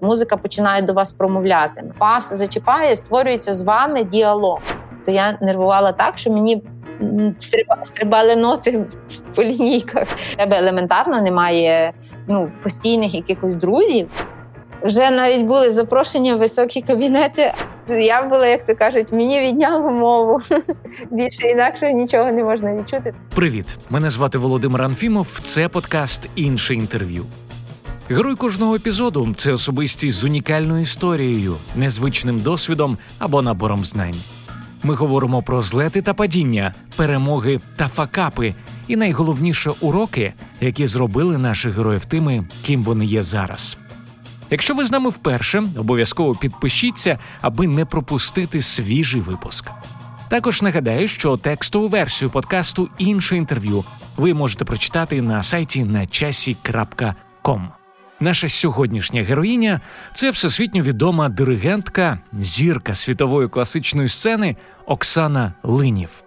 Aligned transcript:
Музика 0.00 0.36
починає 0.36 0.82
до 0.82 0.92
вас 0.92 1.12
промовляти. 1.12 1.84
Вас 1.98 2.32
зачіпає, 2.34 2.96
створюється 2.96 3.52
з 3.52 3.62
вами 3.62 4.04
діалог. 4.04 4.60
То 5.04 5.10
я 5.10 5.38
нервувала 5.40 5.92
так, 5.92 6.18
що 6.18 6.30
мені 6.30 6.62
стрибали 7.82 8.36
ноти 8.36 8.84
по 9.34 9.42
лінійках. 9.42 10.08
Тебе 10.36 10.58
елементарно 10.58 11.22
немає 11.22 11.92
ну, 12.26 12.52
постійних 12.62 13.14
якихось 13.14 13.54
друзів. 13.54 14.10
Вже 14.82 15.10
навіть 15.10 15.46
були 15.46 15.70
запрошення 15.70 16.36
в 16.36 16.38
високі 16.38 16.82
кабінети. 16.82 17.54
Я 17.88 18.22
була, 18.22 18.46
як 18.46 18.66
то 18.66 18.74
кажуть, 18.74 19.12
мені 19.12 19.40
відняло 19.40 19.90
мову. 19.90 20.40
Більше 21.10 21.46
інакше 21.46 21.92
нічого 21.92 22.32
не 22.32 22.44
можна 22.44 22.74
відчути. 22.74 23.14
Привіт, 23.34 23.78
мене 23.90 24.10
звати 24.10 24.38
Володимир 24.38 24.82
Анфімов. 24.82 25.40
Це 25.42 25.68
подкаст 25.68 26.28
інше 26.36 26.74
інтерв'ю. 26.74 27.24
Герой 28.10 28.36
кожного 28.36 28.74
епізоду 28.74 29.34
це 29.36 29.52
особистість 29.52 30.16
з 30.16 30.24
унікальною 30.24 30.82
історією, 30.82 31.56
незвичним 31.76 32.38
досвідом 32.38 32.98
або 33.18 33.42
набором 33.42 33.84
знань. 33.84 34.14
Ми 34.82 34.94
говоримо 34.94 35.42
про 35.42 35.62
злети 35.62 36.02
та 36.02 36.14
падіння, 36.14 36.74
перемоги 36.96 37.60
та 37.76 37.88
факапи, 37.88 38.54
і 38.88 38.96
найголовніше 38.96 39.70
уроки, 39.80 40.32
які 40.60 40.86
зробили 40.86 41.38
наших 41.38 41.76
героїв 41.76 42.04
тими, 42.04 42.44
ким 42.64 42.82
вони 42.82 43.04
є 43.04 43.22
зараз. 43.22 43.78
Якщо 44.50 44.74
ви 44.74 44.84
з 44.84 44.90
нами 44.90 45.10
вперше, 45.10 45.62
обов'язково 45.76 46.34
підпишіться, 46.34 47.18
аби 47.40 47.66
не 47.66 47.84
пропустити 47.84 48.62
свіжий 48.62 49.20
випуск. 49.20 49.70
Також 50.28 50.62
нагадаю, 50.62 51.08
що 51.08 51.36
текстову 51.36 51.88
версію 51.88 52.30
подкасту 52.30 52.88
інше 52.98 53.36
інтерв'ю 53.36 53.84
ви 54.16 54.34
можете 54.34 54.64
прочитати 54.64 55.22
на 55.22 55.42
сайті 55.42 55.84
на 55.84 56.06
часі.ком. 56.06 57.68
Наша 58.20 58.48
сьогоднішня 58.48 59.22
героїня 59.22 59.80
це 60.12 60.30
всесвітньо 60.30 60.82
відома 60.82 61.28
диригентка, 61.28 62.18
зірка 62.32 62.94
світової 62.94 63.48
класичної 63.48 64.08
сцени 64.08 64.56
Оксана 64.86 65.52
Линів. 65.62 66.22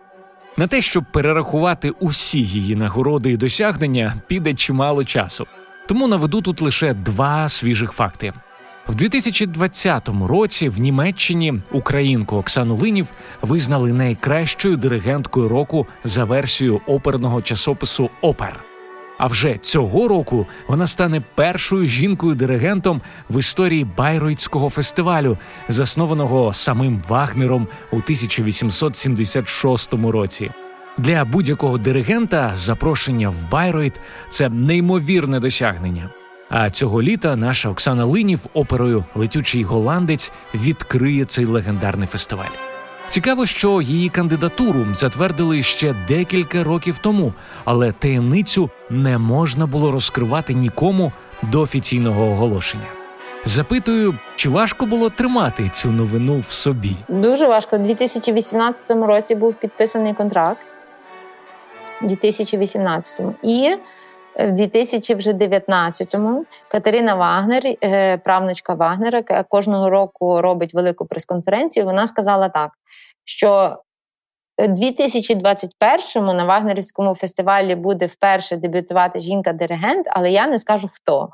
На 0.58 0.68
те, 0.68 0.82
щоб 0.82 1.04
перерахувати 1.12 1.90
усі 1.90 2.44
її 2.44 2.76
нагороди 2.76 3.32
і 3.32 3.38
досягнення, 3.38 4.16
піде 4.28 4.54
чимало 4.54 5.06
часу. 5.06 5.48
Тому 5.88 6.08
наведу 6.08 6.42
тут 6.42 6.62
лише 6.62 6.94
два 6.94 7.50
свіжих 7.50 7.92
факти. 7.92 8.34
В 8.88 8.96
2020 8.96 10.10
році 10.28 10.70
в 10.70 10.80
Німеччині 10.80 11.54
українку 11.72 12.36
Оксану 12.36 12.76
Линів 12.76 13.08
визнали 13.42 13.94
найкращою 13.94 14.78
диригенткою 14.78 15.48
року 15.48 15.88
за 16.04 16.24
версією 16.24 16.82
оперного 16.88 17.42
часопису 17.42 18.10
Опер. 18.22 18.71
А 19.22 19.28
вже 19.28 19.58
цього 19.62 20.08
року 20.08 20.48
вона 20.68 20.88
стане 20.88 21.22
першою 21.36 21.86
жінкою-диригентом 21.86 23.02
в 23.30 23.40
історії 23.40 23.88
Байройтського 23.98 24.70
фестивалю, 24.70 25.38
заснованого 25.70 26.54
самим 26.54 27.02
Вагнером 27.08 27.68
у 27.92 27.96
1876 27.96 29.94
році. 29.94 30.52
Для 30.98 31.26
будь-якого 31.26 31.78
диригента 31.78 32.52
запрошення 32.56 33.30
в 33.30 33.52
Байройт 33.52 34.02
це 34.30 34.50
неймовірне 34.50 35.40
досягнення. 35.40 36.10
А 36.50 36.70
цього 36.70 37.02
літа 37.02 37.36
наша 37.36 37.70
Оксана 37.70 38.06
Линів 38.06 38.40
оперою 38.54 39.06
Летючий 39.16 39.64
голландець 39.64 40.32
відкриє 40.56 41.26
цей 41.26 41.46
легендарний 41.46 42.08
фестиваль. 42.08 42.71
Цікаво, 43.12 43.46
що 43.46 43.82
її 43.82 44.10
кандидатуру 44.10 44.86
затвердили 44.94 45.62
ще 45.62 45.96
декілька 46.08 46.64
років 46.64 46.98
тому, 46.98 47.34
але 47.66 47.92
таємницю 47.92 48.70
не 48.90 49.18
можна 49.18 49.66
було 49.66 49.92
розкривати 49.92 50.54
нікому 50.54 51.12
до 51.42 51.62
офіційного 51.62 52.32
оголошення. 52.32 52.84
Запитую, 53.46 54.16
чи 54.36 54.50
важко 54.50 54.86
було 54.86 55.10
тримати 55.10 55.70
цю 55.70 55.92
новину 55.92 56.44
в 56.48 56.52
собі? 56.52 56.96
Дуже 57.08 57.46
важко. 57.46 57.76
У 57.76 57.80
2018 57.80 58.92
році 58.92 59.36
був 59.36 59.54
підписаний 59.54 60.14
контракт. 60.14 60.78
У 62.02 62.06
2018-му. 62.06 63.36
і 63.44 63.76
в 64.48 64.52
2019-му 64.52 66.46
Катерина 66.68 67.16
Вагнер, 67.16 67.64
е, 67.84 68.18
правнучка 68.18 68.74
Вагнера, 68.74 69.18
яка 69.18 69.44
кожного 69.44 69.90
року 69.90 70.42
робить 70.42 70.74
велику 70.74 71.06
прес-конференцію. 71.06 71.86
Вона 71.86 72.08
сказала 72.08 72.50
так, 72.50 72.72
що 73.26 73.78
у 74.58 74.64
2021-му 74.64 76.34
на 76.34 76.46
Вагнерівському 76.46 77.16
фестивалі 77.16 77.76
буде 77.76 78.06
вперше 78.06 78.56
дебютувати 78.56 79.20
жінка-диригент, 79.20 80.08
але 80.10 80.32
я 80.32 80.48
не 80.48 80.60
скажу 80.60 80.90
хто. 80.94 81.30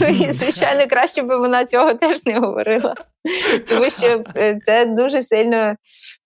Ну 0.00 0.06
і 0.06 0.32
звичайно, 0.32 0.86
краще 0.86 1.22
би 1.22 1.38
вона 1.38 1.64
цього 1.64 1.94
теж 1.94 2.26
не 2.26 2.38
говорила, 2.38 2.94
тому 3.68 3.90
що 3.90 4.24
е, 4.36 4.58
це 4.62 4.84
дуже 4.84 5.22
сильно 5.22 5.74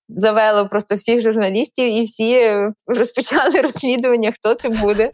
завело 0.09 0.69
просто 0.69 0.95
всіх 0.95 1.21
журналістів, 1.21 1.93
і 1.93 2.03
всі 2.03 2.41
розпочали 2.87 3.61
розслідування, 3.63 4.33
хто 4.33 4.55
це 4.55 4.69
буде. 4.69 5.11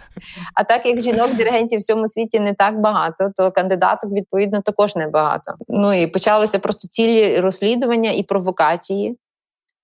А 0.54 0.64
так 0.64 0.86
як 0.86 1.00
жінок-диригентів 1.00 1.78
в 1.80 1.82
цьому 1.82 2.08
світі 2.08 2.40
не 2.40 2.54
так 2.54 2.80
багато, 2.80 3.30
то 3.36 3.50
кандидаток 3.50 4.12
відповідно 4.12 4.60
також 4.60 4.96
небагато. 4.96 5.54
Ну 5.68 5.92
і 5.92 6.06
почалося 6.06 6.58
просто 6.58 6.88
цілі 6.88 7.40
розслідування 7.40 8.10
і 8.10 8.22
провокації 8.22 9.16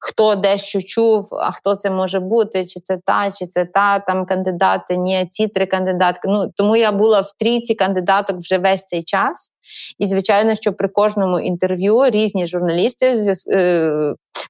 хто 0.06 0.34
дещо 0.34 0.80
чув, 0.82 1.28
а 1.32 1.52
хто 1.52 1.74
це 1.74 1.90
може 1.90 2.20
бути, 2.20 2.66
чи 2.66 2.80
це 2.80 2.98
та, 3.04 3.30
чи 3.30 3.46
це 3.46 3.64
та 3.64 3.98
там 3.98 4.26
кандидати, 4.26 4.96
ні, 4.96 5.26
ці 5.30 5.48
три 5.48 5.66
кандидатки. 5.66 6.28
Ну 6.28 6.52
тому 6.56 6.76
я 6.76 6.92
була 6.92 7.20
в 7.20 7.32
трійці 7.38 7.74
кандидаток 7.74 8.38
вже 8.38 8.58
весь 8.58 8.84
цей 8.84 9.02
час. 9.02 9.50
І, 9.98 10.06
звичайно, 10.06 10.54
що 10.54 10.72
при 10.72 10.88
кожному 10.88 11.40
інтерв'ю 11.40 12.10
різні 12.10 12.46
журналісти 12.46 13.06
е, 13.06 13.32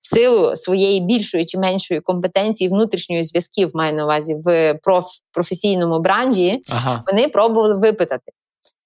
в 0.03 0.15
силу 0.15 0.57
своєї 0.57 1.01
більшої 1.01 1.45
чи 1.45 1.59
меншої 1.59 2.01
компетенції 2.01 2.71
внутрішньої 2.71 3.25
зв'язків 3.25 3.71
маю 3.75 3.95
на 3.95 4.05
увазі 4.05 4.37
в 4.45 4.75
проф, 4.83 5.07
професійному 5.33 6.01
бранжі, 6.01 6.63
ага. 6.69 7.03
вони 7.07 7.29
пробували 7.29 7.79
випитати. 7.79 8.33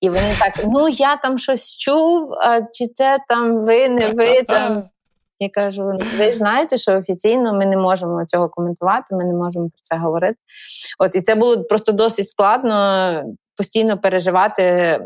І 0.01 0.09
вони 0.09 0.35
так: 0.39 0.65
ну 0.67 0.89
я 0.89 1.17
там 1.17 1.39
щось 1.39 1.77
чув, 1.79 2.33
а 2.33 2.61
чи 2.73 2.87
це 2.95 3.19
там 3.29 3.65
ви 3.65 3.89
не 3.89 4.09
ви 4.09 4.43
там. 4.43 4.85
Я 5.41 5.49
кажу: 5.49 5.99
ви 6.19 6.25
ж 6.25 6.33
знаєте, 6.33 6.77
що 6.77 6.99
офіційно 6.99 7.55
ми 7.55 7.67
не 7.67 7.77
можемо 7.77 8.25
цього 8.27 8.49
коментувати, 8.49 9.15
ми 9.15 9.25
не 9.25 9.35
можемо 9.35 9.65
про 9.65 9.81
це 9.83 9.97
говорити. 9.97 10.37
От 10.99 11.17
і 11.17 11.21
це 11.21 11.35
було 11.35 11.65
просто 11.65 11.93
досить 11.93 12.29
складно 12.29 13.23
постійно 13.57 13.99
переживати 13.99 14.99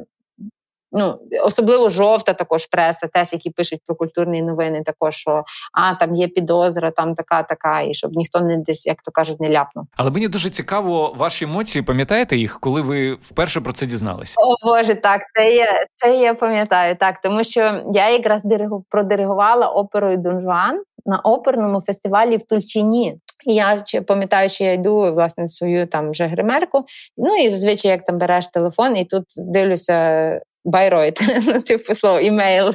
ну 0.94 1.18
особливо 1.44 1.88
жовта 1.88 2.32
також 2.32 2.66
преса, 2.66 3.06
теж 3.06 3.32
які 3.32 3.50
пишуть 3.50 3.80
про 3.86 3.96
культурні 3.96 4.42
новини, 4.42 4.82
також 4.82 5.14
що 5.14 5.44
а 5.72 5.94
там 5.94 6.14
є 6.14 6.28
підозра, 6.28 6.90
там 6.90 7.14
така, 7.14 7.42
така, 7.42 7.80
і 7.80 7.94
щоб 7.94 8.16
ніхто 8.16 8.40
не 8.40 8.56
десь, 8.56 8.86
як 8.86 9.02
то 9.02 9.10
кажуть, 9.10 9.40
не 9.40 9.50
ляпнув. 9.50 9.86
Але 9.96 10.10
мені 10.10 10.28
дуже 10.28 10.50
цікаво 10.50 11.14
ваші 11.16 11.44
емоції. 11.44 11.82
Пам'ятаєте 11.82 12.36
їх, 12.36 12.60
коли 12.60 12.80
ви 12.80 13.12
вперше 13.14 13.60
про 13.60 13.72
це 13.72 13.86
дізналися? 13.86 14.34
О 14.38 14.68
Боже, 14.68 14.94
так 14.94 15.20
це 15.34 15.54
я 15.54 15.86
це 15.94 16.16
я 16.16 16.34
пам'ятаю 16.34 16.96
так, 16.96 17.20
тому 17.22 17.44
що 17.44 17.60
я 17.94 18.10
якраз 18.10 18.44
диригу 18.44 18.84
продиригувала 18.90 19.68
оперою 19.68 20.16
Дон 20.16 20.42
Жуан 20.42 20.82
на 21.06 21.18
оперному 21.18 21.80
фестивалі 21.80 22.36
в 22.36 22.42
Тульчині. 22.42 23.18
І 23.46 23.54
я 23.54 23.84
пам'ятаю, 24.06 24.48
що 24.48 24.64
я 24.64 24.72
йду 24.72 24.96
власне 24.96 25.48
свою 25.48 25.86
там 25.86 26.10
вже 26.10 26.26
гримерку. 26.26 26.84
Ну 27.16 27.36
і 27.36 27.48
зазвичай 27.48 27.90
як 27.90 28.04
там 28.04 28.16
береш 28.16 28.48
телефон, 28.48 28.96
і 28.96 29.04
тут 29.04 29.24
дивлюся 29.36 30.40
Байройт, 30.64 31.20
ну, 31.46 31.60
типу 31.60 31.94
слово 31.94 32.20
імейл. 32.20 32.74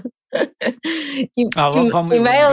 І, 1.36 1.50
а 1.56 1.70
вам, 1.70 1.90
вам 1.90 2.14
імейл, 2.14 2.50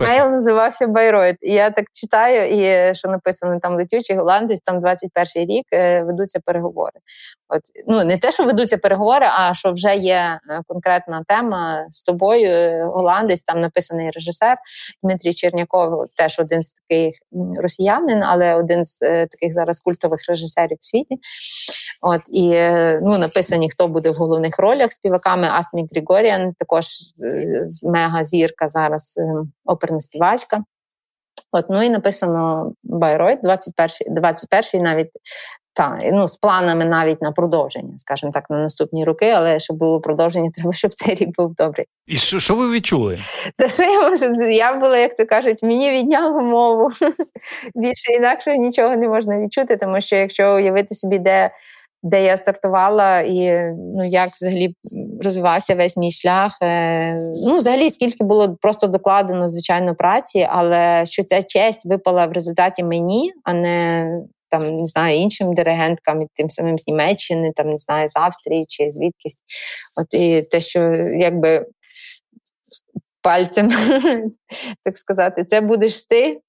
імейл 0.00 0.30
називався 0.30 0.86
Байройт. 0.86 1.36
І 1.40 1.52
я 1.52 1.70
так 1.70 1.84
читаю, 1.92 2.48
і 2.48 2.94
що 2.94 3.08
написано 3.08 3.60
там 3.62 3.76
летючий 3.76 4.16
голландець, 4.16 4.60
там 4.60 4.80
21 4.80 5.48
рік 5.48 5.66
е, 5.72 6.02
ведуться 6.02 6.40
переговори. 6.44 7.00
От 7.48 7.60
ну 7.86 8.04
не 8.04 8.18
те, 8.18 8.32
що 8.32 8.44
ведуться 8.44 8.78
переговори, 8.78 9.26
а 9.38 9.54
що 9.54 9.72
вже 9.72 9.96
є 9.96 10.40
е, 10.50 10.60
конкретна 10.66 11.24
тема 11.28 11.86
з 11.90 12.02
тобою. 12.02 12.48
Е, 12.48 12.84
голландець 12.84 13.44
там 13.44 13.60
написаний 13.60 14.10
режисер 14.10 14.56
Дмитрій 15.02 15.34
Черняков, 15.34 16.04
теж 16.18 16.38
один 16.38 16.62
з 16.62 16.72
таких 16.74 17.14
росіянин, 17.62 18.22
але 18.22 18.54
один 18.54 18.84
з 18.84 18.98
таких 19.00 19.52
зараз 19.52 19.80
культових 19.80 20.20
режисерів 20.28 20.76
в 20.80 20.86
світі. 20.86 21.16
От 22.02 22.20
і 22.32 22.48
ну 23.02 23.18
написані, 23.18 23.70
хто 23.70 23.88
буде 23.88 24.10
в 24.10 24.14
головних 24.14 24.58
ролях 24.58 24.92
співаками. 24.92 25.48
Асмі 25.52 25.86
Григоріан, 25.92 26.52
також 26.58 26.86
мега 27.86 28.24
зірка 28.24 28.68
зараз 28.68 29.20
оперна 29.64 30.00
співачка. 30.00 30.58
От, 31.52 31.66
ну 31.70 31.82
і 31.82 31.90
написано 31.90 32.72
Байройт, 32.82 33.40
21 33.42 34.14
21 34.14 34.82
навіть 34.82 35.10
та, 35.74 35.98
ну, 36.12 36.28
з 36.28 36.36
планами 36.36 36.84
навіть 36.84 37.22
на 37.22 37.32
продовження, 37.32 37.92
скажімо 37.96 38.32
так, 38.32 38.50
на 38.50 38.58
наступні 38.58 39.04
роки, 39.04 39.30
але 39.30 39.60
щоб 39.60 39.76
було 39.76 40.00
продовження, 40.00 40.50
треба, 40.54 40.72
щоб 40.72 40.94
цей 40.94 41.14
рік 41.14 41.28
був 41.36 41.54
добрий. 41.54 41.86
І 42.06 42.16
що 42.16 42.40
що 42.40 42.54
ви 42.54 42.70
відчули? 42.70 43.14
Та 43.56 43.68
що 43.68 43.82
я 43.82 44.08
можу? 44.08 44.42
Я 44.50 44.72
була, 44.72 44.98
як 44.98 45.16
то 45.16 45.26
кажуть, 45.26 45.62
мені 45.62 45.90
відняло 45.90 46.40
мову. 46.40 46.90
Більше 47.74 48.12
інакше 48.12 48.58
нічого 48.58 48.96
не 48.96 49.08
можна 49.08 49.40
відчути, 49.40 49.76
тому 49.76 50.00
що 50.00 50.16
якщо 50.16 50.54
уявити 50.54 50.94
собі, 50.94 51.18
де 51.18 51.50
де 52.04 52.24
я 52.24 52.36
стартувала, 52.36 53.20
і 53.20 53.62
ну 53.72 54.04
як 54.04 54.28
взагалі 54.28 54.74
розвивався 55.20 55.74
весь 55.74 55.96
мій 55.96 56.10
шлях. 56.10 56.58
Е, 56.62 57.14
ну, 57.46 57.58
взагалі, 57.58 57.90
скільки 57.90 58.24
було 58.24 58.56
просто 58.60 58.86
докладено, 58.86 59.48
звичайно, 59.48 59.94
праці, 59.94 60.48
але 60.50 61.06
що 61.06 61.22
ця 61.22 61.42
честь 61.42 61.86
випала 61.86 62.26
в 62.26 62.32
результаті 62.32 62.84
мені, 62.84 63.32
а 63.44 63.52
не 63.52 64.08
там 64.48 64.76
не 64.76 64.84
знаю 64.84 65.18
іншим 65.18 65.54
диригенткам, 65.54 66.22
і 66.22 66.26
тим 66.34 66.50
самим 66.50 66.78
з 66.78 66.86
Німеччини, 66.86 67.52
там 67.56 67.70
не 67.70 67.78
знаю, 67.78 68.08
з 68.08 68.16
Австрії 68.16 68.66
чи 68.68 68.90
звідкись. 68.90 69.36
От 70.00 70.20
і 70.20 70.40
те, 70.50 70.60
що 70.60 70.92
якби 71.16 71.66
пальцем, 73.22 73.68
так 74.84 74.98
сказати, 74.98 75.44
це 75.44 75.60
будеш 75.60 76.02
ти 76.02 76.40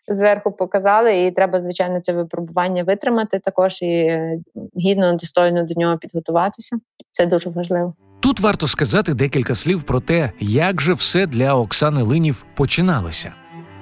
зверху 0.00 0.52
показали, 0.52 1.26
і 1.26 1.30
треба, 1.30 1.62
звичайно, 1.62 2.00
це 2.00 2.12
випробування 2.12 2.84
витримати 2.84 3.38
також 3.38 3.82
і 3.82 3.86
е, 3.86 4.38
гідно, 4.76 5.12
достойно 5.12 5.64
до 5.64 5.74
нього 5.74 5.98
підготуватися. 5.98 6.76
Це 7.10 7.26
дуже 7.26 7.50
важливо. 7.50 7.94
Тут 8.20 8.40
варто 8.40 8.66
сказати 8.66 9.14
декілька 9.14 9.54
слів 9.54 9.82
про 9.82 10.00
те, 10.00 10.32
як 10.40 10.80
же 10.80 10.92
все 10.92 11.26
для 11.26 11.54
Оксани 11.54 12.02
Линів 12.02 12.46
починалося. 12.56 13.32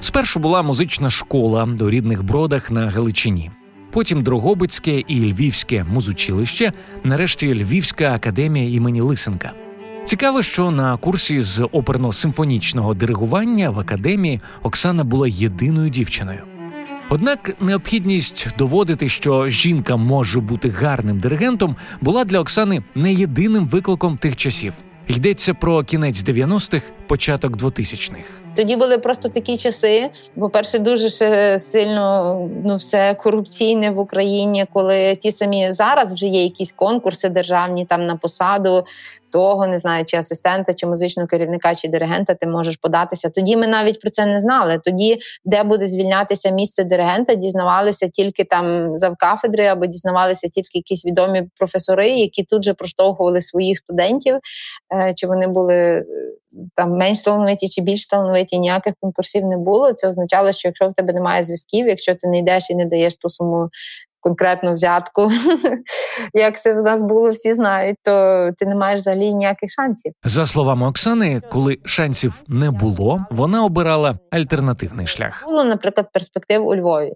Спершу 0.01 0.41
була 0.41 0.63
музична 0.63 1.11
школа 1.11 1.67
до 1.67 1.91
рідних 1.91 2.25
бродах 2.25 2.71
на 2.71 2.91
Галичині, 2.91 3.51
потім 3.91 4.23
Дрогобицьке 4.23 5.01
і 5.01 5.33
Львівське 5.33 5.85
музучилище, 5.85 6.73
нарешті 7.05 7.55
Львівська 7.55 8.15
академія 8.15 8.71
імені 8.71 9.01
Лисенка. 9.01 9.53
Цікаво, 10.09 10.43
що 10.43 10.71
на 10.71 10.97
курсі 10.97 11.41
з 11.41 11.61
оперно-симфонічного 11.61 12.95
диригування 12.95 13.71
в 13.71 13.81
академії 13.81 14.41
Оксана 14.63 15.05
була 15.05 15.29
єдиною 15.29 15.91
дівчиною. 15.91 16.41
Однак 17.11 17.57
необхідність 17.61 18.49
доводити, 18.59 19.09
що 19.09 19.49
жінка 19.49 19.97
може 19.97 20.41
бути 20.41 20.69
гарним 20.69 21.21
диригентом, 21.21 21.77
була 22.01 22.25
для 22.25 22.41
Оксани 22.41 22.83
не 22.95 23.13
єдиним 23.13 23.69
викликом 23.69 24.17
тих 24.17 24.37
часів. 24.37 24.75
Йдеться 25.09 25.55
про 25.55 25.85
кінець 25.85 26.25
90-х, 26.25 26.83
початок 27.07 27.53
2000-х. 27.57 28.29
Тоді 28.57 28.77
були 28.77 28.99
просто 28.99 29.29
такі 29.29 29.57
часи. 29.57 30.11
По 30.39 30.51
перше, 30.51 30.79
дуже 30.79 31.11
сильно 31.59 32.49
ну 32.65 32.77
все 32.77 33.15
корупційне 33.15 33.91
в 33.91 33.99
Україні, 33.99 34.67
коли 34.73 35.17
ті 35.17 35.33
самі 35.33 35.73
зараз 35.73 36.13
вже 36.13 36.27
є 36.27 36.43
якісь 36.43 36.73
конкурси 36.73 37.29
державні 37.29 37.85
там 37.85 38.07
на 38.07 38.17
посаду 38.17 38.85
того, 39.33 39.67
не 39.67 39.79
знаю, 39.79 40.05
чи 40.05 40.17
асистента, 40.17 40.75
чи 40.75 40.87
музичного 40.87 41.27
керівника, 41.27 41.75
чи 41.75 41.89
диригента, 41.89 42.35
ти 42.35 42.47
можеш 42.47 42.77
податися. 42.77 43.31
Тоді 43.31 43.57
ми 43.57 43.67
навіть 43.67 44.01
про 44.01 44.11
це 44.11 44.27
не 44.27 44.41
знали. 44.41 44.81
Тоді, 44.85 45.19
де 45.45 45.63
буде 45.63 45.87
звільнятися 45.87 46.51
місце 46.51 46.85
диригента, 46.85 47.35
дізнавалися 47.35 48.09
тільки 48.09 48.45
там 48.45 48.99
завкафедри, 48.99 49.67
або 49.67 49.87
дізнавалися 49.87 50.49
тільки 50.49 50.79
якісь 50.79 51.07
відомі 51.07 51.43
професори, 51.59 52.09
які 52.11 52.45
тут 52.45 52.65
же 52.65 52.75
проштовхували 52.75 53.41
своїх 53.41 53.79
студентів, 53.79 54.39
е, 54.95 55.13
чи 55.17 55.27
вони 55.27 55.47
були 55.47 55.75
е, 55.75 56.05
там 56.75 56.91
менш 56.91 57.23
талановиті 57.23 57.69
чи 57.69 57.83
більш 57.83 58.07
талановиті, 58.07 58.59
ніяких 58.59 58.95
конкурсів 59.01 59.45
не 59.45 59.57
було. 59.57 59.93
Це 59.93 60.09
означало, 60.09 60.53
що 60.53 60.69
якщо 60.69 60.89
в 60.89 60.95
тебе 60.95 61.13
немає 61.13 61.43
зв'язків, 61.43 61.87
якщо 61.87 62.15
ти 62.15 62.29
не 62.29 62.39
йдеш 62.39 62.71
і 62.71 62.75
не 62.75 62.85
даєш 62.85 63.17
ту 63.17 63.29
саму 63.29 63.69
конкретну 64.21 64.73
взятку, 64.73 65.31
як 66.35 66.61
це 66.61 66.81
в 66.81 66.83
нас 66.83 67.03
було, 67.03 67.29
всі 67.29 67.55
знають, 67.55 67.97
то 68.05 68.13
ти 68.59 68.67
не 68.67 68.75
маєш 68.75 69.01
взагалі 69.01 69.35
ніяких 69.35 69.71
шансів. 69.71 70.13
За 70.25 70.45
словами 70.45 70.89
Оксани, 70.89 71.43
коли 71.51 71.79
шансів 71.85 72.43
не 72.49 72.71
було, 72.71 73.25
вона 73.31 73.65
обирала 73.65 74.19
альтернативний 74.31 75.07
шлях. 75.07 75.43
Було, 75.47 75.65
наприклад, 75.65 76.07
перспектив 76.13 76.67
у 76.67 76.77
Львові. 76.77 77.13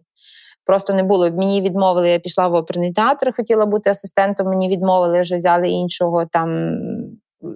Просто 0.66 0.94
не 0.94 1.02
було. 1.02 1.30
Мені 1.30 1.62
відмовили, 1.62 2.10
я 2.10 2.18
пішла 2.18 2.48
в 2.48 2.54
оперний 2.54 2.92
театр, 2.92 3.32
хотіла 3.36 3.66
бути 3.66 3.90
асистентом. 3.90 4.46
Мені 4.46 4.68
відмовили, 4.68 5.22
вже 5.22 5.36
взяли 5.36 5.68
іншого 5.68 6.26
там. 6.26 6.78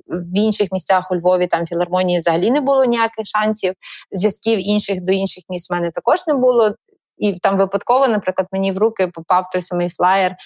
В 0.08 0.38
інших 0.38 0.68
місцях 0.72 1.10
у 1.10 1.16
Львові 1.16 1.46
там 1.46 1.66
філармонії 1.66 2.18
взагалі 2.18 2.50
не 2.50 2.60
було 2.60 2.84
ніяких 2.84 3.26
шансів. 3.26 3.74
Зв'язків 4.10 4.68
інших 4.68 5.00
до 5.00 5.12
інших 5.12 5.44
місць 5.48 5.70
в 5.70 5.72
мене 5.72 5.90
також 5.90 6.26
не 6.26 6.34
було. 6.34 6.74
І 7.18 7.38
там 7.38 7.56
випадково, 7.58 8.08
наприклад, 8.08 8.48
мені 8.52 8.72
в 8.72 8.78
руки 8.78 9.10
попав 9.14 9.50
той 9.52 9.62
самий 9.62 9.88
флаєр. 9.88 10.36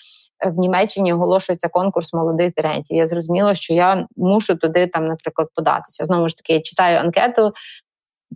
Е, 0.46 0.50
в 0.50 0.58
Німеччині 0.58 1.12
оголошується 1.12 1.69
конкурс 1.69 2.14
молодих 2.14 2.55
диригентів. 2.55 2.96
Я 2.96 3.06
зрозуміла, 3.06 3.55
що 3.55 3.75
я 3.75 4.06
мушу 4.17 4.56
туди 4.56 4.87
там, 4.87 5.06
наприклад, 5.06 5.49
податися. 5.55 6.05
Знову 6.05 6.28
ж 6.28 6.37
таки, 6.37 6.52
я 6.52 6.61
читаю 6.61 6.99
анкету, 6.99 7.52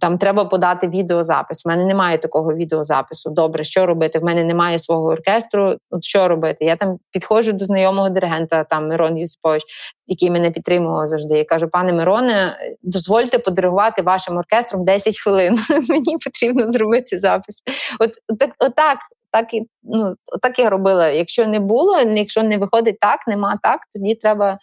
там 0.00 0.18
треба 0.18 0.44
подати 0.44 0.88
відеозапис. 0.88 1.66
У 1.66 1.68
мене 1.68 1.84
немає 1.84 2.18
такого 2.18 2.54
відеозапису. 2.54 3.30
Добре, 3.30 3.64
що 3.64 3.86
робити? 3.86 4.18
В 4.18 4.24
мене 4.24 4.44
немає 4.44 4.78
свого 4.78 5.06
оркестру. 5.06 5.76
От 5.90 6.04
що 6.04 6.28
робити? 6.28 6.64
Я 6.64 6.76
там 6.76 6.98
підходжу 7.12 7.52
до 7.52 7.64
знайомого 7.64 8.08
диригента, 8.08 8.64
там 8.64 8.88
Мирон 8.88 9.16
Юсипович, 9.16 9.62
який 10.06 10.30
мене 10.30 10.50
підтримував 10.50 11.06
завжди. 11.06 11.38
Я 11.38 11.44
кажу, 11.44 11.68
пане 11.68 11.92
Мироне, 11.92 12.56
дозвольте 12.82 13.38
подиригувати 13.38 14.02
вашим 14.02 14.36
оркестром 14.36 14.84
10 14.84 15.20
хвилин. 15.20 15.58
Мені 15.88 16.18
потрібно 16.24 16.70
зробити 16.70 17.18
запис. 17.18 17.62
От 18.00 18.38
так, 18.38 18.50
отак. 18.58 18.98
Так 19.30 19.54
і 19.54 19.62
ну 19.82 20.14
так 20.42 20.58
я 20.58 20.70
робила. 20.70 21.08
Якщо 21.08 21.46
не 21.46 21.60
було, 21.60 21.98
якщо 22.00 22.42
не 22.42 22.58
виходить 22.58 23.00
так, 23.00 23.26
нема 23.26 23.58
так, 23.62 23.80
тоді 23.92 24.14
треба 24.14 24.58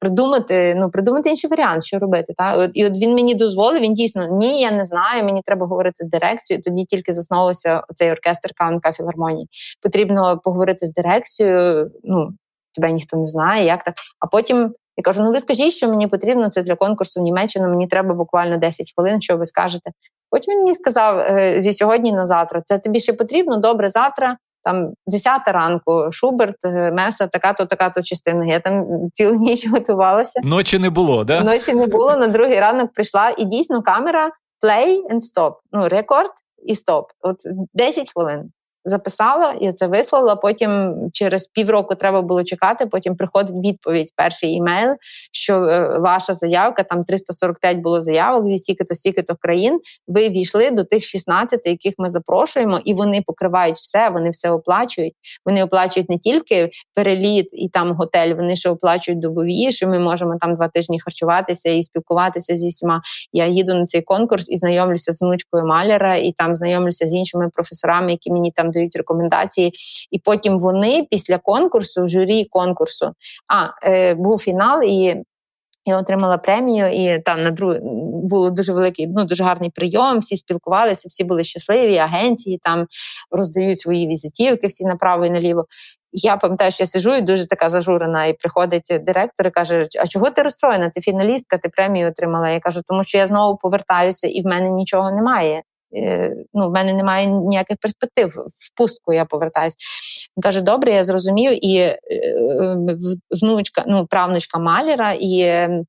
придумати, 0.00 0.74
ну 0.78 0.90
придумати 0.90 1.30
інший 1.30 1.50
варіант, 1.50 1.84
що 1.84 1.98
робити. 1.98 2.34
Та 2.36 2.70
і 2.72 2.86
от 2.86 2.98
він 2.98 3.14
мені 3.14 3.34
дозволив. 3.34 3.82
Він 3.82 3.92
дійсно 3.92 4.26
ні, 4.26 4.60
я 4.60 4.70
не 4.70 4.84
знаю. 4.84 5.24
Мені 5.24 5.42
треба 5.44 5.66
говорити 5.66 6.04
з 6.04 6.08
дирекцією. 6.08 6.62
Тоді 6.62 6.84
тільки 6.84 7.12
заснувався 7.12 7.82
цей 7.94 8.12
оркестр 8.12 8.50
КНК 8.56 8.96
філармонії. 8.96 9.48
Потрібно 9.82 10.40
поговорити 10.44 10.86
з 10.86 10.92
дирекцією. 10.92 11.90
Ну 12.04 12.28
тебе 12.74 12.92
ніхто 12.92 13.16
не 13.16 13.26
знає, 13.26 13.64
як 13.64 13.84
так. 13.84 13.94
А 14.20 14.26
потім 14.26 14.74
я 14.96 15.02
кажу: 15.02 15.22
ну 15.22 15.30
ви 15.30 15.38
скажіть, 15.38 15.72
що 15.72 15.88
мені 15.88 16.08
потрібно 16.08 16.48
це 16.48 16.62
для 16.62 16.74
конкурсу 16.74 17.20
в 17.20 17.22
Німеччину. 17.22 17.68
Мені 17.68 17.86
треба 17.86 18.14
буквально 18.14 18.56
10 18.56 18.92
хвилин. 18.96 19.20
Що 19.20 19.36
ви 19.36 19.46
скажете? 19.46 19.90
Потім 20.30 20.54
він 20.54 20.60
мені 20.60 20.74
сказав 20.74 21.18
е, 21.18 21.60
зі 21.60 21.72
сьогодні 21.72 22.12
на 22.12 22.26
завтра. 22.26 22.62
Це 22.64 22.78
тобі 22.78 23.00
ще 23.00 23.12
потрібно 23.12 23.56
добре 23.56 23.88
завтра 23.88 24.36
там 24.66 24.92
10 25.06 25.42
ранку, 25.46 26.08
Шуберт, 26.12 26.64
е, 26.64 26.92
Меса, 26.92 27.26
така-то, 27.26 27.66
така-то 27.66 28.02
частина. 28.02 28.46
Я 28.46 28.60
там 28.60 28.86
цілу 29.12 29.34
ніч 29.40 29.68
готувалася. 29.68 30.40
Ночі 30.44 30.78
не 30.78 30.90
було, 30.90 31.24
да? 31.24 31.44
Ночі 31.44 31.74
не 31.74 31.86
було. 31.86 32.16
На 32.16 32.28
другий 32.28 32.60
ранок 32.60 32.92
прийшла, 32.92 33.34
і 33.38 33.44
дійсно 33.44 33.82
камера 33.82 34.30
play 34.64 34.96
and 35.10 35.20
stop. 35.20 35.52
Ну, 35.72 35.88
рекорд 35.88 36.30
і 36.66 36.74
стоп. 36.74 37.06
От 37.20 37.36
10 37.74 38.12
хвилин 38.12 38.46
записала, 38.86 39.54
я 39.60 39.72
це 39.72 39.86
вислала. 39.86 40.36
Потім 40.36 40.94
через 41.12 41.46
півроку 41.46 41.94
треба 41.94 42.22
було 42.22 42.44
чекати. 42.44 42.86
Потім 42.86 43.16
приходить 43.16 43.56
відповідь, 43.64 44.12
перший 44.16 44.52
імейл, 44.52 44.94
що 45.32 45.62
е, 45.62 45.98
ваша 45.98 46.34
заявка, 46.34 46.82
там 46.82 47.04
345 47.04 47.78
було 47.78 48.00
заявок 48.00 48.48
зі 48.48 48.58
стільки-то, 48.58 48.94
стільки-то 48.94 49.36
країн. 49.40 49.80
Ви 50.08 50.28
війшли 50.28 50.70
до 50.70 50.84
тих 50.84 51.04
16, 51.04 51.66
яких 51.66 51.94
ми 51.98 52.08
запрошуємо, 52.08 52.80
і 52.84 52.94
вони 52.94 53.22
покривають 53.26 53.76
все, 53.76 54.08
вони 54.08 54.30
все 54.30 54.50
оплачують. 54.50 55.14
Вони 55.46 55.64
оплачують 55.64 56.10
не 56.10 56.18
тільки 56.18 56.70
переліт 56.94 57.48
і 57.52 57.68
там 57.68 57.92
готель, 57.92 58.34
вони 58.34 58.56
ще 58.56 58.70
оплачують 58.70 59.20
добові, 59.20 59.72
що 59.72 59.88
ми 59.88 59.98
можемо 59.98 60.36
там 60.40 60.56
два 60.56 60.68
тижні 60.68 61.00
харчуватися 61.00 61.70
і 61.70 61.82
спілкуватися 61.82 62.56
зі 62.56 62.68
всіма. 62.68 63.02
Я 63.32 63.46
їду 63.46 63.74
на 63.74 63.84
цей 63.84 64.02
конкурс 64.02 64.50
і 64.50 64.56
знайомлюся 64.56 65.12
з 65.12 65.22
внучкою 65.22 65.66
Маляра, 65.66 66.16
і 66.16 66.32
там 66.32 66.56
знайомлюся 66.56 67.06
з 67.06 67.14
іншими 67.14 67.48
професорами, 67.54 68.10
які 68.10 68.32
мені 68.32 68.50
там 68.50 68.70
дають 68.76 68.96
рекомендації, 68.96 69.72
і 70.10 70.18
потім 70.18 70.58
вони 70.58 71.06
після 71.10 71.38
конкурсу, 71.38 72.08
журі 72.08 72.44
конкурсу, 72.44 73.10
а 73.48 73.88
е, 73.88 74.14
був 74.14 74.38
фінал 74.38 74.82
і. 74.82 75.16
Я 75.88 75.98
отримала 75.98 76.38
премію, 76.38 76.86
і 76.86 77.18
там 77.18 77.42
на 77.42 77.50
друг 77.50 77.74
було 78.22 78.50
дуже 78.50 78.72
великий, 78.72 79.06
ну 79.06 79.24
дуже 79.24 79.44
гарний 79.44 79.70
прийом. 79.70 80.18
Всі 80.18 80.36
спілкувалися, 80.36 81.08
всі 81.08 81.24
були 81.24 81.44
щасливі. 81.44 81.96
Агенції 81.96 82.60
там 82.62 82.86
роздають 83.30 83.80
свої 83.80 84.08
візитівки, 84.08 84.66
всі 84.66 84.84
направо 84.84 85.26
і 85.26 85.30
наліво. 85.30 85.64
Я 86.12 86.36
пам'ятаю, 86.36 86.70
що 86.70 86.82
я 86.82 86.86
сижу 86.86 87.14
і 87.14 87.22
дуже 87.22 87.48
така 87.48 87.70
зажурена, 87.70 88.26
і 88.26 88.32
приходить 88.32 89.00
директор 89.06 89.46
і 89.46 89.50
каже: 89.50 89.86
А 90.00 90.06
чого 90.06 90.30
ти 90.30 90.42
розстроєна? 90.42 90.90
Ти 90.90 91.00
фіналістка, 91.00 91.58
ти 91.58 91.68
премію 91.68 92.08
отримала? 92.08 92.50
Я 92.50 92.60
кажу, 92.60 92.80
тому 92.86 93.04
що 93.04 93.18
я 93.18 93.26
знову 93.26 93.56
повертаюся, 93.56 94.26
і 94.26 94.42
в 94.42 94.46
мене 94.46 94.70
нічого 94.70 95.10
немає. 95.10 95.62
Е, 95.96 96.36
ну, 96.54 96.68
в 96.68 96.72
мене 96.72 96.92
немає 96.92 97.26
ніяких 97.26 97.76
перспектив. 97.80 98.28
В 98.56 98.76
пустку 98.76 99.12
я 99.12 99.24
повертаюсь. 99.24 99.76
Він 100.36 100.42
каже: 100.42 100.60
Добре, 100.60 100.92
я 100.92 101.04
зрозумів. 101.04 101.64
І 101.64 101.76
е, 101.76 101.96
внучка, 103.42 103.84
ну, 103.86 104.06
правнучка 104.06 104.58
Маліра 104.58 105.12
і. 105.12 105.40
Е, 105.40 105.84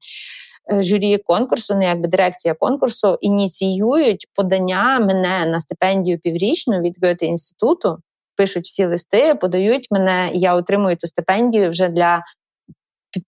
журі 0.70 1.18
конкурсу, 1.18 1.74
не 1.74 1.80
ну, 1.80 1.86
якби 1.86 2.08
дирекція 2.08 2.54
конкурсу, 2.54 3.18
ініціюють 3.22 4.28
подання 4.34 5.00
мене 5.00 5.46
на 5.46 5.60
стипендію 5.60 6.20
піврічну 6.20 6.82
від 6.82 6.96
Гьоте 7.04 7.26
інституту, 7.26 7.98
пишуть 8.36 8.66
всі 8.66 8.86
листи, 8.86 9.36
подають 9.36 9.88
мене, 9.92 10.32
і 10.34 10.40
я 10.40 10.56
отримую 10.56 10.98
ту 10.98 11.08
стипендію 11.08 11.70
вже 11.70 11.90
для 11.90 12.24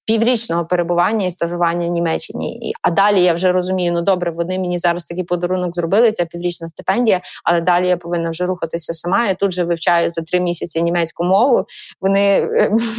піврічного 0.05 0.65
перебування 0.65 1.25
і 1.25 1.31
стажування 1.31 1.87
в 1.87 1.91
Німеччині. 1.91 2.73
А 2.81 2.91
далі 2.91 3.23
я 3.23 3.33
вже 3.33 3.51
розумію, 3.51 3.91
ну 3.91 4.01
добре, 4.01 4.31
вони 4.31 4.59
мені 4.59 4.79
зараз 4.79 5.03
такий 5.03 5.23
подарунок 5.23 5.75
зробили. 5.75 6.11
Ця 6.11 6.25
піврічна 6.25 6.67
стипендія, 6.67 7.21
але 7.43 7.61
далі 7.61 7.87
я 7.87 7.97
повинна 7.97 8.29
вже 8.29 8.45
рухатися 8.45 8.93
сама. 8.93 9.27
Я 9.27 9.33
тут 9.33 9.51
же 9.51 9.63
вивчаю 9.63 10.09
за 10.09 10.21
три 10.21 10.39
місяці 10.39 10.81
німецьку 10.81 11.23
мову. 11.23 11.65
Вони 12.01 12.47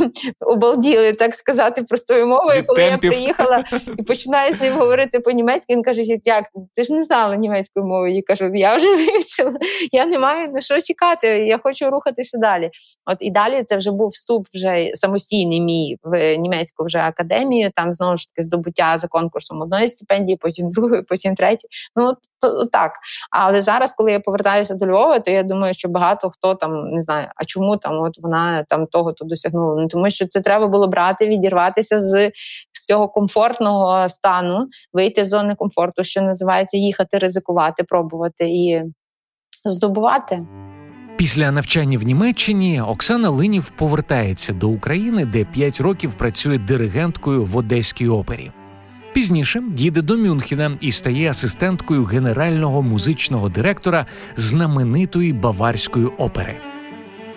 обалділи, 0.40 1.12
так 1.12 1.34
сказати, 1.34 1.82
простою 1.82 2.26
мовою. 2.26 2.64
Коли 2.66 2.82
я 2.82 2.98
приїхала 2.98 3.64
і 3.98 4.02
починаю 4.02 4.54
з 4.56 4.60
ним 4.60 4.74
говорити 4.78 5.20
по-німецьки, 5.20 5.74
він 5.74 5.82
каже: 5.82 6.02
як 6.24 6.44
ти 6.74 6.82
ж 6.82 6.92
не 6.92 7.02
знала 7.02 7.36
німецької 7.36 7.86
мови? 7.86 8.12
Я 8.12 8.22
кажу, 8.26 8.50
я 8.54 8.76
вже 8.76 8.88
вивчила, 8.96 9.52
я 9.92 10.06
не 10.06 10.18
маю 10.18 10.48
на 10.52 10.60
що 10.60 10.80
чекати. 10.80 11.26
Я 11.26 11.58
хочу 11.62 11.90
рухатися 11.90 12.38
далі. 12.38 12.70
От 13.06 13.16
і 13.20 13.30
далі 13.30 13.62
це 13.66 13.76
вже 13.76 13.90
був 13.90 14.08
вступ 14.08 14.46
вже 14.54 14.90
самостійний 14.94 15.60
мій 15.60 15.96
в 16.02 16.36
німецьку 16.36 16.79
вже 16.84 16.98
академію. 16.98 17.70
Там 17.74 17.92
знову 17.92 18.16
ж 18.16 18.28
таки 18.28 18.42
здобуття 18.42 18.98
за 18.98 19.08
конкурсом 19.08 19.60
одної 19.60 19.88
стипендії, 19.88 20.36
потім 20.36 20.68
другої, 20.70 21.02
потім 21.02 21.34
третьої. 21.34 21.70
Ну 21.96 22.14
то 22.40 22.66
так. 22.66 22.92
Але 23.30 23.60
зараз, 23.60 23.92
коли 23.92 24.12
я 24.12 24.20
повертаюся 24.20 24.74
до 24.74 24.86
Львова, 24.86 25.20
то 25.20 25.30
я 25.30 25.42
думаю, 25.42 25.74
що 25.74 25.88
багато 25.88 26.30
хто 26.30 26.54
там 26.54 26.90
не 26.90 27.00
знаю, 27.00 27.28
а 27.36 27.44
чому 27.44 27.76
там 27.76 28.00
от 28.00 28.18
вона 28.18 28.64
там 28.68 28.86
того 28.86 29.12
то 29.12 29.24
досягнула. 29.24 29.82
Ну 29.82 29.88
тому 29.88 30.10
що 30.10 30.26
це 30.26 30.40
треба 30.40 30.66
було 30.66 30.88
брати, 30.88 31.26
відірватися 31.26 31.98
з, 31.98 32.30
з 32.72 32.86
цього 32.86 33.08
комфортного 33.08 34.08
стану, 34.08 34.68
вийти 34.92 35.24
з 35.24 35.28
зони 35.28 35.54
комфорту, 35.54 36.04
що 36.04 36.22
називається 36.22 36.76
їхати, 36.76 37.18
ризикувати, 37.18 37.84
пробувати 37.84 38.44
і 38.48 38.80
здобувати. 39.64 40.42
Після 41.20 41.50
навчання 41.50 41.98
в 41.98 42.02
Німеччині 42.02 42.80
Оксана 42.80 43.30
Линів 43.30 43.70
повертається 43.70 44.52
до 44.52 44.68
України, 44.68 45.24
де 45.24 45.44
5 45.44 45.80
років 45.80 46.14
працює 46.14 46.58
диригенткою 46.58 47.44
в 47.44 47.56
Одеській 47.56 48.08
опері. 48.08 48.50
Пізніше 49.14 49.62
їде 49.76 50.02
до 50.02 50.16
Мюнхена 50.16 50.78
і 50.80 50.92
стає 50.92 51.30
асистенткою 51.30 52.04
генерального 52.04 52.82
музичного 52.82 53.48
директора 53.48 54.06
знаменитої 54.36 55.32
баварської 55.32 56.06
опери. 56.06 56.56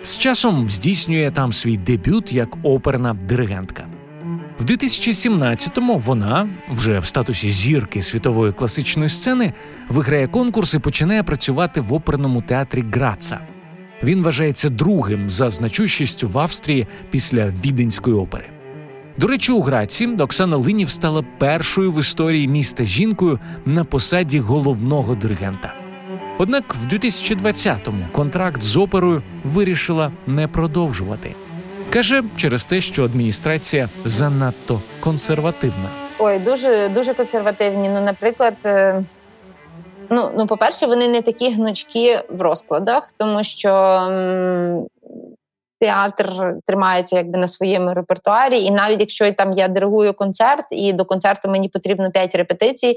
З 0.02 0.18
часом 0.18 0.70
здійснює 0.70 1.30
там 1.30 1.52
свій 1.52 1.76
дебют 1.76 2.32
як 2.32 2.56
оперна 2.62 3.14
диригентка. 3.14 3.86
В 4.58 4.64
2017-му 4.64 5.98
вона, 5.98 6.48
вже 6.70 6.98
в 6.98 7.04
статусі 7.04 7.50
зірки 7.50 8.02
світової 8.02 8.52
класичної 8.52 9.08
сцени, 9.08 9.52
виграє 9.88 10.28
конкурс 10.28 10.74
і 10.74 10.78
починає 10.78 11.22
працювати 11.22 11.80
в 11.80 11.94
оперному 11.94 12.42
театрі 12.42 12.84
Граца. 12.92 13.40
Він 14.02 14.22
вважається 14.22 14.68
другим 14.68 15.30
за 15.30 15.50
значущістю 15.50 16.28
в 16.28 16.38
Австрії 16.38 16.86
після 17.10 17.46
Віденської 17.46 18.16
опери. 18.16 18.44
До 19.18 19.26
речі, 19.26 19.52
у 19.52 19.60
Граці 19.60 20.06
Оксана 20.06 20.56
Линів 20.56 20.90
стала 20.90 21.24
першою 21.38 21.92
в 21.92 22.00
історії 22.00 22.48
міста 22.48 22.84
жінкою 22.84 23.38
на 23.64 23.84
посаді 23.84 24.38
головного 24.38 25.14
диригента. 25.14 25.74
Однак 26.38 26.74
в 26.74 26.94
2020-му 26.94 28.06
контракт 28.12 28.62
з 28.62 28.76
оперою 28.76 29.22
вирішила 29.44 30.12
не 30.26 30.48
продовжувати. 30.48 31.34
Каже, 31.90 32.22
через 32.36 32.64
те, 32.64 32.80
що 32.80 33.04
адміністрація 33.04 33.88
занадто 34.04 34.82
консервативна. 35.00 35.90
Ой, 36.18 36.38
дуже 36.38 36.88
дуже 36.88 37.14
консервативні. 37.14 37.88
Ну, 37.88 38.00
наприклад, 38.00 38.54
е, 38.64 39.04
ну 40.10 40.30
ну, 40.36 40.46
по-перше, 40.46 40.86
вони 40.86 41.08
не 41.08 41.22
такі 41.22 41.50
гнучкі 41.50 42.18
в 42.28 42.42
розкладах, 42.42 43.12
тому 43.16 43.44
що 43.44 43.70
театр 45.84 46.54
тримається 46.66 47.16
якби 47.16 47.38
на 47.38 47.46
своєму 47.46 47.94
репертуарі, 47.94 48.58
і 48.58 48.70
навіть 48.70 49.00
якщо 49.00 49.32
там 49.32 49.52
я 49.52 49.68
диригую 49.68 50.14
концерт, 50.14 50.64
і 50.70 50.92
до 50.92 51.04
концерту 51.04 51.48
мені 51.48 51.68
потрібно 51.68 52.10
5 52.10 52.34
репетицій, 52.34 52.96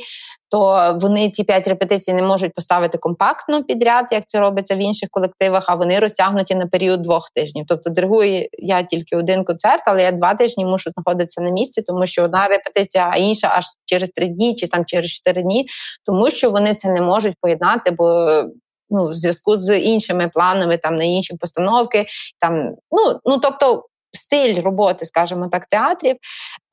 то 0.49 0.91
вони 1.01 1.31
ці 1.31 1.43
5 1.43 1.67
репетицій 1.67 2.13
не 2.13 2.21
можуть 2.21 2.53
поставити 2.53 2.97
компактно 2.97 3.63
підряд, 3.63 4.05
як 4.11 4.23
це 4.27 4.39
робиться 4.39 4.75
в 4.75 4.77
інших 4.77 5.09
колективах, 5.11 5.63
а 5.67 5.75
вони 5.75 5.99
розтягнуті 5.99 6.55
на 6.55 6.67
період 6.67 7.01
двох 7.01 7.29
тижнів. 7.35 7.65
Тобто 7.67 7.89
диригую 7.89 8.47
я 8.51 8.83
тільки 8.83 9.15
один 9.15 9.43
концерт, 9.43 9.83
але 9.85 10.03
я 10.03 10.11
два 10.11 10.33
тижні 10.33 10.65
мушу 10.65 10.89
знаходитися 10.89 11.41
на 11.41 11.49
місці, 11.49 11.81
тому 11.81 12.07
що 12.07 12.23
одна 12.23 12.47
репетиція, 12.47 13.09
а 13.13 13.17
інша 13.17 13.47
аж 13.47 13.65
через 13.85 14.09
три 14.09 14.27
дні 14.27 14.55
чи 14.55 14.67
там 14.67 14.85
через 14.85 15.11
чотири 15.11 15.41
дні, 15.41 15.67
тому 16.05 16.29
що 16.29 16.51
вони 16.51 16.75
це 16.75 16.89
не 16.89 17.01
можуть 17.01 17.35
поєднати, 17.41 17.91
бо 17.91 18.43
ну, 18.89 19.09
в 19.09 19.13
зв'язку 19.13 19.55
з 19.55 19.79
іншими 19.79 20.29
планами, 20.33 20.77
там 20.77 20.95
на 20.95 21.03
інші 21.03 21.35
постановки. 21.35 22.05
Там, 22.39 22.75
Ну 22.91 23.19
ну 23.25 23.37
тобто 23.37 23.83
стиль 24.11 24.61
роботи, 24.61 25.05
скажімо 25.05 25.47
так, 25.51 25.65
театрів, 25.65 26.15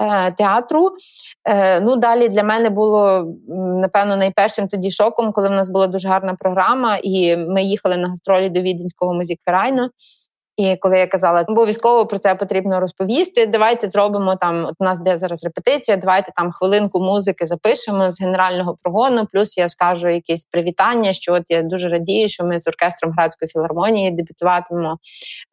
е, 0.02 0.32
театру. 0.32 0.90
Е, 1.48 1.80
Ну, 1.80 1.96
Далі 1.96 2.28
для 2.28 2.42
мене 2.42 2.70
було 2.70 3.24
напевно 3.80 4.16
найпершим 4.16 4.68
тоді 4.68 4.90
шоком, 4.90 5.32
коли 5.32 5.48
в 5.48 5.52
нас 5.52 5.68
була 5.68 5.86
дуже 5.86 6.08
гарна 6.08 6.34
програма, 6.34 6.98
і 7.02 7.36
ми 7.36 7.62
їхали 7.62 7.96
на 7.96 8.08
гастролі 8.08 8.50
до 8.50 8.60
Віденського 8.60 9.14
музікверайну. 9.14 9.88
І 10.56 10.76
коли 10.76 10.98
я 10.98 11.06
казала, 11.06 11.44
обов'язково 11.48 12.06
про 12.06 12.18
це 12.18 12.34
потрібно 12.34 12.80
розповісти. 12.80 13.46
Давайте 13.46 13.88
зробимо 13.88 14.36
там. 14.36 14.64
От 14.64 14.74
у 14.78 14.84
нас 14.84 14.98
де 15.00 15.18
зараз 15.18 15.44
репетиція. 15.44 15.96
Давайте 15.96 16.32
там 16.36 16.52
хвилинку 16.52 17.00
музики 17.00 17.46
запишемо 17.46 18.10
з 18.10 18.20
генерального 18.20 18.76
прогону. 18.82 19.26
Плюс 19.32 19.58
я 19.58 19.68
скажу 19.68 20.08
якесь 20.08 20.44
привітання. 20.44 21.12
Що 21.12 21.34
от 21.34 21.42
я 21.48 21.62
дуже 21.62 21.88
радію, 21.88 22.28
що 22.28 22.44
ми 22.44 22.58
з 22.58 22.68
оркестром 22.68 23.12
градської 23.12 23.48
філармонії 23.48 24.10
дебютуватимемо 24.10 24.98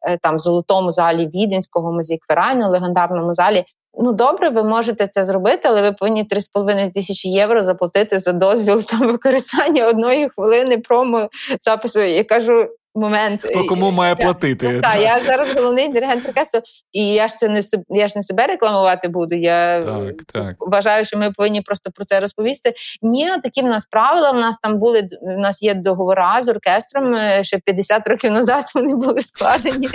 е, 0.08 0.18
там 0.18 0.36
в 0.36 0.38
золотому 0.38 0.90
залі 0.90 1.26
Віденського 1.26 1.92
музикверайну, 1.92 2.70
легендарному 2.70 3.34
залі. 3.34 3.64
Ну 3.98 4.12
добре, 4.12 4.48
ви 4.48 4.62
можете 4.62 5.08
це 5.08 5.24
зробити, 5.24 5.60
але 5.68 5.82
ви 5.82 5.92
повинні 5.92 6.24
3,5 6.24 6.92
тисячі 6.92 7.28
євро 7.28 7.62
заплатити 7.62 8.18
за 8.18 8.32
дозвіл 8.32 8.82
там 8.82 9.00
використання 9.00 9.86
одної 9.86 10.28
хвилини 10.28 10.78
промо 10.78 11.28
запису. 11.60 12.00
Я 12.00 12.24
кажу, 12.24 12.68
момент. 12.94 13.42
Хто 13.44 13.64
кому 13.66 13.90
має 13.90 14.14
платити? 14.14 14.68
Ну, 14.68 14.80
так, 14.80 14.96
я 15.00 15.18
зараз 15.18 15.54
головний 15.56 15.88
диригент 15.88 16.28
оркестру, 16.28 16.60
і 16.92 17.06
я 17.06 17.28
ж 17.28 17.36
це 17.36 17.48
не 17.48 17.60
я 17.88 18.08
ж 18.08 18.12
не 18.16 18.22
себе 18.22 18.46
рекламувати 18.46 19.08
буду. 19.08 19.34
Я 19.34 19.82
так, 19.82 20.22
так. 20.32 20.56
вважаю, 20.60 21.04
що 21.04 21.18
ми 21.18 21.32
повинні 21.32 21.60
просто 21.60 21.90
про 21.90 22.04
це 22.04 22.20
розповісти. 22.20 22.74
Ні, 23.02 23.30
такі 23.42 23.62
в 23.62 23.64
нас 23.64 23.86
правила. 23.86 24.30
В 24.30 24.36
нас 24.36 24.58
там 24.62 24.78
були 24.78 25.08
в 25.22 25.38
нас 25.38 25.62
є 25.62 25.74
договора 25.74 26.40
з 26.40 26.48
оркестром. 26.48 27.14
Е, 27.14 27.44
ще 27.44 27.58
50 27.58 28.08
років 28.08 28.30
назад 28.30 28.64
вони 28.74 28.94
були 28.94 29.20
складені. 29.20 29.88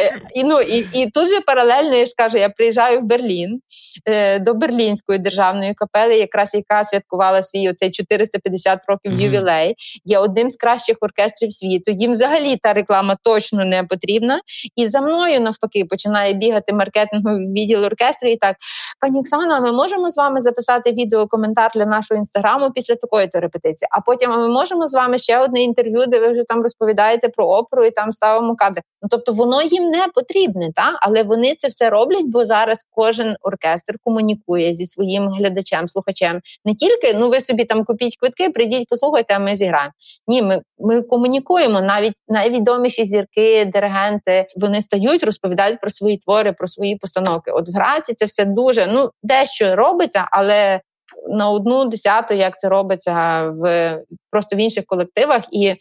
Е, 0.00 0.20
і 0.34 0.44
ну 0.44 0.60
і, 0.60 0.86
і 0.92 1.10
тут 1.10 1.28
же 1.28 1.40
паралельно 1.40 1.96
я 1.96 2.06
ж 2.06 2.14
кажу, 2.16 2.38
я 2.38 2.48
приїжджаю 2.48 3.00
в 3.00 3.02
Берлін 3.02 3.60
е, 4.08 4.38
до 4.38 4.54
Берлінської 4.54 5.18
державної 5.18 5.74
капели, 5.74 6.16
якраз 6.16 6.54
яка 6.54 6.84
святкувала 6.84 7.42
свій 7.42 7.70
оцей 7.70 7.90
450 7.90 8.80
років 8.88 9.12
mm-hmm. 9.12 9.20
ювілей. 9.20 9.74
Є 10.04 10.18
одним 10.18 10.50
з 10.50 10.56
кращих 10.56 10.96
оркестрів 11.00 11.52
світу. 11.52 11.90
Їм 11.90 12.14
взагалі 12.22 12.56
та 12.56 12.72
реклама 12.72 13.16
точно 13.22 13.64
не 13.64 13.84
потрібна. 13.84 14.40
І 14.76 14.86
за 14.86 15.00
мною 15.00 15.40
навпаки 15.40 15.84
починає 15.84 16.32
бігати 16.32 16.72
маркетинговий 16.72 17.46
відділ 17.46 17.84
оркестру. 17.84 18.28
І 18.28 18.36
так, 18.36 18.56
пані 19.00 19.20
Оксана, 19.20 19.60
ми 19.60 19.72
можемо 19.72 20.10
з 20.10 20.16
вами 20.16 20.40
записати 20.40 20.92
відеокоментар 20.92 21.70
для 21.74 21.86
нашого 21.86 22.18
інстаграму 22.18 22.70
після 22.70 22.94
такої 22.94 23.28
то 23.28 23.40
репетиції. 23.40 23.88
А 23.90 24.00
потім 24.00 24.30
ми 24.30 24.48
можемо 24.48 24.86
з 24.86 24.94
вами 24.94 25.18
ще 25.18 25.38
одне 25.38 25.62
інтерв'ю, 25.62 26.06
де 26.06 26.20
ви 26.20 26.32
вже 26.32 26.42
там 26.48 26.62
розповідаєте 26.62 27.28
про 27.28 27.46
оперу 27.46 27.84
і 27.84 27.90
там 27.90 28.12
ставимо 28.12 28.56
кадри. 28.56 28.82
Ну 29.02 29.08
тобто 29.10 29.32
воно 29.32 29.62
їм 29.62 29.84
не 29.84 30.06
потрібне, 30.14 30.72
та 30.74 30.98
але 31.00 31.22
вони 31.22 31.54
це 31.54 31.68
все 31.68 31.90
роблять, 31.90 32.26
бо 32.26 32.44
зараз 32.44 32.78
кожен 32.90 33.36
оркестр 33.40 33.94
комунікує 34.04 34.74
зі 34.74 34.86
своїм 34.86 35.28
глядачем, 35.28 35.88
слухачем. 35.88 36.40
Не 36.64 36.74
тільки 36.74 37.14
ну 37.14 37.28
ви 37.28 37.40
собі 37.40 37.64
там 37.64 37.84
купіть 37.84 38.16
квитки, 38.16 38.50
прийдіть, 38.50 38.86
послухайте, 38.90 39.34
а 39.34 39.38
ми 39.38 39.54
зіграємо. 39.54 39.92
Ні, 40.26 40.42
ми, 40.42 40.62
ми 40.78 41.02
комунікуємо 41.02 41.80
навіть 41.80 42.11
найвідоміші 42.28 43.04
зірки, 43.04 43.64
диригенти 43.64 44.46
вони 44.56 44.80
стають, 44.80 45.22
розповідають 45.22 45.80
про 45.80 45.90
свої 45.90 46.18
твори, 46.18 46.52
про 46.52 46.66
свої 46.66 46.96
постановки. 46.96 47.50
От 47.50 47.68
в 47.68 47.72
Граці 47.72 48.14
це 48.14 48.24
все 48.24 48.44
дуже 48.44 48.86
ну 48.86 49.10
дещо 49.22 49.76
робиться, 49.76 50.28
але 50.30 50.80
на 51.28 51.50
одну 51.50 51.84
десяту, 51.84 52.34
як 52.34 52.58
це 52.58 52.68
робиться 52.68 53.42
в 53.56 53.98
просто 54.30 54.56
в 54.56 54.58
інших 54.58 54.84
колективах 54.86 55.44
і. 55.52 55.74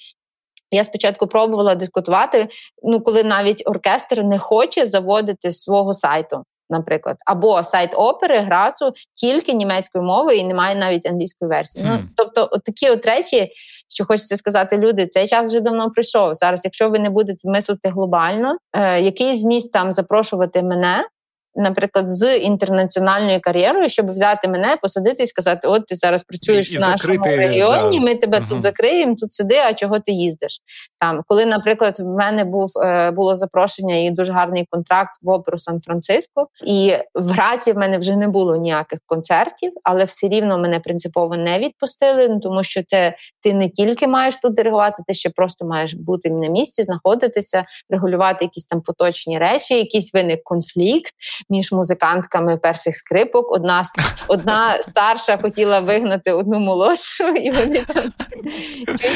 Я 0.73 0.83
спочатку 0.83 1.27
пробувала 1.27 1.75
дискутувати. 1.75 2.47
Ну, 2.83 3.01
коли 3.01 3.23
навіть 3.23 3.63
оркестр 3.65 4.23
не 4.23 4.37
хоче 4.37 4.85
заводити 4.85 5.51
свого 5.51 5.93
сайту 5.93 6.43
наприклад, 6.71 7.17
або 7.25 7.63
сайт 7.63 7.91
опери, 7.93 8.39
грацу 8.39 8.93
тільки 9.13 9.53
німецькою 9.53 10.03
мовою 10.03 10.37
і 10.37 10.43
немає 10.43 10.75
навіть 10.75 11.05
англійської 11.05 11.49
версії. 11.49 11.85
Mm. 11.85 11.89
Ну 11.89 12.07
тобто, 12.17 12.49
от 12.51 12.63
такі 12.63 12.89
от 12.89 13.05
речі, 13.05 13.51
що 13.89 14.05
хочеться 14.05 14.37
сказати, 14.37 14.77
люди, 14.77 15.07
цей 15.07 15.27
час 15.27 15.47
вже 15.47 15.59
давно 15.59 15.91
прийшов. 15.91 16.35
Зараз, 16.35 16.65
якщо 16.65 16.89
ви 16.89 16.99
не 16.99 17.09
будете 17.09 17.49
мислити 17.49 17.89
глобально, 17.89 18.57
е, 18.73 19.01
який 19.01 19.35
зміст 19.35 19.71
там 19.71 19.93
запрошувати 19.93 20.63
мене. 20.63 21.07
Наприклад, 21.55 22.07
з 22.07 22.37
інтернаціональною 22.37 23.41
кар'єрою, 23.41 23.89
щоб 23.89 24.09
взяти 24.09 24.47
мене, 24.47 24.77
посадити 24.81 25.23
і 25.23 25.27
сказати: 25.27 25.67
От 25.67 25.85
ти 25.85 25.95
зараз 25.95 26.23
працюєш 26.23 26.71
і, 26.71 26.77
в 26.77 26.79
нашому 26.79 26.97
закрити, 26.97 27.37
регіоні, 27.37 27.99
да. 27.99 28.05
ми 28.05 28.15
тебе 28.15 28.37
угу. 28.37 28.47
тут 28.49 28.61
закриємо, 28.61 29.15
тут 29.15 29.31
сиди, 29.31 29.55
а 29.57 29.73
чого 29.73 29.99
ти 29.99 30.11
їздиш? 30.11 30.59
Там, 30.99 31.21
коли, 31.27 31.45
наприклад, 31.45 31.99
в 31.99 32.05
мене 32.05 32.43
був 32.43 32.69
е, 32.83 33.11
було 33.11 33.35
запрошення 33.35 33.95
і 33.95 34.11
дуже 34.11 34.31
гарний 34.31 34.67
контракт 34.69 35.11
в 35.21 35.29
оперу 35.29 35.57
Сан-Франциско, 35.57 36.47
і 36.65 36.93
в 37.15 37.31
Граці 37.31 37.73
в 37.73 37.77
мене 37.77 37.97
вже 37.97 38.15
не 38.15 38.27
було 38.27 38.55
ніяких 38.55 38.99
концертів, 39.05 39.71
але 39.83 40.03
все 40.03 40.27
рівно 40.27 40.57
мене 40.57 40.79
принципово 40.79 41.37
не 41.37 41.59
відпустили, 41.59 42.29
ну, 42.29 42.39
тому 42.39 42.63
що 42.63 42.83
це 42.83 43.15
ти 43.41 43.53
не 43.53 43.69
тільки 43.69 44.07
маєш 44.07 44.35
тут 44.41 44.53
диригувати, 44.53 45.03
ти 45.07 45.13
ще 45.13 45.29
просто 45.29 45.65
маєш 45.65 45.93
бути 45.93 46.29
на 46.29 46.47
місці, 46.47 46.83
знаходитися, 46.83 47.65
регулювати 47.89 48.45
якісь 48.45 48.65
там 48.65 48.81
поточні 48.81 49.37
речі, 49.37 49.73
якийсь 49.77 50.13
виник 50.13 50.43
конфлікт 50.43 51.13
між 51.49 51.71
музикантками 51.71 52.57
перших 52.57 52.95
скрипок. 52.95 53.51
Одна 53.51 53.83
одна 54.27 54.77
старша 54.77 55.37
хотіла 55.37 55.79
вигнати 55.79 56.31
одну 56.31 56.59
молодшу, 56.59 57.27
і 57.27 57.51
вони 57.51 57.85
там 57.87 58.03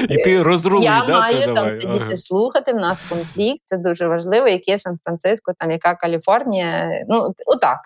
і 0.09 0.17
ти 0.23 0.43
розрулив, 0.43 0.83
Я 0.83 1.03
да, 1.07 1.19
маю 1.19 1.37
це 1.37 1.45
там 1.45 1.55
давай. 1.55 1.71
сидіти 1.71 2.01
ага. 2.05 2.17
слухати. 2.17 2.73
В 2.73 2.75
нас 2.75 3.01
конфлікт, 3.01 3.61
це 3.63 3.77
дуже 3.77 4.07
важливо. 4.07 4.47
Яке 4.47 4.77
Сан-Франциско, 4.77 5.51
там 5.59 5.71
яка 5.71 5.95
Каліфорнія. 5.95 7.05
Ну 7.07 7.33
отак. 7.47 7.77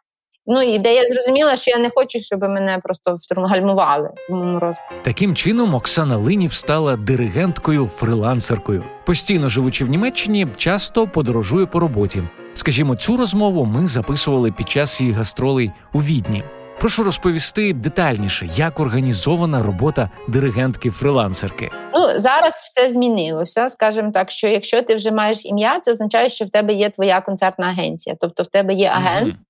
Ну 0.52 0.62
ідея 0.62 1.06
зрозуміла, 1.06 1.56
що 1.56 1.72
я 1.72 1.78
не 1.78 1.90
хочу, 1.96 2.20
щоб 2.20 2.42
мене 2.42 2.80
просто 2.84 3.18
гальмували 3.32 4.10
в 4.30 4.34
моєму 4.34 4.60
розвитку. 4.60 4.94
Таким 5.02 5.36
чином 5.36 5.74
Оксана 5.74 6.18
Линів 6.18 6.54
стала 6.54 6.96
диригенткою, 6.96 7.88
фрилансеркою. 7.88 8.84
Постійно 9.06 9.50
живучи 9.50 9.86
в 9.86 9.90
Німеччині, 9.90 10.48
часто 10.58 11.08
подорожує 11.08 11.66
по 11.66 11.80
роботі. 11.80 12.24
Скажімо, 12.60 12.96
цю 12.96 13.18
розмову 13.18 13.66
ми 13.66 13.88
записували 13.88 14.52
під 14.52 14.70
час 14.70 15.02
її 15.02 15.14
гастролей 15.14 15.72
у 15.94 16.00
відні. 16.00 16.44
Прошу 16.80 17.04
розповісти 17.04 17.74
детальніше, 17.74 18.48
як 18.56 18.80
організована 18.80 19.64
робота 19.64 20.10
диригентки-фрилансерки. 20.28 21.72
Ну 21.94 22.20
зараз 22.20 22.54
все 22.54 22.90
змінилося. 22.90 23.70
Скажімо 23.70 24.12
так, 24.12 24.32
що 24.32 24.48
якщо 24.48 24.82
ти 24.82 24.96
вже 24.96 25.12
маєш 25.12 25.46
ім'я, 25.46 25.80
це 25.80 25.92
означає, 25.92 26.30
що 26.30 26.46
в 26.46 26.50
тебе 26.50 26.74
є 26.74 26.90
твоя 26.90 27.22
концертна 27.22 27.68
агенція, 27.68 28.16
тобто 28.20 28.44
в 28.44 28.48
тебе 28.48 28.74
є 28.74 28.88
агент, 28.88 29.36
mm-hmm. 29.36 29.44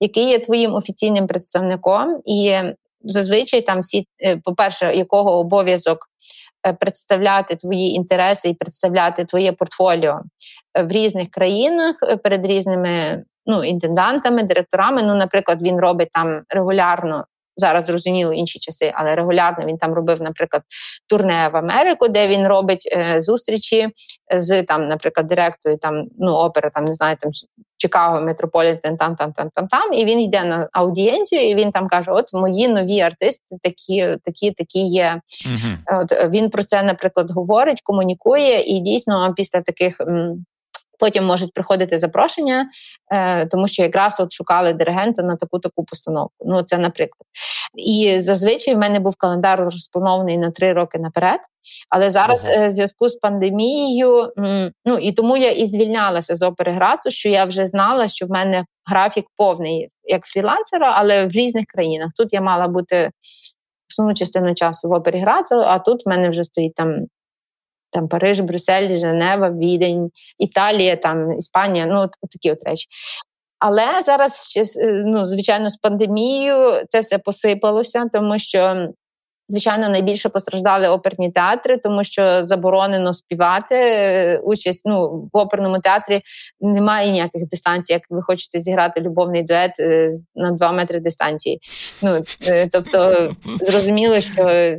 який 0.00 0.28
є 0.28 0.38
твоїм 0.38 0.74
офіційним 0.74 1.26
представником, 1.26 2.20
і 2.24 2.56
зазвичай 3.04 3.60
там 3.60 3.80
всі, 3.80 4.06
е, 4.24 4.36
по 4.44 4.54
перше, 4.54 4.94
якого 4.94 5.38
обов'язок. 5.38 6.06
Е, 6.66 6.72
представляти 6.72 7.56
твої 7.56 7.90
інтереси 7.94 8.48
і 8.48 8.54
представляти 8.54 9.24
твоє 9.24 9.52
портфоліо 9.52 10.20
в 10.84 10.88
різних 10.92 11.30
країнах 11.30 11.94
перед 12.22 12.46
різними 12.46 13.24
ну, 13.46 13.64
інтендантами, 13.64 14.42
директорами. 14.42 15.02
Ну, 15.02 15.14
наприклад, 15.14 15.62
він 15.62 15.80
робить 15.80 16.08
там 16.12 16.42
регулярно. 16.48 17.24
Зараз 17.60 17.84
зрозуміло 17.84 18.32
інші 18.32 18.58
часи, 18.58 18.92
але 18.94 19.14
регулярно 19.14 19.66
він 19.66 19.78
там 19.78 19.92
робив, 19.92 20.22
наприклад, 20.22 20.62
турне 21.08 21.50
в 21.52 21.56
Америку, 21.56 22.08
де 22.08 22.28
він 22.28 22.48
робить 22.48 22.88
е, 22.92 23.20
зустрічі 23.20 23.88
з 24.36 24.62
там, 24.62 24.88
наприклад, 24.88 25.26
директором 25.26 25.78
там 25.78 26.04
ну 26.18 26.32
опера, 26.32 26.70
там 26.70 26.84
не 26.84 26.94
знаю, 26.94 27.16
там 27.20 27.30
Чикаго, 27.76 28.20
Метрополітен, 28.20 28.96
там, 28.96 29.16
там, 29.16 29.32
там, 29.32 29.50
там, 29.54 29.66
там. 29.68 29.92
І 29.92 30.04
він 30.04 30.20
йде 30.20 30.44
на 30.44 30.68
аудієнцію, 30.72 31.50
і 31.50 31.54
він 31.54 31.70
там 31.70 31.88
каже: 31.88 32.10
От 32.10 32.32
мої 32.34 32.68
нові 32.68 33.00
артисти, 33.00 33.56
такі, 33.62 34.16
такі, 34.24 34.52
такі 34.52 34.78
є. 34.78 35.20
uh 35.50 35.76
От 36.02 36.30
він 36.30 36.50
про 36.50 36.62
це, 36.62 36.82
наприклад, 36.82 37.30
говорить, 37.30 37.80
комунікує, 37.84 38.62
і 38.62 38.80
дійсно 38.80 39.34
після 39.36 39.60
таких. 39.60 40.00
М- 40.00 40.44
Потім 41.00 41.24
можуть 41.24 41.52
приходити 41.52 41.98
запрошення, 41.98 42.66
е, 43.12 43.46
тому 43.46 43.68
що 43.68 43.82
якраз 43.82 44.20
от 44.20 44.32
шукали 44.32 44.72
диригента 44.72 45.22
на 45.22 45.36
таку 45.36 45.58
таку 45.58 45.84
постановку. 45.84 46.34
Ну, 46.46 46.62
це 46.62 46.78
наприклад. 46.78 47.26
І 47.74 48.18
зазвичай 48.18 48.74
в 48.74 48.78
мене 48.78 49.00
був 49.00 49.16
календар 49.16 49.60
розпланований 49.60 50.38
на 50.38 50.50
три 50.50 50.72
роки 50.72 50.98
наперед. 50.98 51.40
Але 51.88 52.10
зараз 52.10 52.48
ага. 52.48 52.64
Е, 52.64 52.66
в 52.66 52.70
зв'язку 52.70 53.08
з 53.08 53.16
пандемією, 53.16 54.32
ну 54.84 54.98
і 55.00 55.12
тому 55.12 55.36
я 55.36 55.50
і 55.50 55.66
звільнялася 55.66 56.34
з 56.34 56.42
опери 56.42 56.72
Грацу, 56.72 57.10
що 57.10 57.28
я 57.28 57.44
вже 57.44 57.66
знала, 57.66 58.08
що 58.08 58.26
в 58.26 58.30
мене 58.30 58.64
графік 58.84 59.24
повний 59.36 59.88
як 60.04 60.24
фрілансера, 60.24 60.92
але 60.96 61.26
в 61.26 61.30
різних 61.30 61.64
країнах. 61.66 62.10
Тут 62.16 62.32
я 62.32 62.40
мала 62.40 62.68
бути 62.68 63.10
основну 63.90 64.14
частину 64.14 64.54
часу 64.54 64.88
в 64.88 64.92
опері 64.92 65.20
Грацу, 65.20 65.54
а 65.54 65.78
тут 65.78 66.06
в 66.06 66.08
мене 66.08 66.30
вже 66.30 66.44
стоїть 66.44 66.74
там 66.74 67.06
там 67.92 68.08
Париж, 68.08 68.40
Брюссель, 68.40 68.90
Женева, 68.90 69.50
Відень, 69.50 70.08
Італія, 70.38 70.96
там 70.96 71.32
Іспанія, 71.32 71.86
ну 71.86 72.00
от, 72.00 72.10
такі 72.30 72.52
от 72.52 72.58
речі. 72.64 72.86
Але 73.58 74.02
зараз 74.04 74.48
ще 74.48 74.64
ну, 75.04 75.24
звичайно 75.24 75.70
з 75.70 75.76
пандемією 75.76 76.84
це 76.88 77.00
все 77.00 77.18
посипалося, 77.18 78.08
тому 78.12 78.38
що 78.38 78.88
Звичайно, 79.50 79.88
найбільше 79.88 80.28
постраждали 80.28 80.88
оперні 80.88 81.30
театри, 81.30 81.76
тому 81.76 82.04
що 82.04 82.42
заборонено 82.42 83.14
співати. 83.14 83.74
Е, 83.74 84.38
участь 84.38 84.82
ну 84.86 85.28
в 85.32 85.36
оперному 85.36 85.78
театрі 85.78 86.20
немає 86.60 87.10
ніяких 87.10 87.48
дистанцій. 87.48 87.92
Як 87.92 88.02
ви 88.10 88.22
хочете 88.22 88.60
зіграти 88.60 89.00
любовний 89.00 89.42
дует 89.42 89.80
е, 89.80 90.08
на 90.34 90.50
два 90.50 90.72
метри 90.72 91.00
дистанції. 91.00 91.60
Ну 92.02 92.22
е, 92.48 92.68
тобто 92.72 93.30
зрозуміло, 93.60 94.20
що 94.20 94.74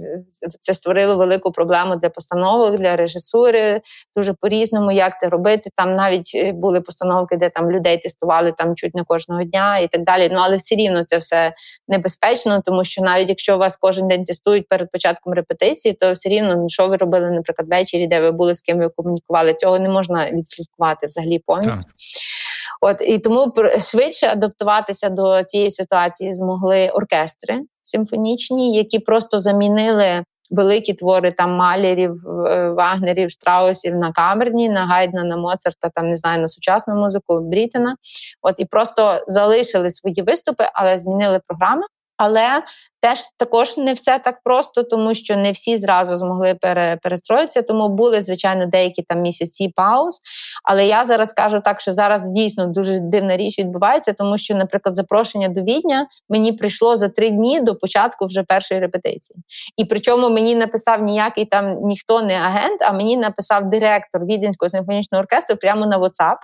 це 0.61 0.73
створило 0.73 1.17
велику 1.17 1.51
проблему 1.51 1.95
для 1.95 2.09
постановок, 2.09 2.79
для 2.79 2.95
режисури. 2.95 3.81
Дуже 4.15 4.33
по 4.33 4.47
різному, 4.47 4.91
як 4.91 5.19
це 5.19 5.29
робити. 5.29 5.69
Там 5.75 5.95
навіть 5.95 6.53
були 6.53 6.81
постановки, 6.81 7.37
де 7.37 7.49
там 7.49 7.71
людей 7.71 7.97
тестували 7.97 8.53
там 8.57 8.75
чуть 8.75 8.95
не 8.95 9.03
кожного 9.03 9.43
дня 9.43 9.77
і 9.77 9.87
так 9.87 10.03
далі. 10.03 10.29
Ну 10.31 10.39
але 10.41 10.55
все 10.55 10.75
рівно 10.75 11.03
це 11.03 11.17
все 11.17 11.53
небезпечно, 11.87 12.61
тому 12.65 12.83
що 12.83 13.01
навіть 13.01 13.29
якщо 13.29 13.57
вас 13.57 13.77
кожен 13.77 14.07
день 14.07 14.23
тестують 14.23 14.60
працюють 14.61 14.67
перед 14.69 14.91
початком 14.91 15.33
репетиції, 15.33 15.93
то 15.93 16.11
все 16.11 16.29
рівно 16.29 16.55
ну, 16.55 16.69
що 16.69 16.87
ви 16.87 16.97
робили, 16.97 17.31
наприклад, 17.31 17.67
ввечері, 17.69 18.07
де 18.07 18.21
ви 18.21 18.31
були 18.31 18.55
з 18.55 18.61
ким 18.61 18.79
ви 18.79 18.89
комунікували, 18.89 19.53
цього 19.53 19.79
не 19.79 19.89
можна 19.89 20.31
відслідкувати 20.31 21.07
взагалі 21.07 21.39
повністю. 21.39 21.73
Так. 21.73 21.91
От 22.81 23.01
і 23.01 23.19
тому 23.19 23.53
швидше 23.91 24.27
адаптуватися 24.27 25.09
до 25.09 25.43
цієї 25.43 25.71
ситуації 25.71 26.33
змогли 26.33 26.89
оркестри 26.89 27.61
симфонічні, 27.81 28.75
які 28.75 28.99
просто 28.99 29.37
замінили. 29.37 30.23
Великі 30.53 30.93
твори 30.93 31.31
там 31.31 31.51
малярів, 31.55 32.11
е, 32.27 32.69
вагнерів, 32.69 33.31
штраусів 33.31 33.95
на 33.95 34.11
камерні, 34.11 34.69
на 34.69 34.85
Гайдна, 34.85 35.23
на 35.23 35.37
Моцарта, 35.37 35.89
там 35.95 36.09
не 36.09 36.15
знаю, 36.15 36.41
на 36.41 36.47
сучасну 36.47 36.95
музику 36.95 37.39
Брітена. 37.39 37.95
От 38.41 38.55
і 38.57 38.65
просто 38.65 39.23
залишили 39.27 39.89
свої 39.89 40.21
виступи, 40.21 40.63
але 40.73 40.97
змінили 40.97 41.39
програми. 41.47 41.83
Але 42.23 42.63
теж 42.99 43.19
також 43.37 43.77
не 43.77 43.93
все 43.93 44.19
так 44.19 44.35
просто, 44.43 44.83
тому 44.83 45.13
що 45.13 45.35
не 45.35 45.51
всі 45.51 45.77
зразу 45.77 46.15
змогли 46.15 46.55
перестроїтися. 47.03 47.61
Тому 47.61 47.89
були, 47.89 48.21
звичайно, 48.21 48.65
деякі 48.65 49.01
там 49.01 49.21
місяці 49.21 49.73
пауз. 49.75 50.19
Але 50.63 50.87
я 50.87 51.03
зараз 51.03 51.33
кажу 51.33 51.61
так, 51.65 51.81
що 51.81 51.91
зараз 51.91 52.29
дійсно 52.29 52.67
дуже 52.67 52.99
дивна 52.99 53.37
річ 53.37 53.59
відбувається, 53.59 54.13
тому 54.13 54.37
що, 54.37 54.55
наприклад, 54.55 54.95
запрошення 54.95 55.49
до 55.49 55.61
відня 55.61 56.07
мені 56.29 56.53
прийшло 56.53 56.95
за 56.95 57.09
три 57.09 57.29
дні 57.29 57.59
до 57.59 57.75
початку 57.75 58.25
вже 58.25 58.43
першої 58.43 58.79
репетиції. 58.79 59.39
І 59.77 59.85
причому 59.85 60.29
мені 60.29 60.55
написав 60.55 61.03
ніякий 61.03 61.45
там 61.45 61.77
ніхто 61.83 62.21
не 62.21 62.35
агент, 62.35 62.81
а 62.81 62.91
мені 62.91 63.17
написав 63.17 63.69
директор 63.69 64.25
Віденського 64.25 64.69
симфонічного 64.69 65.19
оркестру 65.21 65.57
прямо 65.57 65.85
на 65.85 65.99
WhatsApp. 65.99 66.37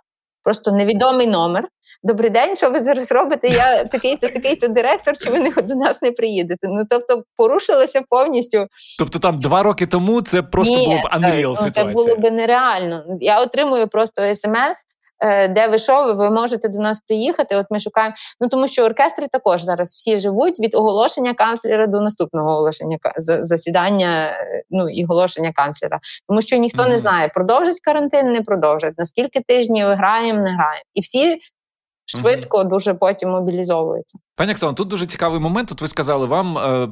Просто 0.44 0.72
невідомий 0.72 1.28
номер. 1.28 1.68
Добрий 2.04 2.30
день, 2.30 2.56
що 2.56 2.70
ви 2.70 2.80
зараз 2.80 3.12
робите? 3.12 3.48
Я 3.48 3.84
такий-то, 3.92 4.28
такий-то 4.28 4.68
директор, 4.68 5.18
чи 5.18 5.30
ви 5.30 5.62
до 5.62 5.76
нас 5.76 6.02
не 6.02 6.12
приїдете? 6.12 6.68
Ну 6.68 6.84
тобто 6.90 7.24
порушилося 7.38 8.02
повністю. 8.10 8.68
Тобто, 9.00 9.20
там 9.20 9.38
два 9.38 9.64
роки 9.64 9.88
тому 9.88 10.22
це 10.22 10.42
просто 10.42 10.76
Ні, 10.76 10.86
було 10.86 10.98
б 10.98 11.24
unreal 11.24 11.56
ситуація. 11.56 11.72
Це 11.72 11.84
було 11.84 12.16
б 12.16 12.32
нереально. 12.32 13.04
Я 13.20 13.42
отримую 13.42 13.88
просто 13.88 14.36
смс. 14.36 14.84
Е, 15.20 15.48
де 15.48 15.68
ви 15.68 15.80
що, 15.80 16.14
ви 16.14 16.30
можете 16.30 16.70
до 16.70 16.80
нас 16.80 17.02
приїхати? 17.08 17.56
От 17.56 17.66
ми 17.70 17.80
шукаємо. 17.80 18.16
Ну 18.42 18.50
тому 18.50 18.68
що 18.68 18.84
оркестри 18.84 19.28
також 19.32 19.62
зараз 19.62 19.90
всі 19.90 20.20
живуть 20.20 20.60
від 20.60 20.76
оголошення 20.76 21.34
канцлера 21.34 21.88
до 21.88 22.02
наступного 22.02 22.50
оголошення 22.50 22.98
засідання 23.42 24.32
ну 24.70 24.90
і 24.90 25.06
оголошення 25.06 25.52
канцлера, 25.56 26.00
тому 26.28 26.42
що 26.42 26.58
ніхто 26.58 26.84
mm-hmm. 26.84 26.90
не 26.90 26.98
знає, 26.98 27.32
продовжить 27.34 27.80
карантин, 27.80 28.26
не 28.26 28.42
продовжить. 28.42 28.94
Наскільки 28.98 29.42
тижнів 29.48 29.88
граємо, 29.88 30.42
не 30.42 30.50
граємо, 30.50 30.84
і 30.94 31.02
всі 31.02 31.40
швидко 32.08 32.60
угу. 32.60 32.70
дуже 32.70 32.94
потім 32.94 33.30
мобілізовуються. 33.30 34.20
Пані 34.36 34.52
Оксано, 34.52 34.74
тут 34.74 34.88
дуже 34.88 35.06
цікавий 35.06 35.40
момент. 35.40 35.70
Тут 35.70 35.82
ви 35.82 35.88
сказали, 35.88 36.26
вам 36.26 36.58
е, 36.58 36.90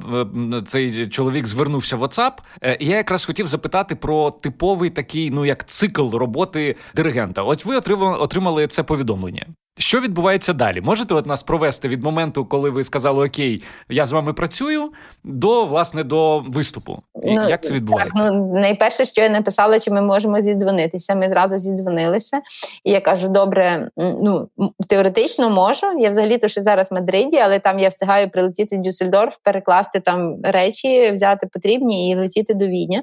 е, 0.56 0.62
цей 0.62 1.06
чоловік 1.06 1.46
звернувся 1.46 1.96
в 1.96 2.02
WhatsApp. 2.02 2.32
Е, 2.62 2.76
і 2.80 2.86
Я 2.86 2.96
якраз 2.96 3.24
хотів 3.24 3.48
запитати 3.48 3.96
про 3.96 4.30
типовий 4.30 4.90
такий, 4.90 5.30
ну 5.30 5.44
як 5.44 5.66
цикл 5.66 6.16
роботи 6.16 6.76
диригента. 6.94 7.42
От 7.42 7.64
ви 7.64 7.76
отримали, 7.76 8.18
отримали 8.18 8.66
це 8.66 8.82
повідомлення. 8.82 9.46
Що 9.78 10.00
відбувається 10.00 10.52
далі? 10.52 10.80
Можете 10.80 11.14
от 11.14 11.26
нас 11.26 11.42
провести 11.42 11.88
від 11.88 12.04
моменту, 12.04 12.44
коли 12.44 12.70
ви 12.70 12.84
сказали 12.84 13.26
Окей, 13.26 13.62
я 13.88 14.04
з 14.04 14.12
вами 14.12 14.32
працюю, 14.32 14.92
до 15.24 15.64
власне 15.64 16.04
до 16.04 16.38
виступу? 16.38 17.02
Ну, 17.14 17.48
Як 17.48 17.64
це 17.64 17.74
відбувається? 17.74 18.22
Так, 18.22 18.32
ну 18.32 18.52
найперше, 18.54 19.04
що 19.04 19.20
я 19.20 19.28
написала, 19.28 19.80
чи 19.80 19.90
ми 19.90 20.02
можемо 20.02 20.40
зідзвонитися. 20.40 21.14
Ми 21.14 21.28
зразу 21.28 21.58
зідзвонилися, 21.58 22.40
і 22.84 22.90
я 22.90 23.00
кажу: 23.00 23.28
добре, 23.28 23.90
ну 23.96 24.48
теоретично 24.88 25.50
можу. 25.50 25.86
Я 25.98 26.10
взагалі 26.10 26.38
то 26.38 26.48
ще 26.48 26.62
зараз 26.62 26.90
в 26.90 26.94
Мадриді, 26.94 27.36
але 27.36 27.58
там 27.58 27.78
я 27.78 27.88
встигаю 27.88 28.30
прилетіти 28.30 28.78
в 28.78 28.82
Дюссельдорф, 28.82 29.36
перекласти 29.42 30.00
там 30.00 30.36
речі, 30.42 31.10
взяти 31.10 31.46
потрібні 31.52 32.10
і 32.10 32.16
летіти 32.16 32.54
до 32.54 32.66
Відня. 32.66 33.02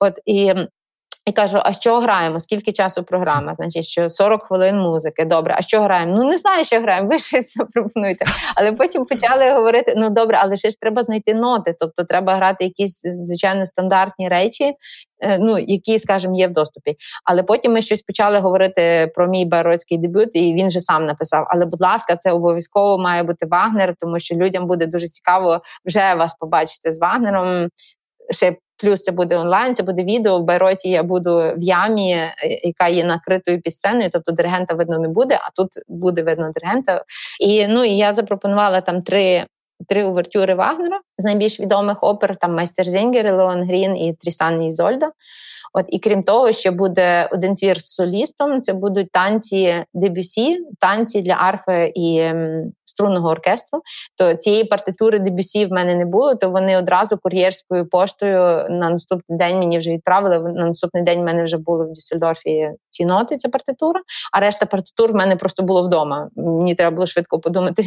От 0.00 0.14
і 0.26 0.54
і 1.26 1.32
кажу: 1.32 1.58
а 1.62 1.72
що 1.72 2.00
граємо? 2.00 2.40
Скільки 2.40 2.72
часу 2.72 3.02
програма? 3.02 3.54
Значить, 3.54 3.84
що 3.84 4.08
40 4.08 4.42
хвилин 4.42 4.78
музики. 4.78 5.24
Добре, 5.24 5.54
а 5.58 5.62
що 5.62 5.82
граємо? 5.82 6.16
Ну 6.16 6.24
не 6.24 6.36
знаю, 6.36 6.64
що 6.64 6.80
граємо. 6.80 7.08
Ви 7.08 7.18
щось 7.18 7.54
запропонуйте. 7.54 8.24
Але 8.54 8.72
потім 8.72 9.04
почали 9.04 9.52
говорити: 9.52 9.94
ну 9.96 10.10
добре, 10.10 10.38
але 10.40 10.56
ще 10.56 10.70
ж 10.70 10.80
треба 10.80 11.02
знайти 11.02 11.34
ноти. 11.34 11.74
Тобто 11.80 12.04
треба 12.04 12.34
грати 12.34 12.64
якісь 12.64 13.02
звичайно 13.02 13.66
стандартні 13.66 14.28
речі, 14.28 14.72
е, 15.20 15.38
ну 15.38 15.58
які, 15.58 15.98
скажімо, 15.98 16.36
є 16.36 16.48
в 16.48 16.52
доступі. 16.52 16.96
Але 17.24 17.42
потім 17.42 17.72
ми 17.72 17.82
щось 17.82 18.02
почали 18.02 18.38
говорити 18.38 19.12
про 19.14 19.26
мій 19.26 19.44
байройський 19.44 19.98
дебют, 19.98 20.30
і 20.32 20.54
він 20.54 20.70
же 20.70 20.80
сам 20.80 21.06
написав: 21.06 21.46
Але, 21.48 21.66
будь 21.66 21.80
ласка, 21.80 22.16
це 22.16 22.32
обов'язково 22.32 22.98
має 22.98 23.22
бути 23.22 23.46
Вагнер, 23.46 23.94
тому 24.00 24.18
що 24.18 24.34
людям 24.34 24.66
буде 24.66 24.86
дуже 24.86 25.06
цікаво 25.06 25.60
вже 25.84 26.14
вас 26.14 26.34
побачити 26.34 26.92
з 26.92 27.00
Вагнером. 27.00 27.68
Ще 28.30 28.56
Плюс 28.78 29.02
це 29.02 29.12
буде 29.12 29.36
онлайн, 29.36 29.74
це 29.74 29.82
буде 29.82 30.04
відео. 30.04 30.38
В 30.38 30.44
Байроті 30.44 30.88
я 30.88 31.02
буду 31.02 31.36
в 31.56 31.62
ямі, 31.62 32.12
е, 32.12 32.34
яка 32.64 32.88
є 32.88 33.04
накритою 33.04 33.60
під 33.60 33.74
сценою, 33.74 34.10
тобто 34.12 34.32
диригента 34.32 34.74
видно 34.74 34.98
не 34.98 35.08
буде, 35.08 35.34
а 35.42 35.50
тут 35.50 35.68
буде 35.88 36.22
видно 36.22 36.52
диригента. 36.52 37.04
І 37.40 37.66
ну 37.66 37.84
і 37.84 37.96
я 37.96 38.12
запропонувала 38.12 38.80
там 38.80 39.02
три. 39.02 39.46
Три 39.88 40.04
увертюри 40.04 40.54
Вагнера 40.54 41.00
з 41.18 41.24
найбільш 41.24 41.60
відомих 41.60 42.02
опер: 42.02 42.36
там 42.40 42.54
Майстерзінгер, 42.54 43.34
Лоенгрін 43.34 43.96
і 43.96 44.14
Трістан 44.14 44.62
Ізольда. 44.62 45.10
От 45.72 45.86
і 45.88 45.98
крім 45.98 46.22
того, 46.22 46.52
що 46.52 46.72
буде 46.72 47.28
один 47.32 47.54
твір 47.54 47.80
з 47.80 47.94
солістом, 47.94 48.62
це 48.62 48.72
будуть 48.72 49.10
танці 49.12 49.84
Дебюсі, 49.94 50.58
танці 50.80 51.22
для 51.22 51.32
арфи 51.32 51.92
і 51.94 52.30
струнного 52.84 53.28
оркестру. 53.28 53.80
То 54.18 54.34
цієї 54.34 54.64
партитури 54.64 55.18
Дебюсі 55.18 55.66
в 55.66 55.72
мене 55.72 55.94
не 55.94 56.06
було, 56.06 56.34
то 56.34 56.50
вони 56.50 56.78
одразу 56.78 57.18
кур'єрською 57.18 57.88
поштою 57.88 58.38
на 58.70 58.90
наступний 58.90 59.38
день 59.38 59.58
мені 59.58 59.78
вже 59.78 59.90
відправили. 59.90 60.38
На 60.38 60.66
наступний 60.66 61.02
день 61.02 61.20
в 61.20 61.24
мене 61.24 61.44
вже 61.44 61.56
було 61.56 61.84
в 61.84 61.88
Дюссельдорфі 61.88 62.70
ці 62.88 63.04
ноти, 63.04 63.36
ця 63.36 63.48
партитура. 63.48 64.00
А 64.32 64.40
решта 64.40 64.66
партитур 64.66 65.12
в 65.12 65.14
мене 65.14 65.36
просто 65.36 65.62
було 65.62 65.82
вдома. 65.82 66.28
Мені 66.36 66.74
треба 66.74 66.94
було 66.94 67.06
швидко 67.06 67.40
подумати, 67.40 67.82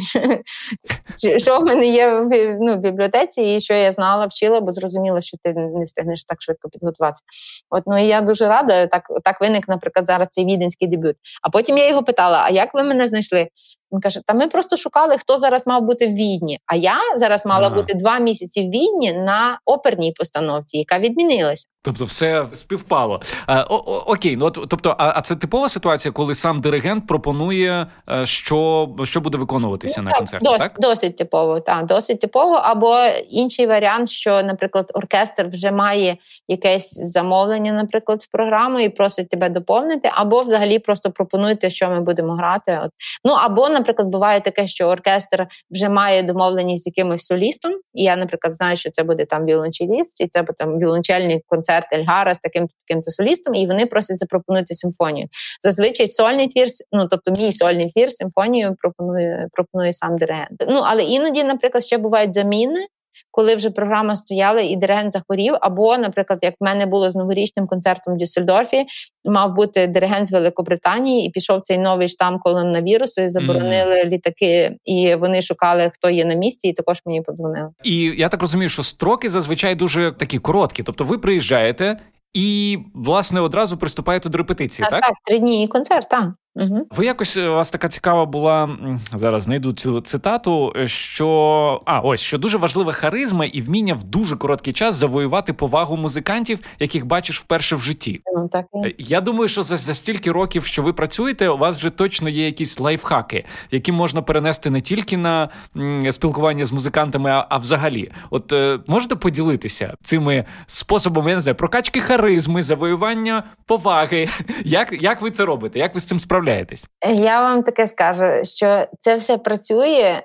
що 1.38 1.58
в 1.58 1.64
мене 1.64 1.79
є 1.86 2.10
в 2.10 2.56
ну, 2.60 2.76
бібліотеці, 2.76 3.42
і 3.42 3.60
що 3.60 3.74
я 3.74 3.92
знала, 3.92 4.26
вчила, 4.26 4.60
бо 4.60 4.70
зрозуміла, 4.70 5.20
що 5.20 5.36
ти 5.44 5.52
не 5.52 5.84
встигнеш 5.84 6.24
так 6.24 6.42
швидко 6.42 6.68
підготуватися. 6.68 7.22
От 7.70 7.82
ну 7.86 7.98
і 7.98 8.06
я 8.06 8.20
дуже 8.20 8.48
рада. 8.48 8.86
Так 8.86 9.02
так 9.24 9.40
виник, 9.40 9.68
наприклад, 9.68 10.06
зараз 10.06 10.28
цей 10.30 10.46
віденський 10.46 10.88
дебют. 10.88 11.16
А 11.42 11.50
потім 11.50 11.78
я 11.78 11.88
його 11.88 12.02
питала: 12.02 12.42
а 12.44 12.50
як 12.50 12.74
ви 12.74 12.82
мене 12.82 13.06
знайшли? 13.08 13.48
Він 13.92 14.00
каже: 14.00 14.20
Та 14.26 14.34
ми 14.34 14.48
просто 14.48 14.76
шукали, 14.76 15.18
хто 15.18 15.36
зараз 15.36 15.66
мав 15.66 15.82
бути 15.82 16.06
в 16.06 16.10
Відні. 16.10 16.58
А 16.66 16.76
я 16.76 16.98
зараз 17.16 17.46
мала 17.46 17.66
ага. 17.66 17.76
бути 17.76 17.94
два 17.94 18.18
місяці 18.18 18.60
в 18.60 18.70
Відні 18.70 19.12
на 19.12 19.60
оперній 19.64 20.12
постановці, 20.12 20.78
яка 20.78 20.98
відмінилася. 20.98 21.66
Тобто, 21.82 22.04
все 22.04 22.44
співпало. 22.52 23.20
А, 23.46 23.64
о, 23.68 23.82
о, 23.86 24.12
окей, 24.12 24.36
ну 24.36 24.50
тобто, 24.50 24.94
а, 24.98 25.12
а 25.16 25.20
це 25.20 25.36
типова 25.36 25.68
ситуація, 25.68 26.12
коли 26.12 26.34
сам 26.34 26.60
диригент 26.60 27.06
пропонує, 27.06 27.86
е, 28.10 28.26
що 28.26 28.88
що 29.04 29.20
буде 29.20 29.38
виконуватися 29.38 30.00
ну, 30.00 30.04
на 30.04 30.10
так, 30.10 30.18
концерті? 30.18 30.44
Досить, 30.44 30.60
так? 30.60 30.80
досить 30.80 31.16
типово, 31.16 31.60
так, 31.60 31.86
досить 31.86 32.20
типово. 32.20 32.54
Або 32.54 32.96
інший 33.30 33.66
варіант, 33.66 34.08
що, 34.08 34.42
наприклад, 34.42 34.90
оркестр 34.94 35.48
вже 35.52 35.70
має 35.70 36.16
якесь 36.48 36.94
замовлення, 36.94 37.72
наприклад, 37.72 38.22
в 38.22 38.30
програму 38.32 38.80
і 38.80 38.88
просить 38.88 39.28
тебе 39.28 39.48
доповнити, 39.48 40.10
або 40.14 40.42
взагалі 40.42 40.78
просто 40.78 41.10
пропонуйте, 41.10 41.70
що 41.70 41.90
ми 41.90 42.00
будемо 42.00 42.32
грати. 42.32 42.80
От 42.84 42.90
ну 43.24 43.32
або, 43.32 43.68
наприклад, 43.80 44.08
буває 44.08 44.40
таке, 44.40 44.66
що 44.66 44.86
оркестр 44.86 45.46
вже 45.70 45.88
має 45.88 46.22
домовленість 46.22 46.84
з 46.84 46.86
якимось 46.86 47.26
солістом. 47.26 47.72
І 47.94 48.02
я, 48.02 48.16
наприклад, 48.16 48.54
знаю, 48.54 48.76
що 48.76 48.90
це 48.90 49.02
буде 49.02 49.24
там 49.24 49.46
віолончеліст, 49.46 50.18
чи 50.18 50.28
це 50.28 50.42
буде 50.42 50.54
там 50.58 50.78
віолончельний 50.78 51.42
концерт 51.46 51.86
Ельгара 51.92 52.34
з 52.34 52.40
таким 52.40 52.68
таким-то 52.86 53.10
солістом, 53.10 53.54
і 53.54 53.66
вони 53.66 53.86
просять 53.86 54.18
запропонувати 54.18 54.74
симфонію. 54.74 55.28
Зазвичай 55.62 56.06
сольний 56.06 56.48
твір, 56.48 56.66
ну 56.92 57.08
тобто 57.10 57.42
мій 57.42 57.52
сольний 57.52 57.90
твір, 57.90 58.12
симфонію 58.12 58.76
пропонує 58.78 59.48
пропонує 59.52 59.92
сам 59.92 60.18
диригент. 60.18 60.64
Ну 60.68 60.80
але 60.84 61.02
іноді, 61.02 61.44
наприклад, 61.44 61.84
ще 61.84 61.98
бувають 61.98 62.34
заміни 62.34 62.86
коли 63.30 63.56
вже 63.56 63.70
програма 63.70 64.16
стояла 64.16 64.60
і 64.60 64.76
диригент 64.76 65.12
захворів. 65.12 65.54
Або, 65.60 65.98
наприклад, 65.98 66.38
як 66.42 66.54
в 66.60 66.64
мене 66.64 66.86
було 66.86 67.10
з 67.10 67.14
новорічним 67.14 67.66
концертом 67.66 68.14
в 68.14 68.18
Дюссельдорфі, 68.18 68.86
мав 69.24 69.54
бути 69.54 69.86
диригент 69.86 70.26
з 70.26 70.32
Великобританії, 70.32 71.26
і 71.26 71.30
пішов 71.30 71.60
цей 71.62 71.78
новий 71.78 72.08
штам 72.08 72.38
коронавірусу, 72.38 73.22
і 73.22 73.28
заборонили 73.28 74.04
mm. 74.04 74.08
літаки, 74.08 74.76
і 74.84 75.14
вони 75.14 75.42
шукали, 75.42 75.90
хто 75.94 76.10
є 76.10 76.24
на 76.24 76.34
місці, 76.34 76.68
і 76.68 76.72
також 76.72 77.02
мені 77.06 77.22
подзвонили. 77.22 77.68
І 77.84 78.14
я 78.16 78.28
так 78.28 78.40
розумію, 78.40 78.68
що 78.68 78.82
строки 78.82 79.28
зазвичай 79.28 79.74
дуже 79.74 80.12
такі 80.12 80.38
короткі. 80.38 80.82
Тобто, 80.82 81.04
ви 81.04 81.18
приїжджаєте. 81.18 81.96
І 82.34 82.78
власне 82.94 83.40
одразу 83.40 83.76
приступаєте 83.76 84.28
до 84.28 84.38
репетиції, 84.38 84.86
так? 84.90 85.00
Так, 85.00 85.08
так, 85.08 85.18
три 85.24 85.38
дні 85.38 85.68
концерт, 85.68 86.08
так. 86.08 86.28
Угу. 86.56 86.86
Ви 86.90 87.06
якось 87.06 87.36
у 87.36 87.52
вас 87.52 87.70
така 87.70 87.88
цікава 87.88 88.26
була 88.26 88.68
зараз. 89.14 89.42
Знайду 89.42 89.72
цю 89.72 90.00
цитату. 90.00 90.72
Що 90.84 91.80
а 91.84 92.00
ось 92.00 92.20
що 92.20 92.38
дуже 92.38 92.58
важлива 92.58 92.92
харизма 92.92 93.44
і 93.44 93.60
вміння 93.60 93.94
в 93.94 94.04
дуже 94.04 94.36
короткий 94.36 94.72
час 94.72 94.94
завоювати 94.94 95.52
повагу 95.52 95.96
музикантів, 95.96 96.58
яких 96.78 97.06
бачиш 97.06 97.40
вперше 97.40 97.76
в 97.76 97.80
житті. 97.82 98.20
Ну 98.34 98.48
так 98.48 98.66
е, 98.84 98.94
я 98.98 99.20
думаю, 99.20 99.48
що 99.48 99.62
за, 99.62 99.76
за 99.76 99.94
стільки 99.94 100.32
років, 100.32 100.64
що 100.64 100.82
ви 100.82 100.92
працюєте, 100.92 101.48
у 101.48 101.58
вас 101.58 101.76
вже 101.76 101.90
точно 101.90 102.28
є 102.28 102.46
якісь 102.46 102.80
лайфхаки, 102.80 103.44
які 103.70 103.92
можна 103.92 104.22
перенести 104.22 104.70
не 104.70 104.80
тільки 104.80 105.16
на 105.16 105.48
м, 105.76 106.12
спілкування 106.12 106.64
з 106.64 106.72
музикантами, 106.72 107.30
а, 107.30 107.46
а 107.48 107.56
взагалі. 107.56 108.10
От 108.30 108.52
е, 108.52 108.78
можете 108.86 109.14
поділитися 109.16 109.94
цими 110.02 110.44
способами 110.66 111.30
я 111.30 111.36
не 111.36 111.40
знаю, 111.40 111.56
прокачки 111.56 112.00
харизми, 112.00 112.62
завоювання 112.62 113.42
поваги. 113.66 114.28
Як, 114.64 115.02
Як 115.02 115.22
ви 115.22 115.30
це 115.30 115.44
робите? 115.44 115.78
Як 115.78 115.94
ви 115.94 116.00
з 116.00 116.04
цим 116.04 116.20
справляєтесь? 116.20 116.39
Справляєтесь? 116.40 116.88
Я 117.08 117.40
вам 117.40 117.62
таке 117.62 117.86
скажу, 117.86 118.26
що 118.44 118.84
це 119.00 119.16
все 119.16 119.38
працює. 119.38 120.22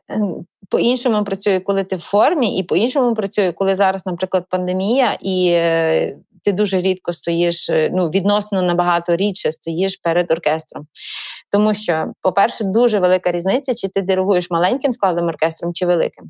По-іншому 0.69 1.23
працює, 1.23 1.59
коли 1.59 1.83
ти 1.83 1.95
в 1.95 2.01
формі, 2.01 2.57
і 2.57 2.63
по-іншому 2.63 3.15
працює, 3.15 3.51
коли 3.51 3.75
зараз, 3.75 4.05
наприклад, 4.05 4.45
пандемія, 4.49 5.17
і 5.21 5.47
е, 5.49 6.17
ти 6.43 6.51
дуже 6.51 6.81
рідко 6.81 7.13
стоїш, 7.13 7.69
е, 7.69 7.91
ну 7.93 8.09
відносно 8.09 8.61
набагато 8.61 9.15
рідше 9.15 9.51
стоїш 9.51 9.97
перед 10.03 10.31
оркестром. 10.31 10.87
Тому 11.51 11.73
що, 11.73 12.05
по-перше, 12.21 12.63
дуже 12.63 12.99
велика 12.99 13.31
різниця, 13.31 13.75
чи 13.75 13.87
ти 13.87 14.01
диригуєш 14.01 14.51
маленьким 14.51 14.93
складом 14.93 15.27
оркестром, 15.27 15.73
чи 15.73 15.85
великим. 15.85 16.25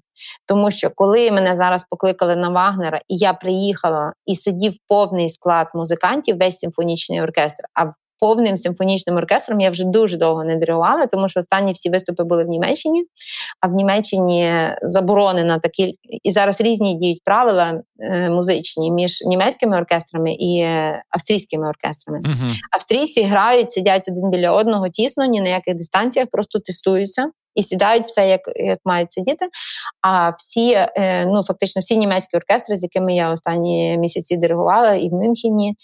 Тому 0.48 0.72
що, 0.72 0.90
коли 0.96 1.32
мене 1.32 1.56
зараз 1.56 1.86
покликали 1.90 2.36
на 2.36 2.50
Вагнера, 2.50 3.02
і 3.08 3.16
я 3.18 3.34
приїхала 3.34 4.14
і 4.26 4.36
сидів 4.36 4.74
повний 4.88 5.30
склад 5.30 5.68
музикантів, 5.74 6.38
весь 6.38 6.60
симфонічний 6.60 7.22
оркестр. 7.22 7.64
А 7.74 7.84
в 7.84 7.94
повним 8.20 8.58
симфонічним 8.58 9.18
оркестром 9.18 9.60
я 9.60 9.70
вже 9.70 9.84
дуже 9.84 10.18
довго 10.18 10.44
не 10.44 10.56
диригувала, 10.56 11.08
тому 11.08 11.30
що 11.30 11.40
останні 11.40 11.72
всі 11.72 11.90
виступи 11.90 12.24
були 12.24 12.44
в 12.44 12.48
Німеччині, 12.48 13.04
а 13.62 13.68
в 13.68 13.74
Німеччині 13.74 14.52
заборонена 14.82 15.60
такі 15.60 15.98
і 16.24 16.32
зараз 16.32 16.62
різні 16.62 16.96
діють 16.96 17.24
правила 17.24 17.82
е, 18.00 18.30
музичні 18.30 18.92
між 18.92 19.22
німецькими 19.22 19.78
оркестрами 19.78 20.34
і 20.34 20.66
австрійськими 21.10 21.70
оркестрами. 21.70 22.20
Uh-huh. 22.20 22.54
Австрійці 22.72 23.24
грають, 23.24 23.72
сидять 23.72 24.08
один 24.12 24.30
біля 24.30 24.52
одного 24.52 24.90
тісно, 24.90 25.26
ні 25.26 25.42
на 25.42 25.50
яких 25.50 25.76
дистанціях, 25.76 26.28
просто 26.32 26.60
тестуються. 26.60 27.30
І 27.56 27.64
сідають 27.64 28.06
все, 28.06 28.30
як 28.30 28.42
як 28.56 28.80
мають 28.86 29.12
сидіти. 29.12 29.46
А 30.02 30.30
всі, 30.30 30.72
е, 30.72 31.26
ну 31.26 31.44
фактично, 31.44 31.80
всі 31.80 31.98
німецькі 31.98 32.38
оркестри, 32.38 32.76
з 32.76 32.84
якими 32.84 33.16
я 33.16 33.32
останні 33.32 33.98
місяці 33.98 34.38
диригувала, 34.38 34.94
і 34.94 35.10
в 35.10 35.14
Мюнхені, 35.14 35.76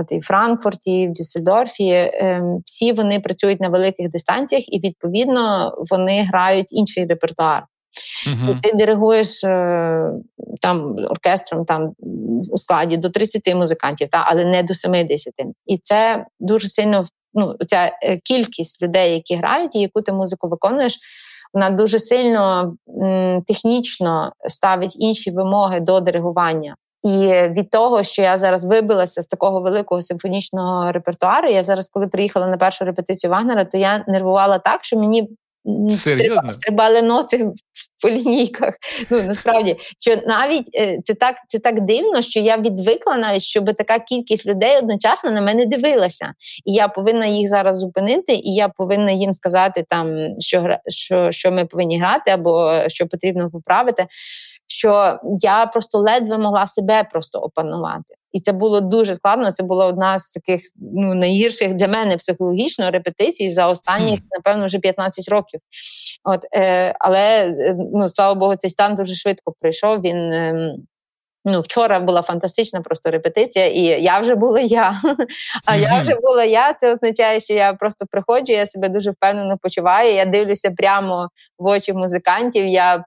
От 0.00 0.12
і 0.12 0.18
в 0.18 0.22
Франкфурті, 0.22 1.00
і 1.00 1.08
в 1.08 1.12
Дюссельдорфі, 1.12 1.90
ем, 1.92 2.62
всі 2.64 2.92
вони 2.92 3.20
працюють 3.20 3.60
на 3.60 3.68
великих 3.68 4.10
дистанціях, 4.10 4.72
і 4.72 4.80
відповідно 4.80 5.74
вони 5.90 6.22
грають 6.22 6.72
інший 6.72 7.06
репертуар. 7.06 7.64
Uh-huh. 8.28 8.50
І 8.50 8.60
ти 8.60 8.76
диригуєш 8.76 9.44
е, 9.44 10.12
там 10.60 10.96
оркестром 11.10 11.64
там 11.64 11.92
у 12.50 12.58
складі 12.58 12.96
до 12.96 13.10
30 13.10 13.54
музикантів, 13.54 14.08
та, 14.08 14.24
але 14.26 14.44
не 14.44 14.62
до 14.62 14.74
70. 14.74 15.34
І 15.66 15.78
це 15.82 16.26
дуже 16.40 16.68
сильно 16.68 17.04
ну, 17.34 17.56
ця 17.66 17.98
е, 18.02 18.18
кількість 18.24 18.82
людей, 18.82 19.14
які 19.14 19.36
грають, 19.36 19.76
і 19.76 19.80
яку 19.80 20.02
ти 20.02 20.12
музику 20.12 20.48
виконуєш, 20.48 20.98
вона 21.54 21.70
дуже 21.70 21.98
сильно 21.98 22.74
м, 23.02 23.42
технічно 23.46 24.32
ставить 24.48 24.96
інші 24.98 25.30
вимоги 25.30 25.80
до 25.80 26.00
диригування. 26.00 26.76
І 27.02 27.28
від 27.48 27.70
того, 27.70 28.04
що 28.04 28.22
я 28.22 28.38
зараз 28.38 28.64
вибилася 28.64 29.22
з 29.22 29.26
такого 29.26 29.60
великого 29.60 30.02
симфонічного 30.02 30.92
репертуару, 30.92 31.48
я 31.48 31.62
зараз, 31.62 31.88
коли 31.88 32.06
приїхала 32.06 32.48
на 32.48 32.56
першу 32.56 32.84
репетицію 32.84 33.30
Вагнера, 33.30 33.64
то 33.64 33.78
я 33.78 34.04
нервувала 34.08 34.58
так, 34.58 34.84
що 34.84 34.96
мені 34.96 35.28
Серйозно? 35.90 36.52
стрибали 36.52 37.02
ноти 37.02 37.50
по 38.02 38.10
лінійках. 38.10 38.74
Ну 39.10 39.22
насправді, 39.22 39.76
що 40.00 40.16
навіть 40.26 40.70
е, 40.74 40.98
це 41.04 41.14
так 41.14 41.36
це 41.48 41.58
так 41.58 41.80
дивно, 41.80 42.22
що 42.22 42.40
я 42.40 42.56
відвикла 42.56 43.16
навіть, 43.16 43.42
щоб 43.42 43.76
така 43.76 43.98
кількість 43.98 44.46
людей 44.46 44.78
одночасно 44.78 45.30
на 45.30 45.40
мене 45.40 45.66
дивилася. 45.66 46.32
І 46.64 46.72
я 46.72 46.88
повинна 46.88 47.26
їх 47.26 47.48
зараз 47.48 47.78
зупинити, 47.78 48.34
і 48.34 48.54
я 48.54 48.68
повинна 48.68 49.10
їм 49.10 49.32
сказати, 49.32 49.84
там 49.88 50.16
що 50.38 50.78
що, 50.88 51.32
що 51.32 51.52
ми 51.52 51.66
повинні 51.66 51.98
грати, 51.98 52.30
або 52.30 52.82
що 52.88 53.06
потрібно 53.06 53.50
поправити. 53.50 54.06
Що 54.70 55.18
я 55.40 55.66
просто 55.66 55.98
ледве 55.98 56.38
могла 56.38 56.66
себе 56.66 57.04
просто 57.12 57.38
опанувати. 57.38 58.14
І 58.32 58.40
це 58.40 58.52
було 58.52 58.80
дуже 58.80 59.14
складно. 59.14 59.52
Це 59.52 59.62
була 59.62 59.86
одна 59.86 60.18
з 60.18 60.30
таких 60.30 60.60
ну 60.76 61.14
найгірших 61.14 61.74
для 61.74 61.88
мене 61.88 62.16
психологічно 62.16 62.90
репетицій 62.90 63.50
за 63.50 63.68
останні, 63.68 64.22
напевно, 64.36 64.66
вже 64.66 64.78
15 64.78 65.28
років. 65.28 65.60
От, 66.24 66.46
е, 66.54 66.94
Але 67.00 67.48
е, 67.48 67.76
ну 67.94 68.08
слава 68.08 68.34
Богу, 68.34 68.56
цей 68.56 68.70
стан 68.70 68.94
дуже 68.94 69.14
швидко 69.14 69.54
прийшов. 69.60 70.00
Він 70.00 70.16
е, 70.16 70.74
Ну, 71.44 71.60
вчора 71.60 72.00
була 72.00 72.22
фантастична 72.22 72.80
просто 72.80 73.10
репетиція, 73.10 73.66
і 73.66 74.02
я 74.02 74.18
вже 74.18 74.34
була 74.34 74.60
я. 74.60 74.94
А 75.64 75.76
я 75.76 76.00
вже 76.00 76.14
була 76.14 76.44
я. 76.44 76.74
Це 76.74 76.94
означає, 76.94 77.40
що 77.40 77.54
я 77.54 77.72
просто 77.72 78.06
приходжу, 78.10 78.52
я 78.52 78.66
себе 78.66 78.88
дуже 78.88 79.10
впевнено 79.10 79.58
почуваю. 79.62 80.14
Я 80.14 80.24
дивлюся 80.24 80.70
прямо 80.70 81.28
в 81.58 81.66
очі 81.66 81.92
музикантів. 81.92 82.66
Я 82.66 83.04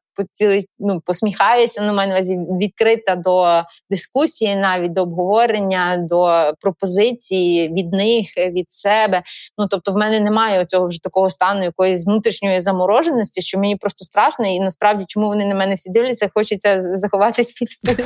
ну, 0.79 1.01
посміхаюся, 1.05 1.81
ну, 1.81 1.93
маю 1.93 2.11
увазі 2.11 2.37
відкрита 2.37 3.15
до 3.15 3.63
дискусії, 3.89 4.55
навіть 4.55 4.93
до 4.93 5.01
обговорення, 5.01 5.97
до 6.09 6.51
пропозиції 6.59 7.73
від 7.73 7.93
них, 7.93 8.27
від 8.37 8.71
себе. 8.71 9.23
Ну 9.57 9.67
тобто, 9.67 9.91
в 9.91 9.95
мене 9.95 10.19
немає 10.19 10.65
цього 10.65 10.87
вже 10.87 11.03
такого 11.03 11.29
стану 11.29 11.63
якоїсь 11.63 12.05
внутрішньої 12.05 12.59
замороженості, 12.59 13.41
що 13.41 13.59
мені 13.59 13.75
просто 13.75 14.05
страшно, 14.05 14.47
і 14.47 14.59
насправді, 14.59 15.05
чому 15.07 15.27
вони 15.27 15.45
на 15.45 15.55
мене 15.55 15.73
всі 15.73 15.89
дивляться, 15.89 16.29
хочеться 16.33 16.81
заховатись 16.81 17.51
під 17.51 17.69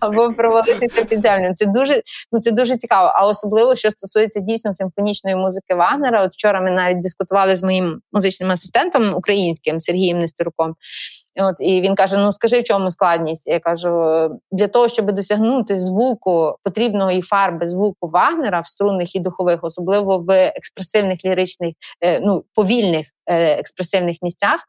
або 0.00 0.32
провалитися 0.32 1.04
під 1.04 1.22
землю. 1.22 1.52
Це 1.54 1.66
дуже 1.66 2.02
ну 2.32 2.40
це 2.40 2.50
дуже 2.50 2.76
цікаво. 2.76 3.10
А 3.14 3.26
особливо, 3.26 3.76
що 3.76 3.90
стосується 3.90 4.40
дійсно 4.40 4.72
симфонічної 4.72 5.36
музики 5.36 5.74
Вагнера. 5.74 6.24
От 6.24 6.32
вчора 6.32 6.60
ми 6.60 6.70
навіть 6.70 7.00
дискутували 7.00 7.56
з 7.56 7.62
моїм 7.62 8.00
музичним 8.12 8.50
асистентом 8.50 9.14
українським 9.14 9.80
Сергієм 9.80 10.18
Нестеруком. 10.18 10.74
От 11.36 11.54
І 11.58 11.80
він 11.80 11.94
каже: 11.94 12.16
Ну 12.16 12.32
скажи, 12.32 12.60
в 12.60 12.64
чому 12.64 12.90
складність? 12.90 13.46
Я 13.46 13.60
кажу: 13.60 13.90
для 14.52 14.68
того, 14.68 14.88
щоб 14.88 15.12
досягнути 15.12 15.76
звуку 15.76 16.56
потрібної 16.62 17.22
фарби 17.22 17.68
звуку 17.68 18.08
Вагнера 18.08 18.60
в 18.60 18.66
струнних 18.66 19.16
і 19.16 19.20
духових, 19.20 19.64
особливо 19.64 20.18
в 20.18 20.52
експресивних 20.56 21.24
ліричних, 21.24 21.74
е, 22.00 22.20
ну 22.20 22.44
повільних 22.54 23.06
експресивних 23.26 24.16
місцях, 24.22 24.60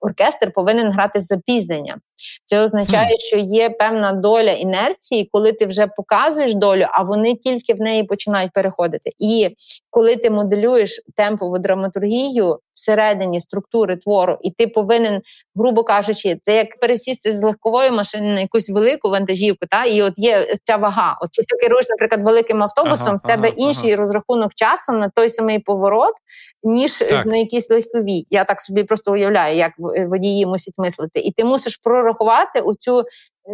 оркестр 0.00 0.52
повинен 0.52 0.92
грати 0.92 1.18
з 1.18 1.26
запізненням. 1.26 2.00
Це 2.44 2.60
означає, 2.60 3.18
що 3.18 3.36
є 3.36 3.70
певна 3.70 4.12
доля 4.12 4.52
інерції, 4.52 5.28
коли 5.32 5.52
ти 5.52 5.66
вже 5.66 5.86
показуєш 5.86 6.54
долю, 6.54 6.86
а 6.90 7.02
вони 7.02 7.34
тільки 7.34 7.74
в 7.74 7.80
неї 7.80 8.04
починають 8.04 8.52
переходити. 8.52 9.10
І 9.18 9.56
коли 9.90 10.16
ти 10.16 10.30
моделюєш 10.30 11.00
темпову 11.16 11.58
драматургію 11.58 12.58
всередині 12.74 13.40
структури 13.40 13.96
твору, 13.96 14.38
і 14.42 14.50
ти 14.50 14.66
повинен, 14.66 15.20
грубо 15.56 15.84
кажучи, 15.84 16.38
це 16.42 16.56
як 16.56 16.80
пересісти 16.80 17.32
з 17.32 17.42
легкової 17.42 17.90
машини 17.90 18.34
на 18.34 18.40
якусь 18.40 18.70
велику 18.70 19.10
вантажівку, 19.10 19.66
та 19.70 19.84
і 19.84 20.02
от 20.02 20.12
є 20.16 20.54
ця 20.62 20.76
вага. 20.76 21.18
От 21.20 21.28
чи 21.32 21.42
ти 21.42 21.56
керуєш, 21.56 21.86
наприклад, 21.88 22.22
великим 22.22 22.62
автобусом, 22.62 23.08
ага, 23.08 23.16
в 23.16 23.26
тебе 23.26 23.48
ага, 23.48 23.56
інший 23.56 23.92
ага. 23.92 23.96
розрахунок 23.96 24.54
часу 24.54 24.92
на 24.92 25.08
той 25.08 25.30
самий 25.30 25.58
поворот, 25.58 26.14
ніж 26.62 26.98
так. 26.98 27.26
на 27.26 27.36
якійсь 27.36 27.70
легковій. 28.06 28.26
Я 28.30 28.44
так 28.44 28.60
собі 28.60 28.84
просто 28.84 29.12
уявляю, 29.12 29.56
як 29.56 29.72
водії 30.08 30.46
мусять 30.46 30.74
мислити, 30.78 31.20
і 31.20 31.32
ти 31.32 31.44
мусиш 31.44 31.76
прорахувати 31.76 32.60
оцю 32.60 33.04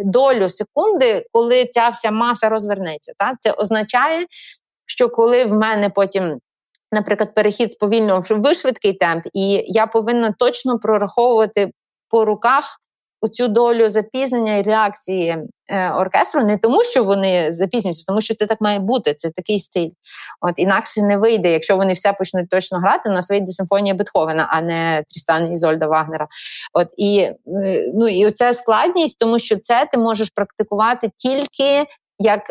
долю 0.05 0.49
секунди, 0.49 1.25
коли 1.31 1.65
ця 1.65 1.89
вся 1.89 2.11
маса 2.11 2.49
розвернеться. 2.49 3.13
Та 3.17 3.33
це 3.39 3.51
означає, 3.51 4.25
що 4.85 5.09
коли 5.09 5.45
в 5.45 5.53
мене 5.53 5.89
потім 5.89 6.39
наприклад, 6.91 7.35
перехід 7.35 7.71
з 7.71 7.75
повільного 7.75 8.19
в 8.19 8.53
швидкий 8.53 8.93
темп, 8.93 9.25
і 9.33 9.63
я 9.65 9.87
повинна 9.87 10.33
точно 10.39 10.79
прораховувати 10.79 11.71
по 12.09 12.25
руках 12.25 12.79
оцю 13.23 13.47
долю 13.47 13.89
запізнення 13.89 14.55
і 14.55 14.61
реакції 14.61 15.37
е, 15.67 15.91
оркестру, 15.91 16.43
не 16.43 16.57
тому, 16.57 16.83
що 16.83 17.03
вони 17.03 17.51
запізнюються, 17.51 18.03
тому 18.07 18.21
що 18.21 18.33
це 18.33 18.45
так 18.45 18.61
має 18.61 18.79
бути, 18.79 19.13
це 19.13 19.29
такий 19.29 19.59
стиль. 19.59 19.89
От 20.41 20.53
інакше 20.57 21.01
не 21.01 21.17
вийде, 21.17 21.51
якщо 21.51 21.77
вони 21.77 21.93
все 21.93 22.13
почнуть 22.13 22.49
точно 22.49 22.79
грати, 22.79 23.09
у 23.09 23.11
нас 23.11 23.29
вийде 23.29 23.51
симфонія 23.51 23.93
Бетховена, 23.93 24.47
а 24.49 24.61
не 24.61 25.03
Трістан 25.09 25.53
і 25.53 25.57
Зольда 25.57 25.87
Вагнера. 25.87 26.27
От 26.73 26.87
і 26.97 27.19
е, 27.19 27.91
ну 27.93 28.07
і 28.07 28.25
оця 28.25 28.53
складність, 28.53 29.19
тому 29.19 29.39
що 29.39 29.55
це 29.55 29.89
ти 29.91 29.97
можеш 29.97 30.29
практикувати 30.29 31.11
тільки 31.17 31.85
як 32.23 32.41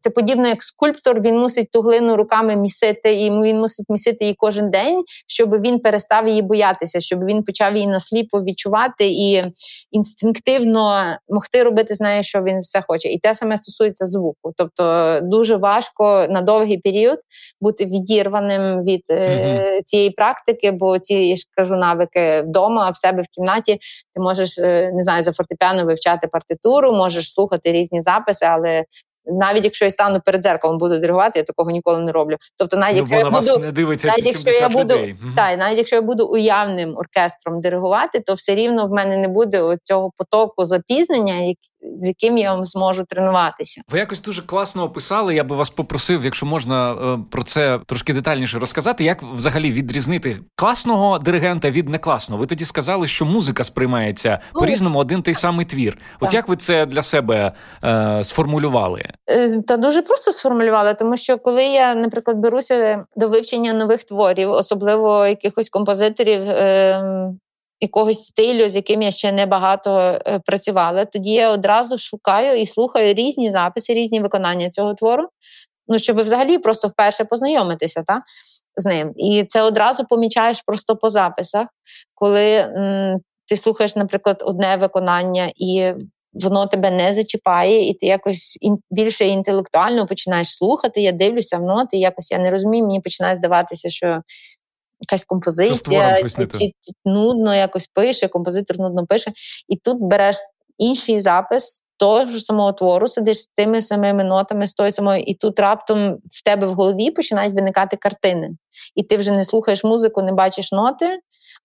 це 0.00 0.10
подібно, 0.10 0.48
як 0.48 0.62
скульптор, 0.62 1.20
він 1.20 1.38
мусить 1.38 1.70
ту 1.70 1.80
глину 1.80 2.16
руками 2.16 2.56
місити, 2.56 3.14
і 3.14 3.30
він 3.30 3.58
мусить 3.58 3.86
місити 3.88 4.24
її 4.24 4.34
кожен 4.38 4.70
день, 4.70 5.02
щоб 5.26 5.50
він 5.60 5.78
перестав 5.78 6.28
її 6.28 6.42
боятися, 6.42 7.00
щоб 7.00 7.24
він 7.24 7.42
почав 7.42 7.74
її 7.74 7.86
насліпо 7.86 8.42
відчувати 8.42 9.06
і 9.06 9.42
інстинктивно 9.90 11.16
могти 11.28 11.62
робити 11.62 11.94
з 11.94 12.00
нею, 12.00 12.22
що 12.22 12.42
він 12.42 12.58
все 12.58 12.82
хоче. 12.82 13.08
І 13.08 13.18
те 13.18 13.34
саме 13.34 13.56
стосується 13.56 14.06
звуку. 14.06 14.52
Тобто 14.56 15.18
дуже 15.22 15.56
важко 15.56 16.26
на 16.30 16.42
довгий 16.42 16.78
період 16.78 17.18
бути 17.60 17.84
відірваним 17.84 18.82
від 18.82 19.02
mm 19.10 19.60
цієї 19.84 20.10
практики, 20.10 20.70
бо 20.70 20.98
ці 20.98 21.14
я 21.14 21.36
ж 21.36 21.44
кажу 21.56 21.76
навики 21.76 22.42
вдома, 22.42 22.90
в 22.90 22.96
себе 22.96 23.22
в 23.22 23.26
кімнаті. 23.34 23.78
Ти 24.14 24.20
можеш 24.20 24.58
е, 24.58 24.90
не 24.94 25.02
знаю 25.02 25.22
за 25.22 25.32
фортепіано 25.32 25.84
вивчати 25.84 26.26
партитуру, 26.26 26.92
можеш 26.92 27.32
слухати 27.32 27.72
різні 27.72 28.00
записи, 28.00 28.46
але 28.46 28.84
навіть 29.30 29.64
якщо 29.64 29.84
я 29.84 29.90
стану 29.90 30.20
перед 30.24 30.42
дзеркалом, 30.42 30.78
буду 30.78 30.98
диригувати, 30.98 31.38
я 31.38 31.44
такого 31.44 31.70
ніколи 31.70 31.98
не 31.98 32.12
роблю. 32.12 32.36
Тобто, 32.58 32.76
навіть 32.76 32.96
ну, 32.96 33.06
якщо 33.10 33.16
я 33.16 33.30
буду 33.30 33.66
не 33.66 33.72
дивиться 33.72 34.08
навіть 34.08 34.26
якщо 34.26 34.62
я 34.62 34.68
буду 34.68 34.94
людей. 34.94 35.16
та, 35.36 35.56
навіть 35.56 35.78
якщо 35.78 35.96
я 35.96 36.02
буду 36.02 36.26
уявним 36.26 36.96
оркестром 36.96 37.60
диригувати, 37.60 38.20
то 38.20 38.34
все 38.34 38.54
рівно 38.54 38.86
в 38.86 38.90
мене 38.90 39.16
не 39.16 39.28
буде 39.28 39.76
цього 39.82 40.12
потоку 40.16 40.64
запізнення, 40.64 41.54
з 41.82 42.06
яким 42.06 42.38
я 42.38 42.54
вам 42.54 42.64
зможу 42.64 43.04
тренуватися. 43.04 43.82
Ви 43.88 43.98
якось 43.98 44.22
дуже 44.22 44.42
класно 44.42 44.82
описали. 44.82 45.34
Я 45.34 45.44
би 45.44 45.56
вас 45.56 45.70
попросив, 45.70 46.24
якщо 46.24 46.46
можна 46.46 46.92
е, 46.92 47.18
про 47.30 47.42
це 47.42 47.80
трошки 47.86 48.14
детальніше 48.14 48.58
розказати, 48.58 49.04
як 49.04 49.22
взагалі 49.22 49.72
відрізнити 49.72 50.38
класного 50.54 51.18
диригента 51.18 51.70
від 51.70 51.88
некласного. 51.88 52.40
Ви 52.40 52.46
тоді 52.46 52.64
сказали, 52.64 53.06
що 53.06 53.24
музика 53.24 53.64
сприймається 53.64 54.38
ну, 54.54 54.60
по 54.60 54.66
різному 54.66 54.98
один 54.98 55.22
той 55.22 55.34
самий 55.34 55.66
твір. 55.66 55.92
Так. 55.92 56.02
От 56.20 56.34
як 56.34 56.48
ви 56.48 56.56
це 56.56 56.86
для 56.86 57.02
себе 57.02 57.52
е, 57.84 58.24
сформулювали? 58.24 59.04
Е, 59.30 59.62
та 59.66 59.76
дуже 59.76 60.02
просто 60.02 60.32
сформулювала, 60.32 60.94
тому 60.94 61.16
що 61.16 61.38
коли 61.38 61.64
я, 61.64 61.94
наприклад, 61.94 62.36
беруся 62.36 63.04
до 63.16 63.28
вивчення 63.28 63.72
нових 63.72 64.04
творів, 64.04 64.50
особливо 64.50 65.26
якихось 65.26 65.68
композиторів. 65.68 66.40
Е, 66.42 67.30
Якогось 67.80 68.24
стилю, 68.24 68.68
з 68.68 68.76
яким 68.76 69.02
я 69.02 69.10
ще 69.10 69.32
не 69.32 69.46
багато 69.46 69.98
е, 69.98 70.40
працювала, 70.46 71.04
тоді 71.04 71.30
я 71.30 71.50
одразу 71.50 71.98
шукаю 71.98 72.60
і 72.60 72.66
слухаю 72.66 73.14
різні 73.14 73.50
записи, 73.50 73.94
різні 73.94 74.20
виконання 74.20 74.70
цього 74.70 74.94
твору. 74.94 75.28
Ну, 75.88 75.98
щоб 75.98 76.20
взагалі 76.20 76.58
просто 76.58 76.88
вперше 76.88 77.24
познайомитися 77.24 78.02
та, 78.06 78.20
з 78.76 78.86
ним. 78.86 79.12
І 79.16 79.44
це 79.48 79.62
одразу 79.62 80.04
помічаєш 80.04 80.62
просто 80.66 80.96
по 80.96 81.10
записах, 81.10 81.66
коли 82.14 82.56
м, 82.56 83.18
ти 83.48 83.56
слухаєш, 83.56 83.96
наприклад, 83.96 84.42
одне 84.46 84.76
виконання, 84.76 85.52
і 85.56 85.92
воно 86.32 86.66
тебе 86.66 86.90
не 86.90 87.14
зачіпає, 87.14 87.88
і 87.88 87.94
ти 87.94 88.06
якось 88.06 88.58
ін, 88.60 88.78
більше 88.90 89.26
інтелектуально 89.26 90.06
починаєш 90.06 90.56
слухати. 90.56 91.00
Я 91.00 91.12
дивлюся 91.12 91.58
в 91.58 91.62
ноти, 91.62 91.96
якось 91.96 92.30
я 92.30 92.38
не 92.38 92.50
розумію, 92.50 92.86
мені 92.86 93.00
починає 93.00 93.34
здаватися, 93.34 93.90
що 93.90 94.22
якась 95.00 95.24
композиція 95.24 96.16
чи, 96.16 96.28
чи, 96.28 96.46
чи 96.58 96.92
нудно 97.04 97.54
якось 97.54 97.86
пише, 97.86 98.28
композитор 98.28 98.78
нудно 98.78 99.06
пише. 99.06 99.32
І 99.68 99.76
тут 99.76 99.98
береш 100.00 100.36
інший 100.78 101.20
запис. 101.20 101.82
Того 101.96 102.24
ж 102.24 102.38
самого 102.38 102.72
твору 102.72 103.08
сидиш 103.08 103.40
з 103.40 103.46
тими 103.46 103.82
самими 103.82 104.24
нотами, 104.24 104.66
з 104.66 104.74
тою 104.74 104.90
самою, 104.90 105.22
і 105.22 105.34
тут 105.34 105.60
раптом 105.60 106.14
в 106.14 106.44
тебе 106.44 106.66
в 106.66 106.74
голові 106.74 107.10
починають 107.10 107.54
виникати 107.54 107.96
картини. 107.96 108.50
І 108.94 109.02
ти 109.02 109.16
вже 109.16 109.32
не 109.32 109.44
слухаєш 109.44 109.84
музику, 109.84 110.22
не 110.22 110.32
бачиш 110.32 110.72
ноти, 110.72 111.18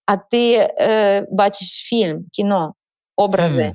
а 0.06 0.16
ти 0.16 0.54
е, 0.78 1.26
бачиш 1.32 1.68
фільм, 1.68 2.24
кіно, 2.32 2.74
образи. 3.16 3.62
Mm. 3.62 3.74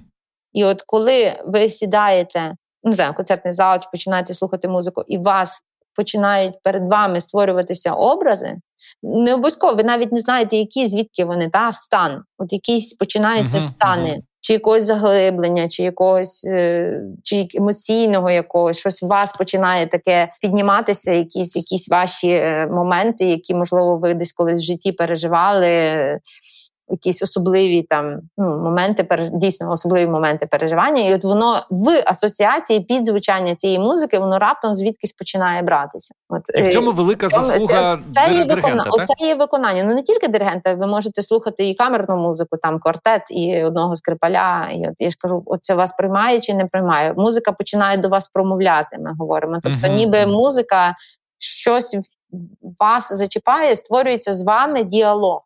І 0.53 0.65
от 0.65 0.81
коли 0.81 1.41
ви 1.45 1.69
сідаєте, 1.69 2.55
не 2.83 2.93
знаю, 2.93 3.13
концертний 3.13 3.53
зал, 3.53 3.79
чи 3.79 3.87
починаєте 3.91 4.33
слухати 4.33 4.67
музику, 4.67 5.03
і 5.07 5.17
вас 5.17 5.61
починають 5.95 6.63
перед 6.63 6.89
вами 6.89 7.21
створюватися 7.21 7.93
образи, 7.93 8.55
не 9.03 9.33
обов'язково, 9.33 9.75
ви 9.75 9.83
навіть 9.83 10.11
не 10.11 10.19
знаєте, 10.19 10.57
які 10.57 10.87
звідки 10.87 11.25
вони, 11.25 11.49
та 11.49 11.71
стан. 11.71 12.23
От 12.37 12.53
якісь 12.53 12.93
починаються 12.93 13.57
uh-huh, 13.57 13.71
стани. 13.71 14.09
Uh-huh. 14.09 14.21
чи 14.41 14.53
якогось 14.53 14.83
заглиблення, 14.83 15.69
чи 15.69 15.83
якогось 15.83 16.45
е, 16.45 17.01
чи 17.23 17.47
емоційного 17.55 18.29
якогось 18.31 18.77
щось 18.77 19.03
у 19.03 19.07
вас 19.07 19.37
починає 19.37 19.87
таке 19.87 20.33
підніматися, 20.41 21.11
якісь 21.11 21.55
якісь 21.55 21.89
ваші 21.89 22.31
е, 22.31 22.67
моменти, 22.67 23.25
які, 23.25 23.55
можливо, 23.55 23.97
ви 23.97 24.13
десь 24.13 24.33
колись 24.33 24.59
в 24.59 24.63
житті 24.63 24.91
переживали 24.91 25.69
якісь 26.91 27.23
особливі 27.23 27.83
там 27.83 28.19
ну, 28.37 28.45
моменти, 28.57 29.29
дійсно 29.33 29.71
особливі 29.71 30.07
моменти 30.07 30.45
переживання, 30.45 31.01
і 31.01 31.13
от 31.13 31.23
воно 31.23 31.65
в 31.69 32.03
асоціації 32.05 32.79
під 32.79 33.05
звучання 33.05 33.55
цієї 33.55 33.79
музики, 33.79 34.19
воно 34.19 34.39
раптом 34.39 34.75
звідкись 34.75 35.13
починає 35.13 35.61
братися. 35.61 36.13
От 36.29 36.41
і 36.55 36.61
в 36.61 36.65
е, 36.65 36.71
цьому 36.71 36.91
велика 36.91 37.27
цьому, 37.27 37.43
заслуга 37.43 37.97
це, 38.11 38.21
це 38.27 38.33
є 38.33 38.43
виконання. 38.43 38.83
Оце 38.91 39.25
є 39.25 39.35
виконання. 39.35 39.83
Ну 39.83 39.93
не 39.93 40.03
тільки 40.03 40.27
диригента, 40.27 40.73
ви 40.73 40.87
можете 40.87 41.21
слухати 41.21 41.69
і 41.69 41.75
камерну 41.75 42.17
музику, 42.17 42.57
там 42.61 42.79
квартет, 42.79 43.21
і 43.29 43.63
одного 43.63 43.95
скрипаля. 43.95 44.69
І 44.73 44.87
от 44.87 44.95
я 44.99 45.09
ж 45.09 45.17
кажу, 45.19 45.43
оце 45.45 45.73
вас 45.73 45.93
приймає 45.93 46.39
чи 46.39 46.53
не 46.53 46.65
приймає. 46.65 47.13
Музика 47.17 47.51
починає 47.51 47.97
до 47.97 48.09
вас 48.09 48.29
промовляти. 48.29 48.97
Ми 48.99 49.13
говоримо. 49.19 49.59
Тобто, 49.63 49.87
uh 49.87 49.93
ніби 49.93 50.25
музика 50.25 50.95
щось 51.39 51.97
вас 52.79 53.13
зачіпає, 53.13 53.75
створюється 53.75 54.33
з 54.33 54.43
вами 54.43 54.83
діалог. 54.83 55.41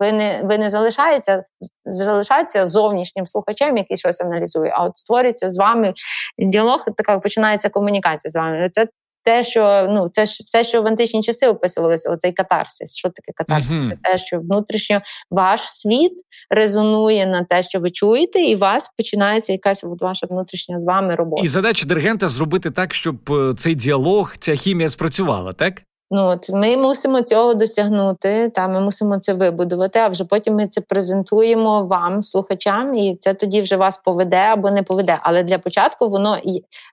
Ви 0.00 0.12
не 0.12 0.40
ви 0.44 0.58
не 0.58 0.70
залишаєтеся 0.70 1.44
залишається 1.84 2.66
зовнішнім 2.66 3.26
слухачем, 3.26 3.76
який 3.76 3.96
щось 3.96 4.20
аналізує, 4.20 4.72
а 4.74 4.84
от 4.84 4.98
створюється 4.98 5.48
з 5.48 5.56
вами 5.56 5.92
діалог, 6.38 6.84
така 6.96 7.18
починається 7.18 7.68
комунікація 7.68 8.30
з 8.30 8.34
вами. 8.36 8.68
Це 8.72 8.86
те, 9.24 9.44
що 9.44 9.86
ну 9.90 10.08
це 10.12 10.24
все, 10.24 10.64
що 10.64 10.82
в 10.82 10.86
античні 10.86 11.22
часи 11.22 11.48
описувалося, 11.48 12.10
оцей 12.10 12.32
катарсис. 12.32 12.96
Що 12.96 13.08
таке 13.08 13.32
катарсис? 13.34 13.70
Uh-huh. 13.70 13.90
Це 13.90 13.98
те, 14.02 14.18
що 14.18 14.40
внутрішньо 14.40 15.00
ваш 15.30 15.60
світ 15.70 16.12
резонує 16.50 17.26
на 17.26 17.44
те, 17.44 17.62
що 17.62 17.80
ви 17.80 17.90
чуєте, 17.90 18.40
і 18.40 18.56
у 18.56 18.58
вас 18.58 18.90
починається 18.96 19.52
якась 19.52 19.84
от 19.84 20.02
ваша 20.02 20.26
внутрішня 20.30 20.80
з 20.80 20.84
вами 20.84 21.14
робота. 21.14 21.42
І 21.44 21.48
задача 21.48 21.86
диригента 21.86 22.28
зробити 22.28 22.70
так, 22.70 22.94
щоб 22.94 23.32
е, 23.32 23.54
цей 23.54 23.74
діалог, 23.74 24.36
ця 24.38 24.54
хімія 24.54 24.88
спрацювала, 24.88 25.52
так. 25.52 25.82
Ну 26.10 26.26
от 26.26 26.50
ми 26.50 26.76
мусимо 26.76 27.22
цього 27.22 27.54
досягнути, 27.54 28.50
та 28.54 28.68
ми 28.68 28.80
мусимо 28.80 29.18
це 29.18 29.34
вибудувати. 29.34 29.98
А 29.98 30.08
вже 30.08 30.24
потім 30.24 30.54
ми 30.54 30.68
це 30.68 30.80
презентуємо 30.80 31.84
вам, 31.84 32.22
слухачам, 32.22 32.94
і 32.94 33.16
це 33.20 33.34
тоді 33.34 33.62
вже 33.62 33.76
вас 33.76 33.98
поведе 33.98 34.36
або 34.36 34.70
не 34.70 34.82
поведе. 34.82 35.18
Але 35.20 35.42
для 35.42 35.58
початку 35.58 36.08
воно 36.08 36.38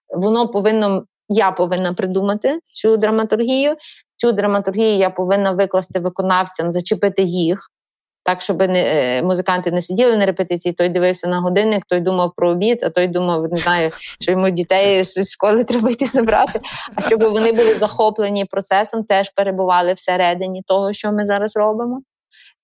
воно 0.10 0.48
повинно. 0.48 1.04
Я 1.34 1.52
повинна 1.52 1.94
придумати 1.94 2.60
цю 2.64 2.98
драматургію. 2.98 3.76
Цю 4.18 4.32
драматургію 4.32 4.98
я 4.98 5.10
повинна 5.10 5.52
викласти 5.52 6.00
виконавцям, 6.00 6.72
зачепити 6.72 7.24
їх 7.24 7.72
так, 8.24 8.42
щоб 8.42 8.60
не 8.60 8.84
е, 8.84 9.24
музиканти 9.24 9.72
не 9.72 9.82
сиділи 9.82 10.18
на 10.18 10.26
репетиції, 10.26 10.74
той 10.74 10.90
дивився 10.90 11.28
на 11.28 11.40
годинник, 11.40 11.86
той 11.86 12.00
думав 12.00 12.32
про 12.36 12.52
обід, 12.52 12.80
а 12.84 12.90
той 12.90 13.08
думав, 13.08 13.52
не 13.52 13.58
знаю, 13.58 13.92
що 14.20 14.32
йому 14.32 14.50
дітей 14.50 15.04
з 15.04 15.32
школи 15.32 15.64
треба 15.68 15.90
йти 15.90 16.06
забрати. 16.06 16.60
А 16.96 17.08
щоб 17.08 17.22
вони 17.22 17.52
були 17.52 17.76
захоплені 17.76 18.46
процесом, 18.46 19.04
теж 19.04 19.30
перебували 19.30 19.94
всередині 19.94 20.64
того, 20.68 20.94
що 20.94 21.12
ми 21.12 21.26
зараз 21.26 21.56
робимо. 21.56 22.02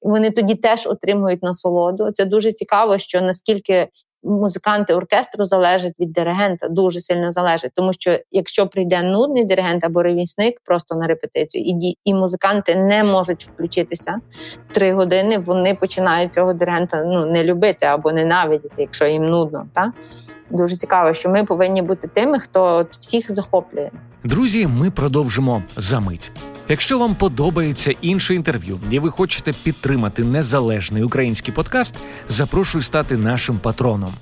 Вони 0.01 0.31
тоді 0.31 0.55
теж 0.55 0.87
отримують 0.87 1.43
насолоду. 1.43 2.11
Це 2.11 2.25
дуже 2.25 2.51
цікаво, 2.51 2.97
що 2.97 3.21
наскільки 3.21 3.87
музиканти 4.23 4.93
оркестру 4.93 5.43
залежать 5.43 5.93
від 5.99 6.11
диригента, 6.11 6.67
дуже 6.67 6.99
сильно 6.99 7.31
залежать. 7.31 7.71
Тому 7.75 7.93
що 7.93 8.19
якщо 8.31 8.67
прийде 8.67 9.01
нудний 9.01 9.45
диригент 9.45 9.83
або 9.83 10.03
ревісник 10.03 10.61
просто 10.65 10.95
на 10.95 11.07
репетицію, 11.07 11.63
і 11.67 11.97
і 12.03 12.13
музиканти 12.13 12.75
не 12.75 13.03
можуть 13.03 13.43
включитися 13.43 14.15
три 14.71 14.93
години, 14.93 15.37
вони 15.37 15.75
починають 15.75 16.33
цього 16.33 16.53
диригента 16.53 17.03
ну 17.03 17.25
не 17.25 17.43
любити 17.43 17.85
або 17.85 18.11
ненавидіти, 18.11 18.75
якщо 18.77 19.05
їм 19.05 19.23
нудно. 19.23 19.67
Так? 19.73 19.89
Дуже 20.51 20.75
цікаво, 20.75 21.13
що 21.13 21.29
ми 21.29 21.43
повинні 21.43 21.81
бути 21.81 22.07
тими, 22.07 22.39
хто 22.39 22.87
всіх 22.99 23.31
захоплює. 23.31 23.89
Друзі, 24.23 24.67
ми 24.67 24.91
продовжимо 24.91 25.63
за 25.77 25.99
мить. 25.99 26.31
Якщо 26.69 26.99
вам 26.99 27.15
подобається 27.15 27.93
інше 28.01 28.35
інтерв'ю, 28.35 28.79
і 28.91 28.99
ви 28.99 29.11
хочете 29.11 29.53
підтримати 29.63 30.23
незалежний 30.23 31.03
український 31.03 31.53
подкаст, 31.53 31.95
запрошую 32.27 32.81
стати 32.81 33.17
нашим 33.17 33.57
патроном. 33.57 34.13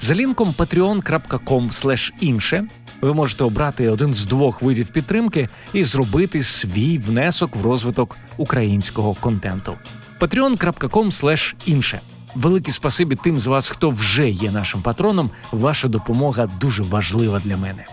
За 0.00 0.14
лінком 0.14 0.54
patreon.com 0.58 2.12
інше 2.20 2.64
ви 3.00 3.14
можете 3.14 3.44
обрати 3.44 3.88
один 3.88 4.14
з 4.14 4.26
двох 4.26 4.62
видів 4.62 4.88
підтримки 4.88 5.48
і 5.72 5.84
зробити 5.84 6.42
свій 6.42 6.98
внесок 6.98 7.56
в 7.56 7.66
розвиток 7.66 8.16
українського 8.36 9.14
контенту. 9.14 9.74
patreon.com 10.20 11.54
інше 11.66 12.00
Велике 12.34 12.72
спасибі 12.72 13.16
тим 13.16 13.38
з 13.38 13.46
вас, 13.46 13.68
хто 13.68 13.90
вже 13.90 14.30
є 14.30 14.50
нашим 14.50 14.82
патроном. 14.82 15.30
Ваша 15.52 15.88
допомога 15.88 16.48
дуже 16.60 16.82
важлива 16.82 17.40
для 17.44 17.56
мене. 17.56 17.84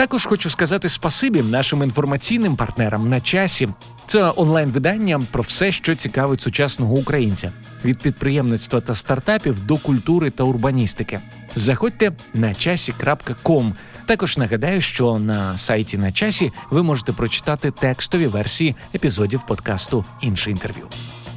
Також 0.00 0.26
хочу 0.26 0.50
сказати 0.50 0.88
спасибі 0.88 1.42
нашим 1.42 1.82
інформаційним 1.82 2.56
партнерам 2.56 3.08
на 3.08 3.20
часі. 3.20 3.68
Це 4.06 4.32
онлайн-видання 4.36 5.20
про 5.30 5.42
все, 5.42 5.72
що 5.72 5.94
цікавить 5.94 6.40
сучасного 6.40 6.94
українця 6.94 7.52
від 7.84 7.98
підприємництва 7.98 8.80
та 8.80 8.94
стартапів 8.94 9.66
до 9.66 9.76
культури 9.76 10.30
та 10.30 10.44
урбаністики. 10.44 11.20
Заходьте 11.54 12.12
на 12.34 12.54
часі.ком. 12.54 13.74
Також 14.06 14.38
нагадаю, 14.38 14.80
що 14.80 15.18
на 15.18 15.58
сайті 15.58 15.98
на 15.98 16.12
часі 16.12 16.52
ви 16.70 16.82
можете 16.82 17.12
прочитати 17.12 17.70
текстові 17.70 18.26
версії 18.26 18.76
епізодів 18.94 19.42
подкасту 19.46 20.04
інше 20.20 20.50
інтерв'ю. 20.50 20.88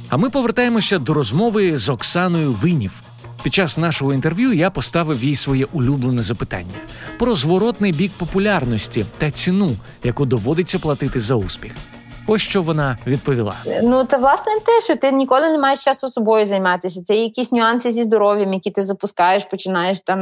А 0.08 0.16
ми 0.16 0.30
повертаємося 0.30 0.98
до 0.98 1.14
розмови 1.14 1.76
з 1.76 1.88
Оксаною 1.88 2.52
Винів. 2.52 3.03
Під 3.44 3.54
час 3.54 3.78
нашого 3.78 4.14
інтерв'ю 4.14 4.52
я 4.52 4.70
поставив 4.70 5.24
їй 5.24 5.36
своє 5.36 5.66
улюблене 5.72 6.22
запитання 6.22 6.74
про 7.18 7.34
зворотний 7.34 7.92
бік 7.92 8.12
популярності 8.16 9.06
та 9.18 9.30
ціну, 9.30 9.76
яку 10.04 10.26
доводиться 10.26 10.78
платити 10.78 11.20
за 11.20 11.34
успіх. 11.34 11.72
Ось 12.26 12.42
що 12.42 12.62
вона 12.62 12.98
відповіла. 13.06 13.54
Ну 13.82 14.04
це 14.04 14.18
власне 14.18 14.52
те, 14.52 14.80
що 14.84 14.96
ти 14.96 15.12
ніколи 15.12 15.48
не 15.48 15.58
маєш 15.58 15.84
часу 15.84 16.08
собою 16.08 16.46
займатися. 16.46 17.02
Це 17.04 17.16
якісь 17.16 17.52
нюанси 17.52 17.90
зі 17.90 18.02
здоров'ям, 18.02 18.52
які 18.52 18.70
ти 18.70 18.82
запускаєш, 18.82 19.44
починаєш 19.44 20.00
там 20.00 20.20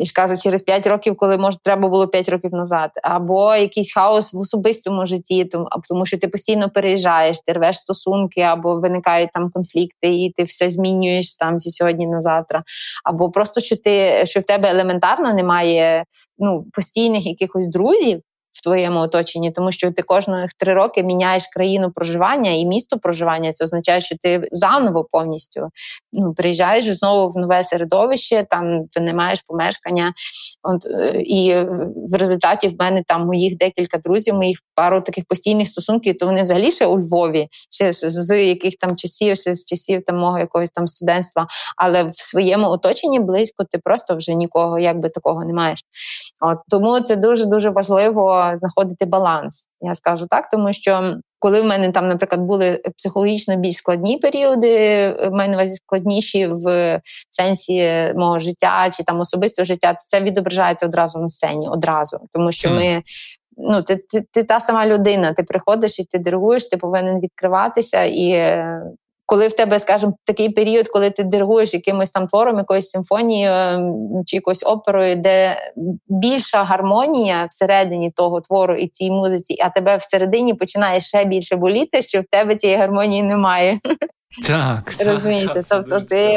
і 0.00 0.06
ж 0.06 0.12
кажу, 0.12 0.36
через 0.36 0.62
5 0.62 0.86
років, 0.86 1.16
коли 1.16 1.38
може 1.38 1.58
треба 1.62 1.88
було 1.88 2.08
5 2.08 2.28
років 2.28 2.52
назад, 2.52 2.90
або 3.02 3.54
якийсь 3.54 3.94
хаос 3.94 4.32
в 4.32 4.38
особистому 4.38 5.06
житті, 5.06 5.44
тому 5.44 5.68
тому 5.88 6.06
що 6.06 6.18
ти 6.18 6.28
постійно 6.28 6.70
переїжджаєш, 6.70 7.40
ти 7.40 7.52
рвеш 7.52 7.78
стосунки, 7.78 8.40
або 8.40 8.80
виникають 8.80 9.30
там 9.32 9.50
конфлікти, 9.50 10.14
і 10.14 10.32
ти 10.36 10.42
все 10.42 10.70
змінюєш 10.70 11.34
там 11.34 11.60
зі 11.60 11.70
сьогодні 11.70 12.06
на 12.06 12.20
завтра. 12.20 12.62
Або 13.04 13.30
просто 13.30 13.60
що 13.60 13.76
ти 13.76 14.26
що 14.26 14.40
в 14.40 14.42
тебе 14.42 14.70
елементарно 14.70 15.34
немає 15.34 16.04
ну 16.38 16.64
постійних 16.72 17.26
якихось 17.26 17.68
друзів 17.68 18.22
твоєму 18.66 19.00
оточенні, 19.00 19.52
тому 19.52 19.72
що 19.72 19.92
ти 19.92 20.02
кожних 20.02 20.52
три 20.52 20.74
роки 20.74 21.02
міняєш 21.02 21.44
країну 21.54 21.90
проживання 21.90 22.50
і 22.50 22.66
місто 22.66 22.98
проживання. 22.98 23.52
Це 23.52 23.64
означає, 23.64 24.00
що 24.00 24.16
ти 24.20 24.48
заново 24.52 25.04
повністю 25.04 25.68
ну, 26.12 26.34
приїжджаєш 26.34 26.84
знову 26.84 27.28
в 27.30 27.36
нове 27.36 27.64
середовище, 27.64 28.46
там 28.50 28.82
ти 28.92 29.00
не 29.00 29.14
маєш 29.14 29.42
помешкання. 29.46 30.12
От, 30.62 30.86
е, 30.86 31.22
І 31.22 31.54
в 32.10 32.14
результаті 32.14 32.68
в 32.68 32.74
мене 32.78 33.02
там 33.06 33.26
моїх 33.26 33.56
декілька 33.56 33.98
друзів, 33.98 34.34
моїх 34.34 34.58
пару 34.74 35.00
таких 35.00 35.24
постійних 35.28 35.68
стосунків, 35.68 36.18
то 36.18 36.26
вони 36.26 36.42
взагалі 36.42 36.70
ще 36.70 36.86
у 36.86 36.98
Львові, 36.98 37.46
ще 37.70 37.92
з 37.92 38.44
яких 38.44 38.74
там 38.76 38.96
часів, 38.96 39.36
ще 39.36 39.54
з 39.54 39.64
часів 39.64 40.02
там 40.06 40.16
мого 40.16 40.38
якогось 40.38 40.70
там 40.70 40.86
студентства, 40.86 41.46
але 41.76 42.04
в 42.04 42.14
своєму 42.14 42.66
оточенні 42.66 43.20
близько 43.20 43.64
ти 43.70 43.78
просто 43.78 44.16
вже 44.16 44.34
нікого 44.34 44.78
якби 44.78 45.08
такого 45.08 45.44
не 45.44 45.52
маєш. 45.52 45.80
От 46.40 46.58
Тому 46.68 47.00
це 47.00 47.16
дуже 47.16 47.44
дуже 47.44 47.70
важливо 47.70 48.50
знаходити 48.54 49.04
баланс. 49.04 49.68
Я 49.80 49.94
скажу 49.94 50.26
так, 50.30 50.50
тому 50.50 50.72
що. 50.72 51.16
Коли 51.38 51.62
в 51.62 51.64
мене 51.64 51.90
там, 51.90 52.08
наприклад, 52.08 52.40
були 52.40 52.82
психологічно 52.96 53.56
більш 53.56 53.76
складні 53.76 54.18
періоди, 54.18 55.08
в 55.12 55.30
мене 55.30 55.54
увазі 55.54 55.76
складніші 55.76 56.46
в 56.46 57.00
сенсі 57.30 58.12
мого 58.16 58.38
життя 58.38 58.90
чи 58.96 59.02
там 59.02 59.20
особистого 59.20 59.66
життя, 59.66 59.92
то 59.92 59.98
це 59.98 60.20
відображається 60.20 60.86
одразу 60.86 61.18
на 61.18 61.28
сцені, 61.28 61.68
одразу, 61.68 62.18
тому 62.32 62.52
що 62.52 62.70
ми. 62.70 63.02
Ну, 63.56 63.82
ти, 63.82 63.96
ти 63.96 64.24
ти, 64.32 64.44
та 64.44 64.60
сама 64.60 64.86
людина, 64.86 65.32
ти 65.32 65.42
приходиш 65.42 65.98
і 65.98 66.04
ти 66.04 66.18
диригуєш, 66.18 66.66
ти 66.66 66.76
повинен 66.76 67.20
відкриватися 67.20 68.02
і 68.04 68.30
коли 69.26 69.48
в 69.48 69.52
тебе, 69.52 69.78
скажімо, 69.78 70.16
такий 70.24 70.50
період, 70.50 70.88
коли 70.88 71.10
ти 71.10 71.24
диригуєш 71.24 71.74
якимось 71.74 72.10
там 72.10 72.26
твором, 72.26 72.58
якоюсь 72.58 72.90
симфонією 72.90 73.52
ем, 73.52 74.22
чи 74.26 74.36
якоюсь 74.36 74.62
оперою, 74.66 75.16
де 75.16 75.56
більша 76.08 76.64
гармонія 76.64 77.44
всередині 77.44 78.10
того 78.10 78.40
твору 78.40 78.74
і 78.74 78.88
цій 78.88 79.10
музиці, 79.10 79.56
а 79.60 79.70
тебе 79.70 79.96
всередині 79.96 80.54
починає 80.54 81.00
ще 81.00 81.24
більше 81.24 81.56
боліти, 81.56 82.02
що 82.02 82.20
в 82.20 82.24
тебе 82.30 82.56
цієї 82.56 82.78
гармонії 82.78 83.22
немає. 83.22 83.78
Так, 84.42 84.92
розумієте, 85.06 85.62
так, 85.62 85.64
тобто 85.68 86.00
ти 86.00 86.32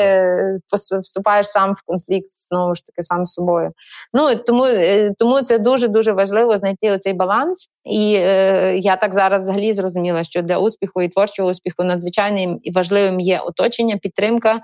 так. 0.72 1.02
вступаєш 1.02 1.48
сам 1.48 1.74
в 1.74 1.82
конфлікт 1.86 2.30
знову 2.50 2.76
ж 2.76 2.86
таки 2.86 3.04
сам 3.04 3.26
з 3.26 3.34
собою. 3.34 3.70
Ну 4.14 4.36
тому 4.36 4.66
е, 4.66 5.14
тому 5.18 5.42
це 5.42 5.60
дуже 5.60 5.88
дуже 5.88 6.12
важливо 6.12 6.58
знайти 6.58 6.92
оцей 6.92 7.14
баланс. 7.14 7.70
І 7.86 8.16
е, 8.18 8.78
я 8.78 8.96
так 8.96 9.14
зараз 9.14 9.42
взагалі 9.42 9.74
зрозуміла, 9.74 10.24
що 10.24 10.42
для 10.42 10.58
успіху 10.58 11.02
і 11.02 11.10
творчого 11.10 11.50
успіху 11.50 11.84
надзвичайним 11.84 12.60
і 12.64 12.72
важливим 12.72 13.20
є 13.20 13.40
оточення, 13.40 13.98
підтримка, 13.98 14.56
е, 14.56 14.60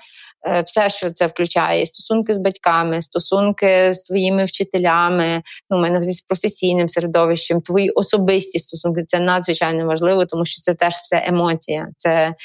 все, 0.65 0.89
що 0.89 1.12
це 1.12 1.27
включає: 1.27 1.86
стосунки 1.86 2.34
з 2.34 2.38
батьками, 2.38 3.01
стосунки 3.01 3.93
з 3.93 4.03
твоїми 4.03 4.45
вчителями, 4.45 5.43
ну, 5.69 5.77
мене 5.77 6.03
з 6.03 6.21
професійним 6.21 6.89
середовищем, 6.89 7.62
твої 7.62 7.89
особисті 7.89 8.60
стосунки 8.60 9.03
це 9.08 9.19
надзвичайно 9.19 9.86
важливо, 9.86 10.25
тому 10.25 10.45
що 10.45 10.62
це 10.62 10.73
теж 10.73 10.93
все 10.93 11.23
емоція. 11.27 11.88
Це 11.97 12.36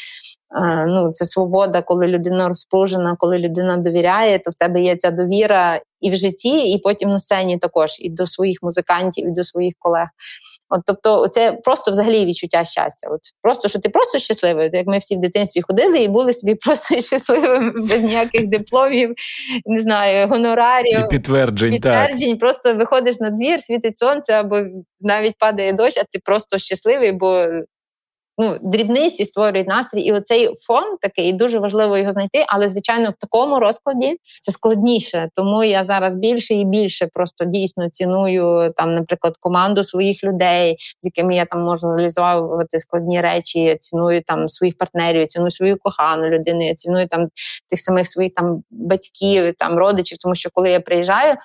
ну, 0.87 1.11
це 1.13 1.25
свобода, 1.25 1.83
коли 1.83 2.07
людина 2.07 2.49
розпружена, 2.49 3.17
коли 3.19 3.39
людина 3.39 3.77
довіряє, 3.77 4.39
то 4.39 4.51
в 4.51 4.55
тебе 4.55 4.81
є 4.81 4.97
ця 4.97 5.11
довіра 5.11 5.81
і 6.01 6.11
в 6.11 6.17
житті, 6.17 6.73
і 6.73 6.79
потім 6.79 7.09
на 7.09 7.19
сцені 7.19 7.59
також, 7.59 7.91
і 8.01 8.11
до 8.11 8.27
своїх 8.27 8.59
музикантів, 8.63 9.29
і 9.29 9.31
до 9.31 9.45
своїх 9.45 9.75
колег. 9.79 10.09
От, 10.71 10.81
Тобто, 10.87 11.29
це 11.29 11.53
просто 11.53 11.91
взагалі 11.91 12.27
відчуття 12.27 12.65
щастя. 12.65 13.09
От 13.11 13.21
Просто 13.43 13.69
що 13.69 13.79
ти 13.79 13.89
просто 13.89 14.19
щасливий, 14.19 14.71
як 14.73 14.87
ми 14.87 14.99
всі 14.99 15.17
в 15.17 15.21
дитинстві 15.21 15.63
ходили 15.63 15.99
і 15.99 16.09
були 16.09 16.33
собі 16.33 16.55
просто 16.55 17.01
щасливими 17.01 17.73
без 17.81 18.03
ніяких 18.03 18.47
дипломів, 18.47 19.15
не 19.67 19.81
знаю, 19.81 20.29
гонорарів, 20.29 21.01
і 21.01 21.09
підтверджень. 21.09 21.73
підтверджень. 21.73 22.31
Так. 22.31 22.39
Просто 22.39 22.75
виходиш 22.75 23.21
на 23.21 23.31
двір, 23.31 23.61
світить 23.61 23.99
сонце, 23.99 24.33
або 24.33 24.63
навіть 25.01 25.35
падає 25.39 25.73
дощ, 25.73 25.97
а 25.99 26.05
ти 26.05 26.19
просто 26.25 26.59
щасливий, 26.59 27.13
бо 27.13 27.47
ну, 28.41 28.59
дрібниці 28.63 29.25
створюють 29.25 29.69
настрій, 29.69 30.01
і 30.01 30.13
оцей 30.13 30.55
фон 30.67 30.97
такий 31.01 31.33
дуже 31.33 31.59
важливо 31.59 31.99
його 31.99 32.13
знайти. 32.13 32.45
Але 32.49 32.69
звичайно, 32.69 33.11
в 33.11 33.15
такому 33.15 33.61
розкладі 33.61 34.17
це 34.43 34.53
складніше. 34.53 35.29
Тому 35.35 35.65
я 35.65 35.85
зараз 35.85 36.15
більше 36.15 36.55
і 36.55 36.65
більше 36.65 37.09
просто 37.15 37.45
дійсно 37.45 37.91
ціную 37.91 38.73
там, 38.77 38.95
наприклад, 38.95 39.37
команду 39.41 39.85
своїх 39.85 40.25
людей, 40.25 40.77
з 41.01 41.05
якими 41.07 41.35
я 41.35 41.45
там 41.45 41.61
можу 41.61 41.95
реалізовувати 41.97 42.79
складні 42.79 43.21
речі. 43.21 43.61
Я 43.61 43.77
ціную 43.77 44.23
там 44.23 44.49
своїх 44.49 44.79
партнерів, 44.79 45.21
я 45.21 45.27
ціную 45.27 45.51
свою 45.51 45.77
кохану 45.79 46.29
людину. 46.29 46.67
Я 46.67 46.75
ціную 46.75 47.09
там 47.09 47.29
тих 47.71 47.81
самих 47.81 48.07
своїх 48.07 48.35
там 48.35 48.55
батьків, 48.71 49.55
там 49.59 49.79
родичів. 49.79 50.19
Тому 50.19 50.35
що 50.35 50.51
коли 50.53 50.71
я 50.71 50.81
приїжджаю, 50.81 51.37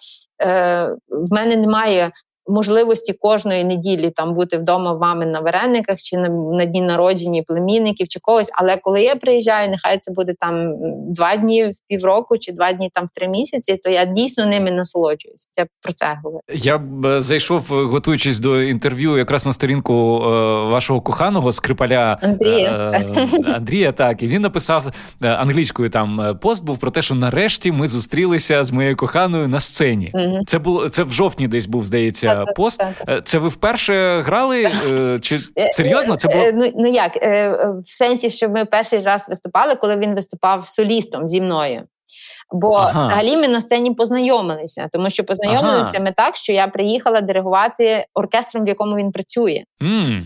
е, 0.41 0.89
в 1.09 1.33
мене 1.33 1.55
немає 1.55 2.11
можливості 2.47 3.13
кожної 3.13 3.63
неділі 3.63 4.09
там 4.09 4.33
бути 4.33 4.57
вдома 4.57 4.93
в 4.93 4.99
мами 4.99 5.25
на 5.25 5.39
варениках 5.39 5.97
чи 5.97 6.17
на, 6.17 6.29
на 6.29 6.65
дні 6.65 6.81
народження 6.81 7.43
племінників 7.47 8.07
чи 8.07 8.19
когось. 8.19 8.49
Але 8.53 8.77
коли 8.77 9.03
я 9.03 9.15
приїжджаю, 9.15 9.69
нехай 9.69 9.97
це 9.99 10.11
буде 10.11 10.33
там 10.39 10.73
два 11.13 11.35
дні 11.35 11.65
в 11.65 11.75
півроку 11.87 12.37
чи 12.37 12.51
два 12.51 12.73
дні 12.73 12.89
там 12.93 13.05
в 13.05 13.09
три 13.15 13.27
місяці, 13.27 13.77
то 13.83 13.89
я 13.89 14.05
дійсно 14.05 14.45
ними 14.45 14.71
насолоджуюся. 14.71 15.47
Я 15.57 15.65
про 15.81 15.93
це 15.93 16.19
говорю. 16.23 16.41
Я 16.53 16.77
б 16.77 17.05
е, 17.05 17.19
зайшов, 17.19 17.73
е, 17.73 17.83
готуючись 17.83 18.39
до 18.39 18.61
інтерв'ю, 18.61 19.17
якраз 19.17 19.45
на 19.45 19.53
сторінку 19.53 20.21
е, 20.23 20.27
вашого 20.69 21.01
коханого 21.01 21.51
скрипаля 21.51 22.17
Андрія. 22.21 23.01
Андрія. 23.55 23.91
Так 23.91 24.23
і 24.23 24.27
він 24.27 24.41
написав 24.41 24.91
англійською. 25.21 25.89
Там 25.89 26.39
пост 26.41 26.65
був 26.65 26.77
про 26.77 26.91
те, 26.91 27.01
що 27.01 27.15
нарешті 27.15 27.71
ми 27.71 27.87
зустрілися 27.87 28.63
з 28.63 28.71
моєю 28.71 28.95
коханою 28.95 29.47
на 29.47 29.59
сцені. 29.59 30.13
Це 30.47 30.59
було 30.59 30.89
це 30.89 31.03
в 31.03 31.11
жовтні, 31.11 31.47
десь 31.47 31.65
був 31.65 31.85
здається 31.85 32.34
пост. 32.55 32.83
Е, 33.09 33.21
це 33.21 33.37
ви 33.37 33.47
вперше 33.47 34.21
грали? 34.21 34.63
Е, 34.63 35.19
чи 35.19 35.35
е, 35.57 35.69
серйозно 35.69 36.15
це 36.15 36.27
було? 36.27 36.43
Ну 36.53 36.71
ну 36.75 36.87
як 36.87 37.15
в 37.85 37.97
сенсі, 37.97 38.29
що 38.29 38.49
ми 38.49 38.65
перший 38.65 39.01
раз 39.01 39.25
виступали, 39.29 39.75
коли 39.75 39.97
він 39.97 40.15
виступав 40.15 40.67
солістом 40.67 41.27
зі 41.27 41.41
мною. 41.41 41.83
Бо 42.51 42.73
ага. 42.73 43.07
взагалі 43.07 43.37
ми 43.37 43.47
на 43.47 43.61
сцені 43.61 43.91
познайомилися, 43.91 44.89
тому 44.93 45.09
що 45.09 45.23
познайомилися 45.23 45.91
ага. 45.93 46.03
ми 46.03 46.11
так, 46.11 46.35
що 46.35 46.53
я 46.53 46.67
приїхала 46.67 47.21
диригувати 47.21 48.05
оркестром, 48.13 48.65
в 48.65 48.67
якому 48.67 48.95
він 48.95 49.11
працює. 49.11 49.63
Mm. 49.81 50.21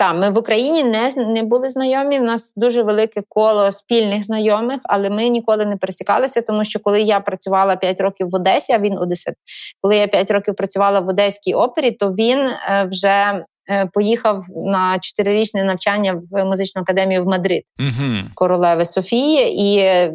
Так, 0.00 0.16
ми 0.16 0.30
в 0.30 0.38
Україні 0.38 0.84
не 0.84 1.12
не 1.16 1.42
були 1.42 1.70
знайомі. 1.70 2.20
У 2.20 2.22
нас 2.22 2.52
дуже 2.56 2.82
велике 2.82 3.22
коло 3.28 3.72
спільних 3.72 4.24
знайомих, 4.24 4.80
але 4.82 5.10
ми 5.10 5.28
ніколи 5.28 5.66
не 5.66 5.76
пересікалися, 5.76 6.42
тому 6.42 6.64
що 6.64 6.80
коли 6.80 7.02
я 7.02 7.20
працювала 7.20 7.76
5 7.76 8.00
років 8.00 8.28
в 8.30 8.34
Одесі, 8.34 8.72
а 8.72 8.78
він 8.78 8.98
Одесит, 8.98 9.34
коли 9.80 9.96
я 9.96 10.06
5 10.06 10.30
років 10.30 10.56
працювала 10.56 11.00
в 11.00 11.08
Одеській 11.08 11.54
опері, 11.54 11.90
то 11.90 12.12
він 12.12 12.38
е, 12.38 12.88
вже 12.90 13.44
е, 13.70 13.86
поїхав 13.92 14.44
на 14.48 14.98
чотирирічне 14.98 15.64
навчання 15.64 16.22
в 16.30 16.44
музичну 16.44 16.82
академію 16.82 17.24
в 17.24 17.26
Мадрид 17.26 17.62
угу. 17.80 18.14
королеви 18.34 18.84
Софії 18.84 19.60
і. 19.60 20.10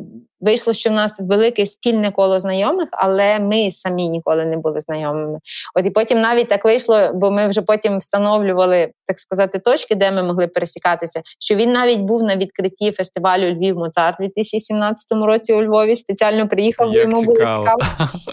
Вийшло, 0.45 0.73
що 0.73 0.89
в 0.89 0.93
нас 0.93 1.19
велике 1.19 1.65
спільне 1.65 2.11
коло 2.11 2.39
знайомих, 2.39 2.89
але 2.91 3.39
ми 3.39 3.71
самі 3.71 4.09
ніколи 4.09 4.45
не 4.45 4.57
були 4.57 4.81
знайомими. 4.81 5.39
От 5.75 5.85
і 5.85 5.89
потім 5.89 6.21
навіть 6.21 6.49
так 6.49 6.65
вийшло, 6.65 7.11
бо 7.13 7.31
ми 7.31 7.47
вже 7.47 7.61
потім 7.61 7.97
встановлювали, 7.97 8.91
так 9.07 9.19
сказати, 9.19 9.59
точки, 9.59 9.95
де 9.95 10.11
ми 10.11 10.23
могли 10.23 10.47
пересікатися. 10.47 11.21
Що 11.39 11.55
він 11.55 11.71
навіть 11.71 11.99
був 11.99 12.23
на 12.23 12.35
відкритті 12.35 12.91
фестивалю 12.91 13.53
Львів 13.53 13.75
Моцарт 13.75 14.19
у 14.19 14.23
2017 14.23 15.11
році 15.11 15.53
у 15.53 15.63
Львові. 15.63 15.95
Спеціально 15.95 16.47
приїхав, 16.47 16.87
бо 16.87 16.97
йому 16.97 17.23
було 17.23 17.37
цікаво. 17.37 17.79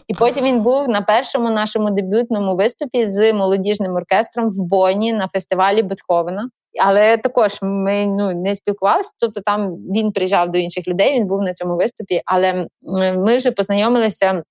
І 0.08 0.14
потім 0.14 0.44
він 0.44 0.62
був 0.62 0.88
на 0.88 1.00
першому 1.00 1.50
нашому 1.50 1.90
дебютному 1.90 2.56
виступі 2.56 3.04
з 3.04 3.32
молодіжним 3.32 3.94
оркестром 3.94 4.50
в 4.50 4.68
Боні 4.68 5.12
на 5.12 5.28
фестивалі 5.28 5.82
Бетховена. 5.82 6.48
Але 6.80 7.16
також 7.16 7.58
ми 7.62 8.06
ну 8.06 8.34
не 8.34 8.54
спілкувалися. 8.54 9.12
Тобто 9.20 9.40
там 9.40 9.74
він 9.74 10.12
приїжджав 10.12 10.52
до 10.52 10.58
інших 10.58 10.88
людей, 10.88 11.14
він 11.14 11.26
був 11.26 11.42
на 11.42 11.52
цьому 11.52 11.76
виступі. 11.76 12.22
Але 12.24 12.66
ми 13.16 13.36
вже 13.36 13.50
познайомилися 13.50 14.42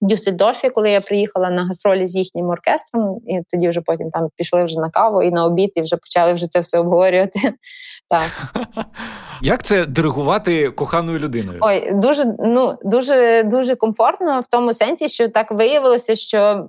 в 0.00 0.06
Дюссельдорфі, 0.06 0.70
коли 0.70 0.90
я 0.90 1.00
приїхала 1.00 1.50
на 1.50 1.64
гастролі 1.64 2.06
з 2.06 2.16
їхнім 2.16 2.48
оркестром, 2.48 3.20
і 3.26 3.40
тоді 3.50 3.68
вже 3.68 3.80
потім 3.80 4.10
там 4.10 4.28
пішли 4.36 4.64
вже 4.64 4.80
на 4.80 4.90
каву 4.90 5.22
і 5.22 5.30
на 5.30 5.44
обід, 5.44 5.72
і 5.74 5.82
вже 5.82 5.96
почали 5.96 6.34
вже 6.34 6.46
це 6.46 6.60
все 6.60 6.78
обговорювати. 6.78 7.40
Так. 8.10 8.54
Як 9.42 9.62
це 9.62 9.86
диригувати 9.86 10.70
коханою 10.70 11.18
людиною? 11.18 11.58
Ой, 11.62 11.92
дуже 11.92 12.24
ну 12.38 12.78
дуже 12.82 13.42
дуже 13.42 13.76
комфортно 13.76 14.40
в 14.40 14.46
тому 14.46 14.72
сенсі, 14.72 15.08
що 15.08 15.28
так 15.28 15.50
виявилося, 15.50 16.16
що 16.16 16.66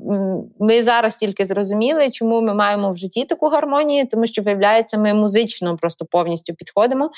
ми 0.60 0.82
зараз 0.82 1.16
тільки 1.16 1.46
зрозуміли, 1.46 2.12
чому 2.12 2.42
ми 2.42 2.54
маємо 2.54 2.92
в 2.92 2.98
житті 2.98 3.26
таку 3.26 3.48
гармонію, 3.48 4.08
тому 4.08 4.28
що 4.28 4.42
виявляється, 4.42 4.98
ми 4.98 5.14
музично 5.14 5.78
просто 5.78 6.06
повністю 6.06 6.54
підходимо. 6.54 7.12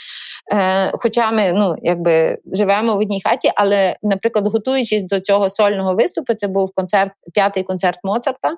Е, 0.53 0.91
Хоча 0.93 1.31
ми 1.31 1.53
ну 1.53 1.75
якби 1.81 2.37
живемо 2.53 2.95
в 2.95 2.99
одній 2.99 3.21
хаті, 3.25 3.51
але, 3.55 3.95
наприклад, 4.03 4.47
готуючись 4.47 5.03
до 5.03 5.19
цього 5.19 5.49
сольного 5.49 5.95
виступу, 5.95 6.33
це 6.33 6.47
був 6.47 6.71
концерт, 6.75 7.11
п'ятий 7.33 7.63
концерт 7.63 7.99
Моцарта. 8.03 8.55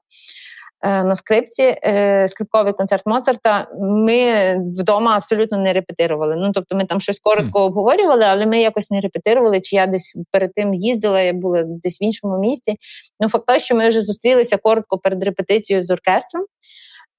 Е, 0.86 1.04
на 1.04 1.16
скрипці, 1.16 1.62
е, 1.84 2.28
скрипковий 2.28 2.74
концерт 2.74 3.06
Моцарта. 3.06 3.68
Ми 3.80 4.56
вдома 4.80 5.16
абсолютно 5.16 5.58
не 5.58 5.74
репетирували. 5.74 6.36
Ну 6.36 6.52
тобто, 6.54 6.76
ми 6.76 6.86
там 6.86 7.02
щось 7.02 7.20
коротко 7.20 7.60
mm. 7.60 7.64
обговорювали, 7.64 8.24
але 8.24 8.46
ми 8.46 8.62
якось 8.62 8.92
не 8.92 9.02
репетирували. 9.02 9.62
Чи 9.62 9.76
я 9.76 9.88
десь 9.88 10.20
перед 10.32 10.54
тим 10.54 10.74
їздила, 10.74 11.22
я 11.22 11.34
була 11.34 11.64
десь 11.66 12.02
в 12.02 12.04
іншому 12.04 12.40
місті. 12.40 12.76
Ну, 13.20 13.30
факт 13.30 13.62
що 13.62 13.76
ми 13.76 13.90
вже 13.90 14.02
зустрілися 14.02 14.58
коротко 14.58 14.98
перед 14.98 15.24
репетицією 15.24 15.84
з 15.84 15.92
оркестром. 15.92 16.46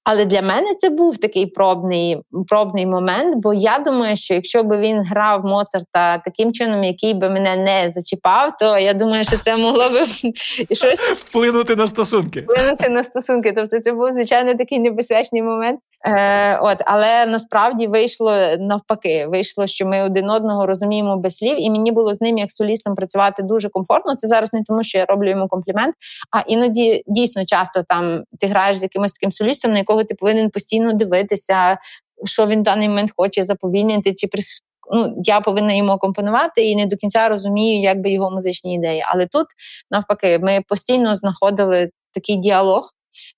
Але 0.05 0.25
для 0.25 0.43
мене 0.43 0.75
це 0.79 0.91
був 0.91 1.17
такий 1.17 1.47
пробний 1.47 2.23
пробний 2.49 2.87
момент, 2.87 3.37
бо 3.37 3.55
я 3.55 3.79
думаю, 3.79 4.17
що 4.17 4.35
якщо 4.35 4.63
б 4.63 4.81
він 4.81 5.03
грав 5.03 5.45
Моцарта 5.45 6.19
таким 6.19 6.53
чином, 6.53 6.85
який 6.85 7.15
би 7.15 7.31
мене 7.31 7.57
не 7.57 7.91
зачіпав, 7.91 8.57
то 8.61 8.79
я 8.79 8.95
думаю, 8.95 9.25
що 9.25 9.39
це 9.39 9.57
могло 9.57 9.91
би 9.91 10.07
щось 10.75 11.01
вплинути 11.01 11.77
на 11.77 11.87
стосунки. 11.87 12.41
Вплинути 12.41 12.89
на 12.89 13.05
стосунки. 13.05 13.53
Тобто, 13.57 13.79
це 13.81 13.93
був 13.93 14.13
звичайно 14.13 14.55
такий 14.55 14.79
небезпечний 14.79 15.43
момент. 15.43 15.81
Е, 16.07 16.59
От, 16.59 16.79
але 16.87 17.27
насправді 17.27 17.87
вийшло 17.87 18.33
навпаки. 18.59 19.27
Вийшло, 19.27 19.67
що 19.67 19.87
ми 19.87 20.03
один 20.03 20.31
одного 20.31 20.67
розуміємо 20.67 21.17
без 21.17 21.37
слів, 21.37 21.57
і 21.61 21.71
мені 21.71 21.93
було 21.93 22.15
з 22.15 22.21
ним 22.21 22.39
як 22.39 22.51
солістом 22.51 22.95
працювати 22.95 23.43
дуже 23.43 23.69
комфортно. 23.69 24.15
Це 24.15 24.27
зараз 24.27 24.53
не 24.53 24.63
тому, 24.63 24.83
що 24.83 24.99
я 24.99 25.05
роблю 25.05 25.31
йому 25.31 25.49
комплімент, 25.49 25.95
а 26.31 26.41
іноді 26.41 27.03
дійсно 27.07 27.45
часто 27.45 27.83
там 27.89 28.25
ти 28.41 28.47
граєш 28.47 28.77
з 28.77 28.83
якимось 28.83 29.13
таким 29.13 29.33
солістом, 29.33 29.73
на 29.73 29.79
якого 29.79 30.05
ти 30.05 30.15
повинен 30.15 30.51
постійно 30.51 30.93
дивитися, 30.93 31.79
що 32.25 32.47
він 32.47 32.61
в 32.61 32.63
даний 32.63 32.89
момент 32.89 33.11
хоче 33.17 33.45
заповільнити 33.45 34.15
чи 34.15 34.27
прис... 34.27 34.61
Ну, 34.93 35.15
я 35.23 35.41
повинна 35.41 35.73
йому 35.73 35.99
компонувати 35.99 36.65
і 36.65 36.77
не 36.77 36.87
до 36.87 36.97
кінця 36.97 37.29
розумію, 37.29 37.81
як 37.81 38.01
би 38.01 38.11
його 38.11 38.31
музичні 38.31 38.75
ідеї. 38.75 39.05
Але 39.07 39.27
тут 39.27 39.47
навпаки, 39.91 40.39
ми 40.39 40.61
постійно 40.69 41.15
знаходили 41.15 41.91
такий 42.15 42.37
діалог. 42.37 42.91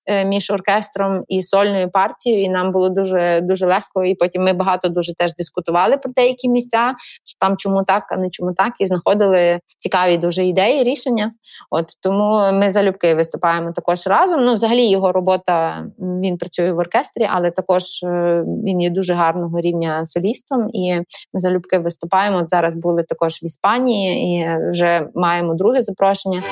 Е, 0.06 0.24
між 0.24 0.50
оркестром 0.50 1.24
і 1.28 1.42
сольною 1.42 1.90
партією, 1.90 2.44
і 2.44 2.48
нам 2.48 2.72
було 2.72 2.88
дуже 2.88 3.40
дуже 3.42 3.66
легко. 3.66 4.04
І 4.04 4.14
потім 4.14 4.42
ми 4.42 4.52
багато 4.52 4.88
дуже 4.88 5.14
теж 5.14 5.34
дискутували 5.34 5.96
про 5.96 6.12
деякі 6.12 6.48
місця, 6.48 6.94
що 7.24 7.38
там 7.38 7.56
чому 7.56 7.84
так, 7.84 8.02
а 8.10 8.16
не 8.16 8.30
чому 8.30 8.52
так, 8.52 8.72
і 8.78 8.86
знаходили 8.86 9.60
цікаві 9.78 10.18
дуже 10.18 10.44
ідеї, 10.44 10.84
рішення. 10.84 11.32
От 11.70 11.86
тому 12.02 12.52
ми 12.52 12.70
залюбки 12.70 13.14
виступаємо 13.14 13.72
також 13.72 14.06
разом. 14.06 14.44
Ну, 14.44 14.54
взагалі, 14.54 14.88
його 14.88 15.12
робота 15.12 15.84
він 15.98 16.38
працює 16.38 16.72
в 16.72 16.78
оркестрі, 16.78 17.28
але 17.32 17.50
також 17.50 17.82
е, 18.04 18.42
він 18.64 18.80
є 18.80 18.90
дуже 18.90 19.14
гарного 19.14 19.60
рівня 19.60 20.04
солістом. 20.04 20.68
І 20.72 20.96
ми 21.32 21.40
залюбки 21.40 21.78
виступаємо. 21.78 22.38
От 22.38 22.50
зараз 22.50 22.76
були 22.76 23.02
також 23.02 23.42
в 23.42 23.44
Іспанії 23.44 24.36
і 24.36 24.70
вже 24.70 25.08
маємо 25.14 25.54
друге 25.54 25.82
запрошення. 25.82 26.42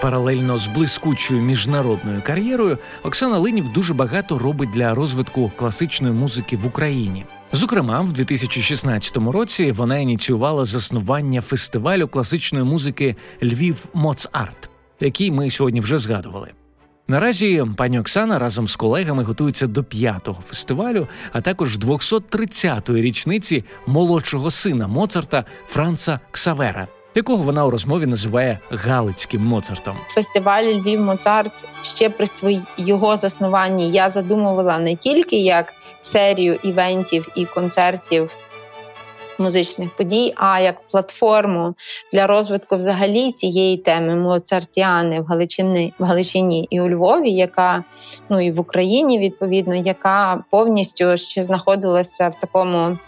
Паралельно 0.00 0.58
з 0.58 0.66
блискучою 0.66 1.42
міжнародною 1.42 2.22
кар'єрою 2.26 2.78
Оксана 3.02 3.38
Линів 3.38 3.68
дуже 3.68 3.94
багато 3.94 4.38
робить 4.38 4.70
для 4.70 4.94
розвитку 4.94 5.52
класичної 5.56 6.14
музики 6.14 6.56
в 6.56 6.66
Україні. 6.66 7.24
Зокрема, 7.52 8.00
в 8.00 8.12
2016 8.12 9.16
році 9.16 9.72
вона 9.72 9.98
ініціювала 9.98 10.64
заснування 10.64 11.40
фестивалю 11.40 12.08
класичної 12.08 12.64
музики 12.64 13.16
Львів 13.42 13.86
Моцарт, 13.94 14.70
який 15.00 15.30
ми 15.30 15.50
сьогодні 15.50 15.80
вже 15.80 15.98
згадували. 15.98 16.50
Наразі 17.08 17.64
пані 17.76 18.00
Оксана 18.00 18.38
разом 18.38 18.68
з 18.68 18.76
колегами 18.76 19.22
готується 19.22 19.66
до 19.66 19.84
п'ятого 19.84 20.42
фестивалю, 20.48 21.08
а 21.32 21.40
також 21.40 21.78
230-ї 21.78 23.00
річниці 23.00 23.64
молодшого 23.86 24.50
сина 24.50 24.88
Моцарта 24.88 25.44
Франца 25.66 26.20
Ксавера, 26.30 26.88
якого 27.14 27.42
вона 27.42 27.66
у 27.66 27.70
розмові 27.70 28.06
називає 28.06 28.58
Галицьким 28.70 29.46
Моцартом. 29.46 29.96
Фестиваль 30.08 30.64
Львів 30.64 31.00
Моцарт 31.00 31.68
ще 31.82 32.10
при 32.10 32.26
свої 32.26 32.62
його 32.76 33.16
заснуванні 33.16 33.90
я 33.90 34.10
задумувала 34.10 34.78
не 34.78 34.96
тільки 34.96 35.36
як 35.36 35.74
серію 36.00 36.54
івентів 36.62 37.28
і 37.34 37.44
концертів 37.44 38.30
музичних 39.40 39.90
подій, 39.90 40.32
а 40.36 40.60
як 40.60 40.86
платформу 40.86 41.74
для 42.12 42.26
розвитку 42.26 42.76
взагалі 42.76 43.32
цієї 43.32 43.76
теми 43.76 44.16
Моцартіани 44.16 45.20
в 45.20 45.24
Галичині, 45.24 45.94
в 45.98 46.04
Галичині 46.04 46.66
і 46.70 46.80
у 46.80 46.88
Львові, 46.88 47.30
яка 47.30 47.84
ну 48.28 48.40
і 48.40 48.50
в 48.50 48.60
Україні 48.60 49.18
відповідно, 49.18 49.74
яка 49.74 50.44
повністю 50.50 51.16
ще 51.16 51.42
знаходилася 51.42 52.28
в 52.28 52.40
такому. 52.40 52.98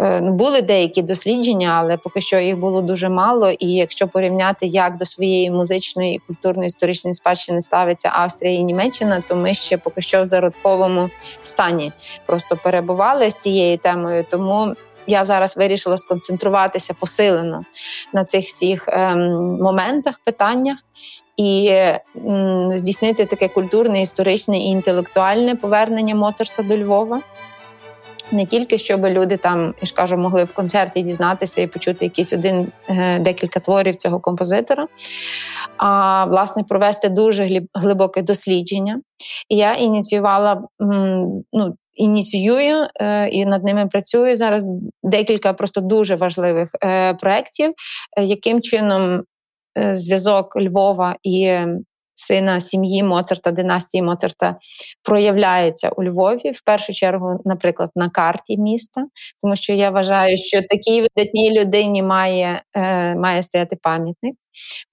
Е, 0.00 0.20
ну, 0.20 0.32
були 0.32 0.62
деякі 0.62 1.02
дослідження, 1.02 1.68
але 1.80 1.96
поки 1.96 2.20
що 2.20 2.38
їх 2.38 2.58
було 2.58 2.82
дуже 2.82 3.08
мало. 3.08 3.50
І 3.50 3.66
якщо 3.66 4.08
порівняти, 4.08 4.66
як 4.66 4.96
до 4.96 5.04
своєї 5.04 5.50
музичної 5.50 6.14
і 6.14 6.18
культурної 6.18 6.66
історичної 6.66 7.14
спадщини 7.14 7.62
ставиться 7.62 8.10
Австрія 8.12 8.58
і 8.58 8.62
Німеччина, 8.62 9.22
то 9.28 9.36
ми 9.36 9.54
ще 9.54 9.78
поки 9.78 10.00
що 10.00 10.22
в 10.22 10.24
зародковому 10.24 11.10
стані 11.42 11.92
просто 12.26 12.56
перебували 12.62 13.30
з 13.30 13.38
цією 13.38 13.78
темою. 13.78 14.24
Тому 14.30 14.74
я 15.06 15.24
зараз 15.24 15.56
вирішила 15.56 15.96
сконцентруватися 15.96 16.94
посилено 16.94 17.64
на 18.12 18.24
цих 18.24 18.44
всіх 18.44 18.88
ем, 18.88 19.58
моментах, 19.60 20.20
питаннях. 20.24 20.78
І 21.36 21.74
здійснити 22.74 23.24
таке 23.24 23.48
культурне, 23.48 24.02
історичне 24.02 24.58
і 24.58 24.64
інтелектуальне 24.64 25.54
повернення 25.54 26.14
Моцарта 26.14 26.62
до 26.62 26.78
Львова. 26.78 27.20
Не 28.32 28.46
тільки 28.46 28.78
щоб 28.78 29.06
люди 29.06 29.36
там, 29.36 29.74
я 29.80 29.86
ж 29.86 29.94
кажу, 29.94 30.16
могли 30.16 30.44
в 30.44 30.52
концерті 30.52 31.02
дізнатися 31.02 31.60
і 31.60 31.66
почути 31.66 32.04
якийсь 32.04 32.32
один 32.32 32.72
е, 32.88 33.18
декілька 33.18 33.60
творів 33.60 33.96
цього 33.96 34.20
композитора, 34.20 34.86
а 35.76 36.24
власне 36.24 36.62
провести 36.62 37.08
дуже 37.08 37.62
глибоке 37.74 38.22
дослідження. 38.22 39.00
І 39.48 39.56
я 39.56 39.74
ініціювала 39.74 40.62
ну, 41.52 41.76
ініціюю 41.94 42.86
е, 43.00 43.28
і 43.28 43.46
над 43.46 43.64
ними 43.64 43.86
працюю 43.86 44.36
зараз 44.36 44.64
декілька 45.02 45.52
просто 45.52 45.80
дуже 45.80 46.16
важливих 46.16 46.70
е, 46.84 47.14
проєктів, 47.14 47.72
е, 48.16 48.24
яким 48.24 48.62
чином 48.62 49.22
зв'язок 49.90 50.56
Львова 50.56 51.16
і 51.22 51.58
сина 52.18 52.60
сім'ї 52.60 53.02
Моцарта, 53.02 53.50
династії 53.50 54.02
Моцарта 54.02 54.56
проявляється 55.02 55.88
у 55.88 56.04
Львові 56.04 56.50
в 56.50 56.64
першу 56.64 56.92
чергу, 56.92 57.40
наприклад, 57.44 57.90
на 57.96 58.08
карті 58.08 58.58
міста, 58.58 59.06
тому 59.42 59.56
що 59.56 59.72
я 59.72 59.90
вважаю, 59.90 60.36
що 60.36 60.62
такій 60.62 61.00
видатній 61.02 61.60
людині 61.60 62.02
має, 62.02 62.62
має 63.16 63.42
стояти 63.42 63.76
пам'ятник. 63.82 64.34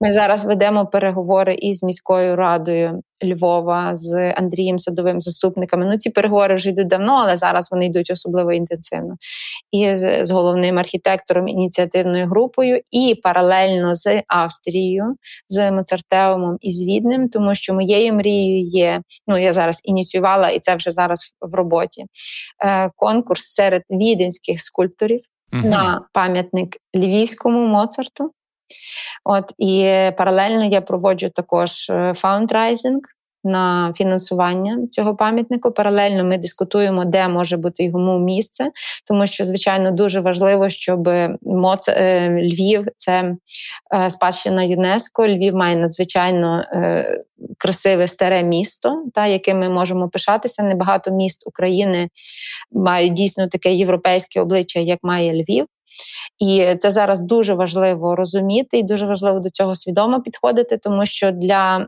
Ми 0.02 0.12
зараз 0.12 0.46
ведемо 0.46 0.86
переговори 0.86 1.56
із 1.56 1.84
міською 1.84 2.36
радою 2.36 3.02
Львова 3.24 3.96
з 3.96 4.34
Андрієм 4.34 4.80
Садовим 4.80 5.22
заступниками. 5.22 5.86
Ну 5.86 5.98
ці 5.98 6.10
переговори 6.10 6.56
вже 6.56 6.70
йдуть 6.70 6.88
давно, 6.88 7.14
але 7.14 7.38
зараз 7.38 7.72
вони 7.72 7.86
йдуть 7.86 8.12
особливо 8.12 8.54
інтенсивно. 8.54 9.16
І 9.72 9.96
з, 9.96 10.26
з 10.26 10.32
головним 10.32 10.80
архітектором 10.80 11.48
ініціативною 11.48 12.28
групою, 12.28 12.82
і 12.92 13.16
паралельно 13.24 13.96
з 13.96 14.24
Австрією, 14.28 15.16
з 15.48 15.72
Моцартеумом 15.72 16.58
і 16.62 16.72
з 16.72 16.86
Віднем, 16.86 17.30
тому 17.30 17.56
що 17.56 17.74
моєю 17.74 18.14
мрією 18.14 18.68
є. 18.68 19.00
Ну 19.28 19.38
я 19.38 19.54
зараз 19.54 19.82
ініціювала, 19.84 20.50
і 20.50 20.60
це 20.60 20.76
вже 20.76 20.92
зараз 20.92 21.22
в, 21.24 21.50
в 21.52 21.54
роботі. 21.54 22.06
Е, 22.66 22.90
Конкурс 22.96 23.54
серед 23.54 23.82
віденських 23.90 24.62
скульпторів. 24.62 25.22
uh 25.54 25.70
На 25.70 26.02
пам'ятник 26.14 26.78
львівському 26.96 27.68
Моцарту, 27.68 28.32
От 29.24 29.54
і 29.58 29.92
паралельно 30.18 30.66
я 30.66 30.82
проводжу 30.82 31.28
також 31.36 31.90
е, 31.90 32.14
фаундрайзинг 32.16 33.02
на 33.44 33.94
фінансування 33.98 34.88
цього 34.92 35.16
пам'ятнику. 35.16 35.72
Паралельно 35.72 36.24
ми 36.24 36.38
дискутуємо, 36.38 37.06
де 37.06 37.28
може 37.28 37.58
бути 37.58 37.84
йому 37.84 38.20
місце, 38.20 38.72
тому 39.08 39.28
що, 39.28 39.46
звичайно, 39.46 39.92
дуже 39.92 40.20
важливо, 40.20 40.70
щоб 40.70 41.10
Моц... 41.42 41.88
Е, 41.88 42.30
Львів 42.30 42.88
це 42.98 43.36
е, 43.96 44.10
спадщина 44.10 44.64
ЮНЕСКО. 44.64 45.28
Львів 45.28 45.56
має 45.56 45.76
надзвичайно 45.76 46.64
красиве 47.58 48.08
старе 48.08 48.44
місто, 48.44 49.04
та 49.14 49.28
яким 49.28 49.60
ми 49.60 49.70
можемо 49.70 50.10
пишатися. 50.10 50.64
Небагато 50.64 51.12
міст 51.12 51.48
України 51.48 52.10
мають 52.72 53.14
дійсно 53.14 53.48
таке 53.48 53.74
європейське 53.74 54.42
обличчя, 54.42 54.80
як 54.80 55.00
має 55.04 55.34
Львів. 55.34 55.66
І 56.40 56.76
це 56.80 56.92
зараз 56.92 57.22
дуже 57.22 57.54
важливо 57.54 58.16
розуміти 58.16 58.78
і 58.78 58.84
дуже 58.84 59.06
важливо 59.06 59.40
до 59.40 59.50
цього 59.50 59.76
свідомо 59.76 60.22
підходити, 60.22 60.78
тому 60.78 61.06
що 61.06 61.32
для 61.32 61.88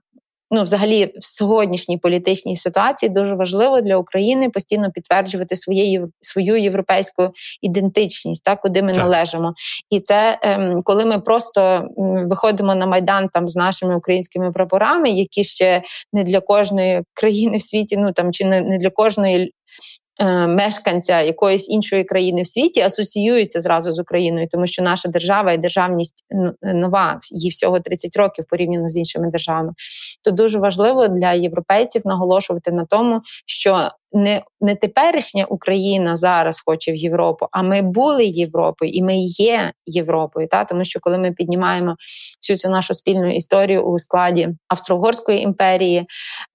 ну, 0.52 0.64
взагалі, 0.64 1.06
в 1.06 1.24
сьогоднішній 1.24 1.98
політичній 1.98 2.56
ситуації 2.56 3.10
дуже 3.10 3.36
важливо 3.36 3.82
для 3.82 3.98
України 3.98 4.50
постійно 4.50 4.92
підтверджувати 4.92 5.56
своє, 5.56 6.08
свою 6.22 6.58
європейську 6.58 7.30
ідентичність, 7.62 8.44
так, 8.44 8.62
куди 8.62 8.82
ми 8.82 8.92
так. 8.92 9.04
належимо. 9.04 9.54
І 9.90 10.00
це 10.00 10.40
ем, 10.42 10.82
коли 10.84 11.06
ми 11.06 11.20
просто 11.20 11.88
виходимо 12.30 12.76
на 12.76 12.86
майдан 12.86 13.30
там 13.34 13.48
з 13.48 13.56
нашими 13.56 13.96
українськими 13.96 14.52
прапорами, 14.52 15.10
які 15.10 15.44
ще 15.44 15.84
не 16.14 16.24
для 16.24 16.40
кожної 16.40 17.04
країни 17.14 17.58
в 17.58 17.62
світі, 17.62 17.98
ну 17.98 18.12
там 18.12 18.34
чи 18.34 18.46
не, 18.46 18.62
не 18.62 18.78
для 18.78 18.90
кожної 18.90 19.54
мешканця 20.48 21.22
якоїсь 21.22 21.70
іншої 21.70 22.04
країни 22.04 22.42
в 22.42 22.48
світі 22.48 22.82
асоціюються 22.82 23.62
зразу 23.62 23.92
з 23.92 24.00
Україною, 24.00 24.48
тому 24.52 24.68
що 24.68 24.84
наша 24.84 25.10
держава 25.10 25.52
і 25.52 25.58
державність 25.58 26.26
нова, 26.62 27.20
їй 27.32 27.50
всього 27.50 27.80
30 27.80 28.16
років 28.16 28.46
порівняно 28.50 28.90
з 28.90 28.98
іншими 28.98 29.32
державами. 29.32 29.74
То 30.24 30.32
дуже 30.32 30.60
важливо 30.60 31.08
для 31.08 31.34
європейців 31.34 32.02
наголошувати 32.06 32.72
на 32.72 32.86
тому, 32.86 33.22
що 33.46 33.90
не 34.12 34.44
не 34.62 34.76
теперішня 34.76 35.46
Україна 35.46 36.16
зараз 36.16 36.62
хоче 36.66 36.92
в 36.92 36.96
Європу, 36.96 37.48
а 37.52 37.64
ми 37.64 37.82
були 37.82 38.26
Європою, 38.26 38.92
і 38.92 39.04
ми 39.04 39.16
є 39.18 39.72
Європою. 39.86 40.48
Та 40.48 40.64
тому, 40.64 40.84
що 40.84 41.00
коли 41.00 41.18
ми 41.18 41.32
піднімаємо 41.32 41.96
всю 42.42 42.58
цю 42.58 42.70
нашу 42.70 42.94
спільну 42.94 43.36
історію 43.36 43.84
у 43.84 44.00
складі 44.00 44.50
Австро-Угорської 44.68 45.42
імперії 45.42 46.06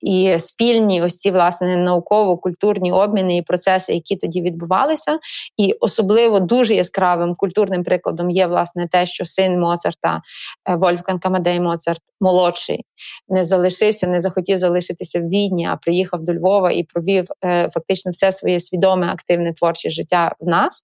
і 0.00 0.38
спільні 0.38 1.02
ось 1.02 1.16
ці 1.16 1.30
власне 1.30 1.76
науково-культурні 1.76 2.92
обміни 2.92 3.36
і 3.36 3.42
процеси, 3.42 3.92
які 3.92 4.16
тоді 4.16 4.42
відбувалися, 4.42 5.18
і 5.56 5.72
особливо 5.80 6.40
дуже 6.40 6.74
яскравим 6.74 7.34
культурним 7.34 7.84
прикладом 7.84 8.30
є 8.30 8.46
власне 8.46 8.88
те, 8.88 9.06
що 9.06 9.24
син 9.24 9.60
Моцарта 9.60 10.20
е, 10.70 10.74
Вольфганг 10.76 11.20
Камадей 11.20 11.60
Моцарт 11.60 12.02
молодший 12.20 12.84
не 13.28 13.44
залишився, 13.44 14.06
не 14.06 14.20
захотів 14.20 14.58
залишитися 14.58 15.20
в 15.20 15.22
Відні, 15.22 15.66
а 15.66 15.76
приїхав 15.76 16.22
до 16.22 16.34
Львова 16.34 16.72
і 16.72 16.84
провів 16.84 17.26
фактично 17.42 18.10
все 18.10 18.32
своє 18.32 18.60
свідоме 18.60 19.06
активне 19.06 19.52
творче 19.52 19.90
життя 19.90 20.34
в 20.40 20.48
нас. 20.48 20.82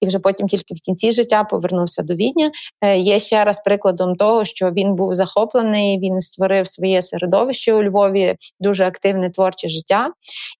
І 0.00 0.06
вже 0.06 0.18
потім 0.18 0.48
тільки 0.48 0.74
в 0.74 0.80
кінці 0.80 1.12
життя 1.12 1.44
повернувся 1.44 2.02
до 2.02 2.14
Відня. 2.14 2.50
Е, 2.80 2.98
є 2.98 3.18
ще 3.18 3.44
раз 3.44 3.62
прикладом 3.64 4.16
того, 4.16 4.44
що 4.44 4.70
він 4.70 4.94
був 4.94 5.14
захоплений, 5.14 5.98
він 5.98 6.20
створив 6.20 6.68
своє 6.68 7.02
середовище 7.02 7.74
у 7.74 7.82
Львові, 7.82 8.36
дуже 8.60 8.84
активне 8.84 9.30
творче 9.30 9.68
життя. 9.68 10.10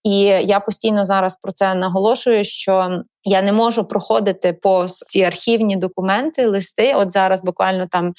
І 0.04 0.18
я 0.24 0.60
постійно 0.60 1.04
зараз 1.04 1.36
про 1.42 1.52
це 1.52 1.74
наголошую, 1.74 2.44
що 2.44 3.02
я 3.24 3.42
не 3.42 3.52
можу 3.52 3.84
проходити 3.84 4.52
по 4.52 4.86
ці 4.88 5.22
архівні 5.22 5.76
документи, 5.76 6.46
листи. 6.46 6.94
От 6.94 7.12
зараз 7.12 7.42
буквально 7.44 7.86
там 7.86 8.12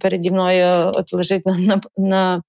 переді 0.00 0.30
мною 0.30 0.92
от 0.94 1.12
лежить 1.12 1.46
на 1.46 1.56
на, 1.58 1.80
на 1.96 2.42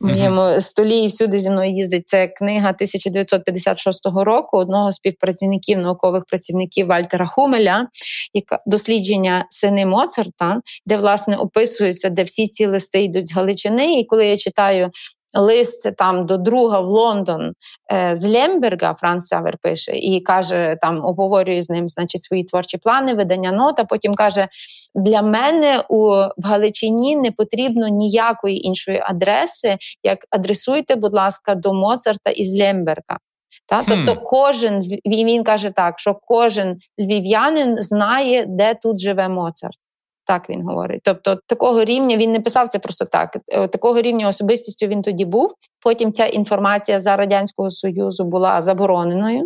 моєму 0.00 0.40
uh-huh. 0.40 0.60
столі 0.60 0.98
і 0.98 1.08
всюди 1.08 1.40
зі 1.40 1.50
мною 1.50 1.70
їздить. 1.70 2.08
Це 2.08 2.28
книга 2.28 2.68
1956 2.70 4.00
року 4.06 4.56
одного 4.58 4.92
з 4.92 4.94
співпрацівників 4.94 5.78
наукових 5.78 6.24
працівників 6.24 6.86
Вальтера 6.86 7.26
Хумеля, 7.26 7.88
яка 8.34 8.58
дослідження 8.66 9.46
сини 9.50 9.86
Моцарта, 9.86 10.58
де 10.86 10.96
власне 10.96 11.36
описується, 11.36 12.08
де 12.10 12.22
всі 12.22 12.48
ці 12.48 12.66
листи 12.66 13.02
йдуть 13.02 13.28
з 13.28 13.34
Галичини. 13.34 14.00
І 14.00 14.04
коли 14.04 14.26
я 14.26 14.36
читаю 14.36 14.90
лист 15.34 15.96
там 15.96 16.26
до 16.26 16.36
друга 16.36 16.80
в 16.80 16.86
Лондон 16.86 17.52
е, 17.92 18.16
з 18.16 18.26
Лемберга, 18.26 18.94
Франц 18.94 19.26
Савер 19.26 19.58
пише, 19.62 19.92
і 19.92 20.20
каже, 20.20 20.76
там 20.80 21.04
обговорює 21.04 21.62
з 21.62 21.70
ним 21.70 21.88
значить, 21.88 22.22
свої 22.22 22.44
творчі 22.44 22.78
плани, 22.78 23.14
видання 23.14 23.52
нота. 23.52 23.84
Потім 23.84 24.14
каже: 24.14 24.48
для 24.94 25.22
мене 25.22 25.84
у 25.88 26.10
в 26.36 26.44
Галичині 26.44 27.16
не 27.16 27.30
потрібно 27.30 27.88
ніякої 27.88 28.66
іншої 28.66 29.02
адреси, 29.04 29.76
як 30.02 30.18
адресуйте, 30.30 30.96
будь 30.96 31.14
ласка, 31.14 31.54
до 31.54 31.72
Моцарта 31.72 32.30
із 32.30 32.60
Лемберга. 32.60 33.18
Та? 33.66 33.82
Хм. 33.82 33.90
Тобто, 33.90 34.22
кожен 34.22 34.82
він 35.06 35.44
каже 35.44 35.70
так, 35.70 35.98
що 35.98 36.14
кожен 36.14 36.78
львів'янин 36.98 37.82
знає, 37.82 38.44
де 38.48 38.74
тут 38.74 39.00
живе 39.00 39.28
Моцарт. 39.28 39.78
Так 40.26 40.50
він 40.50 40.62
говорить. 40.62 41.00
Тобто, 41.04 41.38
такого 41.46 41.84
рівня 41.84 42.16
він 42.16 42.32
не 42.32 42.40
писав 42.40 42.68
це 42.68 42.78
просто 42.78 43.04
так. 43.04 43.38
Е, 43.48 43.68
такого 43.68 44.00
рівня 44.00 44.28
особистістю 44.28 44.86
він 44.86 45.02
тоді 45.02 45.24
був. 45.24 45.54
Потім 45.80 46.12
ця 46.12 46.26
інформація 46.26 47.00
за 47.00 47.16
радянського 47.16 47.70
союзу 47.70 48.24
була 48.24 48.62
забороненою 48.62 49.42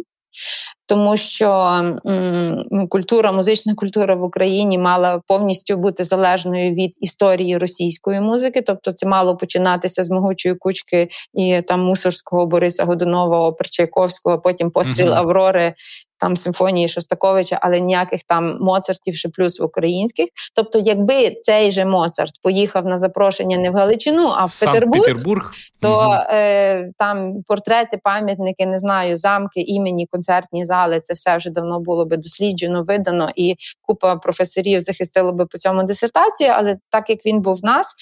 тому 0.87 1.17
що 1.17 1.51
м, 2.07 2.89
культура, 2.89 3.33
музична 3.33 3.75
культура 3.75 4.15
в 4.15 4.23
Україні 4.23 4.79
мала 4.79 5.21
повністю 5.27 5.77
бути 5.77 6.05
залежною 6.05 6.75
від 6.75 6.95
історії 7.01 7.59
російської 7.59 8.21
музики, 8.21 8.63
тобто 8.63 8.93
це 8.93 9.07
мало 9.07 9.37
починатися 9.37 10.05
з 10.05 10.11
могучої 10.11 10.55
кучки 10.55 11.09
і 11.35 11.63
там 11.69 11.81
мусорського 11.81 12.47
Бориса 12.47 12.85
Годунова, 12.85 13.41
опер 13.41 13.71
Чайковського, 13.71 14.41
потім 14.41 14.71
постріл 14.71 15.09
uh-huh. 15.09 15.17
Аврори 15.17 15.75
там 16.19 16.37
симфонії 16.37 16.89
Шостаковича, 16.89 17.59
але 17.63 17.81
ніяких 17.81 18.23
там 18.23 18.59
Моцартів 18.61 19.17
ще 19.17 19.29
плюс 19.29 19.61
в 19.61 19.65
українських. 19.65 20.29
Тобто, 20.55 20.79
якби 20.79 21.37
цей 21.43 21.71
же 21.71 21.85
Моцарт 21.85 22.33
поїхав 22.43 22.87
на 22.87 22.99
запрошення 22.99 23.57
не 23.57 23.71
в 23.71 23.75
Галичину, 23.75 24.33
а 24.37 24.45
в 24.45 24.61
Петербург, 24.61 25.03
Петербург, 25.03 25.53
то 25.81 25.93
угу. 25.93 26.13
е, 26.31 26.93
там 26.99 27.43
портрети, 27.47 28.01
пам'ятники, 28.05 28.67
не 28.67 28.79
знаю, 28.79 29.17
замки, 29.17 29.61
імені, 29.61 30.07
концертні 30.07 30.65
зали. 30.65 31.01
Це 31.01 31.15
все 31.15 31.37
вже 31.37 31.51
давно 31.51 31.81
було 31.81 32.07
би 32.07 32.17
досліджено, 32.17 32.83
видано, 32.83 33.31
і 33.37 33.55
купа 33.83 34.17
професорів 34.17 34.81
захистило 34.81 35.33
би 35.33 35.47
по 35.47 35.59
цьому 35.59 35.83
дисертацію. 35.83 36.51
Але 36.55 36.77
так 36.91 37.11
як 37.11 37.27
він 37.27 37.41
був 37.41 37.55
в 37.55 37.65
нас, 37.65 37.95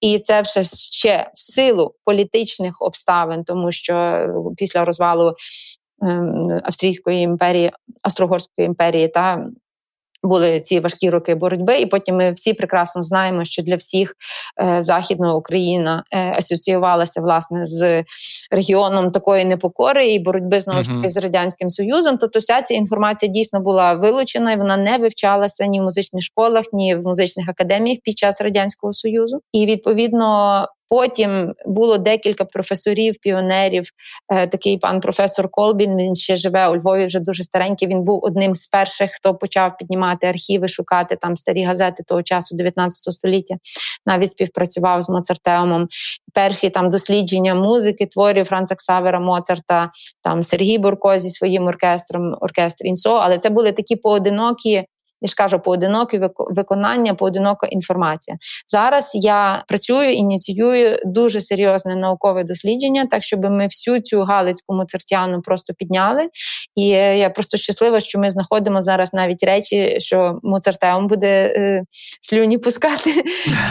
і 0.00 0.18
це 0.18 0.40
все 0.40 0.64
ще 0.92 1.30
в 1.34 1.38
силу 1.38 1.94
політичних 2.04 2.76
обставин, 2.80 3.44
тому 3.44 3.72
що 3.72 4.26
після 4.56 4.84
розвалу 4.84 5.34
Австрійської 6.64 7.22
імперії, 7.22 7.72
Австро-Угорської 8.02 8.66
імперії 8.66 9.08
та 9.08 9.46
були 10.24 10.60
ці 10.60 10.80
важкі 10.80 11.10
роки 11.10 11.34
боротьби, 11.34 11.78
і 11.78 11.86
потім 11.86 12.16
ми 12.16 12.32
всі 12.32 12.54
прекрасно 12.54 13.02
знаємо, 13.02 13.44
що 13.44 13.62
для 13.62 13.76
всіх 13.76 14.14
е, 14.62 14.80
західна 14.80 15.34
Україна 15.34 16.04
е, 16.12 16.32
асоціювалася 16.36 17.20
власне 17.20 17.66
з 17.66 18.04
регіоном 18.50 19.10
такої 19.10 19.44
непокори 19.44 20.12
і 20.12 20.18
боротьби 20.18 20.60
знову 20.60 20.82
ж 20.82 20.90
таки 20.90 21.08
з 21.08 21.16
радянським 21.16 21.70
союзом. 21.70 22.18
Тобто, 22.18 22.38
вся 22.38 22.62
ця 22.62 22.74
інформація 22.74 23.32
дійсно 23.32 23.60
була 23.60 23.92
вилучена, 23.92 24.52
і 24.52 24.56
вона 24.56 24.76
не 24.76 24.98
вивчалася 24.98 25.66
ні 25.66 25.80
в 25.80 25.82
музичних 25.82 26.22
школах, 26.22 26.64
ні 26.72 26.94
в 26.94 27.06
музичних 27.06 27.48
академіях 27.48 27.98
під 28.04 28.18
час 28.18 28.40
радянського 28.40 28.92
союзу. 28.92 29.40
І 29.52 29.66
відповідно 29.66 30.66
Потім 30.94 31.54
було 31.66 31.98
декілька 31.98 32.44
професорів, 32.44 33.14
піонерів. 33.22 33.84
Е, 34.32 34.46
такий 34.46 34.78
пан 34.78 35.00
професор 35.00 35.48
Колбін. 35.50 35.96
Він 35.96 36.14
ще 36.14 36.36
живе 36.36 36.68
у 36.68 36.76
Львові, 36.76 37.06
вже 37.06 37.20
дуже 37.20 37.42
старенький. 37.42 37.88
Він 37.88 38.02
був 38.02 38.24
одним 38.24 38.54
з 38.54 38.66
перших, 38.66 39.10
хто 39.14 39.34
почав 39.34 39.76
піднімати 39.76 40.26
архіви, 40.26 40.68
шукати 40.68 41.16
там 41.16 41.36
старі 41.36 41.62
газети 41.62 42.02
того 42.06 42.22
часу, 42.22 42.56
19 42.56 43.14
століття. 43.14 43.56
Навіть 44.06 44.30
співпрацював 44.30 45.02
з 45.02 45.08
Моцартеумом. 45.08 45.88
Перші 46.34 46.70
там 46.70 46.90
дослідження 46.90 47.54
музики, 47.54 48.06
творів 48.06 48.44
Франца 48.44 48.74
Ксавера 48.74 49.20
Моцарта, 49.20 49.90
там 50.22 50.42
Сергій 50.42 50.78
Бурко 50.78 51.18
зі 51.18 51.30
своїм 51.30 51.66
оркестром, 51.66 52.36
оркестр 52.40 52.86
Інсо. 52.86 53.14
Але 53.14 53.38
це 53.38 53.50
були 53.50 53.72
такі 53.72 53.96
поодинокі 53.96 54.84
я 55.24 55.28
ж 55.28 55.34
кажу, 55.34 55.58
поодиноке 55.58 56.30
виконання, 56.38 57.14
поодинока 57.14 57.66
інформація. 57.66 58.36
Зараз 58.68 59.10
я 59.14 59.64
працюю, 59.68 60.12
ініціюю 60.12 60.98
дуже 61.04 61.40
серйозне 61.40 61.96
наукове 61.96 62.44
дослідження, 62.44 63.06
так 63.10 63.22
щоб 63.22 63.44
ми 63.44 63.64
всю 63.64 64.00
цю 64.00 64.22
галицьку 64.22 64.74
муцертяну 64.74 65.42
просто 65.42 65.74
підняли. 65.74 66.28
І 66.74 66.88
я 66.88 67.30
просто 67.30 67.56
щаслива, 67.56 68.00
що 68.00 68.18
ми 68.18 68.30
знаходимо 68.30 68.80
зараз 68.80 69.14
навіть 69.14 69.42
речі, 69.42 69.96
що 70.00 70.38
Моцартеум 70.42 71.08
буде 71.08 71.54
е, 71.56 71.82
слюні 72.20 72.58
пускати. 72.58 73.24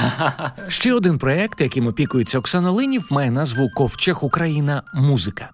Ще 0.67 0.93
один 0.93 1.17
проект, 1.17 1.61
яким 1.61 1.87
опікується 1.87 2.39
Оксана 2.39 2.71
Линів, 2.71 3.07
має 3.11 3.31
назву 3.31 3.69
Ковчег 3.75 4.25
Україна 4.25 4.83
музика. 4.93 5.49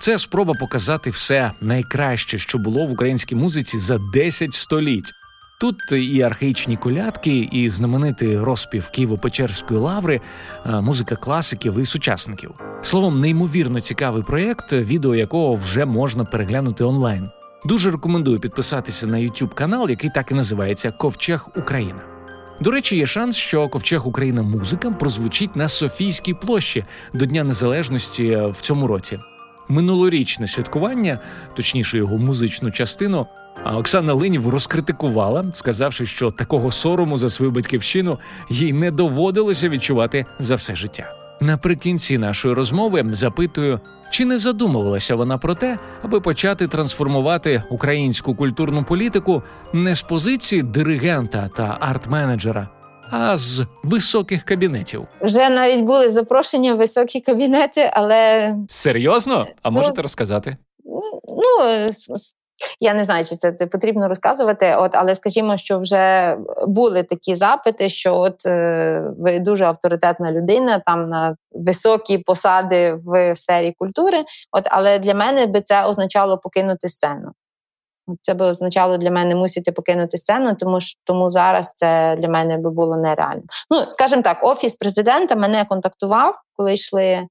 Це 0.00 0.18
спроба 0.18 0.54
показати 0.60 1.10
все 1.10 1.52
найкраще, 1.60 2.38
що 2.38 2.58
було 2.58 2.86
в 2.86 2.92
українській 2.92 3.34
музиці 3.34 3.78
за 3.78 3.98
10 4.12 4.54
століть. 4.54 5.12
Тут 5.60 5.76
і 5.92 6.22
архаїчні 6.22 6.76
колядки, 6.76 7.48
і 7.52 7.68
знаменитий 7.68 8.38
розпів 8.38 8.90
Києво-Печерської 8.98 9.78
лаври, 9.78 10.20
музика 10.66 11.16
класиків 11.16 11.78
і 11.78 11.84
сучасників. 11.84 12.50
Словом, 12.82 13.20
неймовірно 13.20 13.80
цікавий 13.80 14.22
проєкт, 14.22 14.72
відео 14.72 15.14
якого 15.14 15.54
вже 15.54 15.84
можна 15.84 16.24
переглянути 16.24 16.84
онлайн. 16.84 17.30
Дуже 17.64 17.90
рекомендую 17.90 18.40
підписатися 18.40 19.06
на 19.06 19.18
YouTube 19.18 19.54
канал, 19.54 19.90
який 19.90 20.10
так 20.10 20.30
і 20.30 20.34
називається 20.34 20.90
Ковчег 20.90 21.48
Україна. 21.56 22.00
До 22.60 22.70
речі, 22.70 22.96
є 22.96 23.06
шанс, 23.06 23.36
що 23.36 23.68
Ковчег 23.68 24.08
Україна 24.08 24.42
музика 24.42 24.90
прозвучить 24.90 25.56
на 25.56 25.68
Софійській 25.68 26.34
площі 26.34 26.84
до 27.14 27.26
Дня 27.26 27.44
Незалежності 27.44 28.36
в 28.36 28.60
цьому 28.60 28.86
році. 28.86 29.18
Минулорічне 29.68 30.46
святкування, 30.46 31.18
точніше 31.56 31.98
його 31.98 32.18
музичну 32.18 32.70
частину, 32.70 33.26
а 33.64 33.78
Оксана 33.78 34.14
Линів 34.14 34.48
розкритикувала, 34.48 35.44
сказавши, 35.52 36.06
що 36.06 36.30
такого 36.30 36.70
сорому 36.70 37.16
за 37.16 37.28
свою 37.28 37.52
батьківщину 37.52 38.18
їй 38.50 38.72
не 38.72 38.90
доводилося 38.90 39.68
відчувати 39.68 40.26
за 40.38 40.54
все 40.54 40.74
життя. 40.74 41.14
Наприкінці 41.40 42.18
нашої 42.18 42.54
розмови 42.54 43.04
запитую, 43.10 43.80
чи 44.10 44.24
не 44.24 44.38
задумувалася 44.38 45.14
вона 45.14 45.38
про 45.38 45.54
те, 45.54 45.78
аби 46.02 46.20
почати 46.20 46.68
трансформувати 46.68 47.62
українську 47.70 48.34
культурну 48.34 48.84
політику 48.84 49.42
не 49.72 49.94
з 49.94 50.02
позиції 50.02 50.62
диригента 50.62 51.50
та 51.56 51.78
арт-менеджера, 51.80 52.68
а 53.10 53.36
з 53.36 53.66
високих 53.82 54.42
кабінетів. 54.42 55.06
Вже 55.20 55.50
навіть 55.50 55.84
були 55.84 56.10
запрошення 56.10 56.74
в 56.74 56.78
високі 56.78 57.20
кабінети, 57.20 57.90
але 57.92 58.54
серйозно? 58.68 59.46
А 59.62 59.70
ну, 59.70 59.76
можете 59.76 60.02
розказати? 60.02 60.56
Ну 61.24 61.86
я 62.80 62.94
не 62.94 63.04
знаю, 63.04 63.24
чи 63.24 63.36
це 63.36 63.52
потрібно 63.52 64.08
розказувати. 64.08 64.76
От, 64.76 64.90
але 64.94 65.14
скажімо, 65.14 65.56
що 65.56 65.78
вже 65.78 66.36
були 66.66 67.02
такі 67.02 67.34
запити, 67.34 67.88
що 67.88 68.16
от 68.16 68.46
е, 68.46 69.02
ви 69.18 69.38
дуже 69.38 69.64
авторитетна 69.64 70.32
людина, 70.32 70.82
там 70.86 71.08
на 71.08 71.36
високі 71.52 72.18
посади 72.18 72.94
в 73.04 73.36
сфері 73.36 73.74
культури. 73.78 74.24
От, 74.52 74.64
але 74.70 74.98
для 74.98 75.14
мене 75.14 75.46
би 75.46 75.60
це 75.60 75.84
означало 75.84 76.38
покинути 76.38 76.88
сцену. 76.88 77.32
Це 78.20 78.34
би 78.34 78.46
означало 78.46 78.96
для 78.96 79.10
мене 79.10 79.34
мусити 79.34 79.72
покинути 79.72 80.18
сцену, 80.18 80.54
тому 80.54 80.80
що 80.80 81.00
тому 81.04 81.30
зараз 81.30 81.72
це 81.76 82.16
для 82.18 82.28
мене 82.28 82.58
би 82.58 82.70
було 82.70 82.96
нереально. 82.96 83.42
Ну, 83.70 83.84
скажімо 83.88 84.22
так, 84.22 84.44
офіс 84.44 84.76
президента 84.76 85.36
мене 85.36 85.64
контактував, 85.64 86.34
коли 86.56 86.74
йшли 86.74 87.26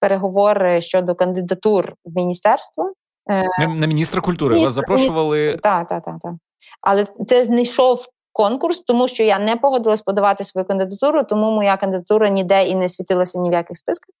переговори 0.00 0.80
щодо 0.80 1.14
кандидатур 1.14 1.92
в 2.04 2.16
міністерство. 2.16 2.92
Е, 3.30 3.68
на 3.68 3.86
міністра 3.86 4.20
культури 4.20 4.54
Міністр, 4.54 4.68
вас 4.68 4.74
запрошували. 4.74 5.58
Так, 5.62 5.88
так, 5.88 6.04
так. 6.04 6.14
Та. 6.22 6.38
Але 6.80 7.04
це 7.26 7.44
знайшов 7.44 8.06
конкурс, 8.32 8.80
тому 8.80 9.08
що 9.08 9.22
я 9.22 9.38
не 9.38 9.56
погодилась 9.56 10.02
подавати 10.02 10.44
свою 10.44 10.66
кандидатуру, 10.66 11.24
тому 11.24 11.50
моя 11.50 11.76
кандидатура 11.76 12.28
ніде 12.28 12.66
і 12.66 12.74
не 12.74 12.88
світилася 12.88 13.38
ні 13.38 13.50
в 13.50 13.52
яких 13.52 13.78
списках. 13.78 14.14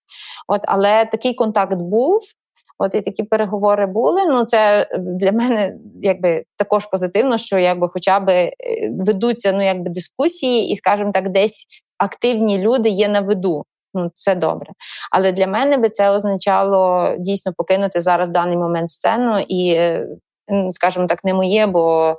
От, 0.48 0.60
Але 0.64 1.06
такий 1.06 1.34
контакт 1.34 1.76
був. 1.76 2.20
От 2.78 2.94
і 2.94 3.00
такі 3.00 3.22
переговори 3.22 3.86
були. 3.86 4.26
Ну, 4.26 4.44
це 4.44 4.88
для 4.98 5.32
мене 5.32 5.76
якби 6.02 6.44
також 6.56 6.86
позитивно, 6.86 7.38
що 7.38 7.58
якби 7.58 7.88
хоча 7.92 8.20
б 8.20 8.28
е, 8.28 8.52
ведуться 8.98 9.52
ну, 9.52 9.64
якби 9.64 9.90
дискусії, 9.90 10.70
і, 10.70 10.76
скажімо 10.76 11.10
так, 11.12 11.28
десь 11.28 11.66
активні 11.98 12.58
люди 12.58 12.88
є 12.88 13.08
на 13.08 13.20
виду 13.20 13.64
ну 13.94 14.10
це 14.14 14.34
добре. 14.34 14.70
Але 15.10 15.32
для 15.32 15.46
мене 15.46 15.76
би 15.76 15.88
це 15.88 16.10
означало 16.10 17.08
дійсно 17.18 17.52
покинути 17.56 18.00
зараз 18.00 18.28
в 18.28 18.32
даний 18.32 18.56
момент 18.56 18.90
сцену 18.90 19.44
і, 19.48 19.70
е, 19.70 20.06
скажімо 20.72 21.06
так, 21.06 21.24
не 21.24 21.34
моє, 21.34 21.66
бо. 21.66 22.16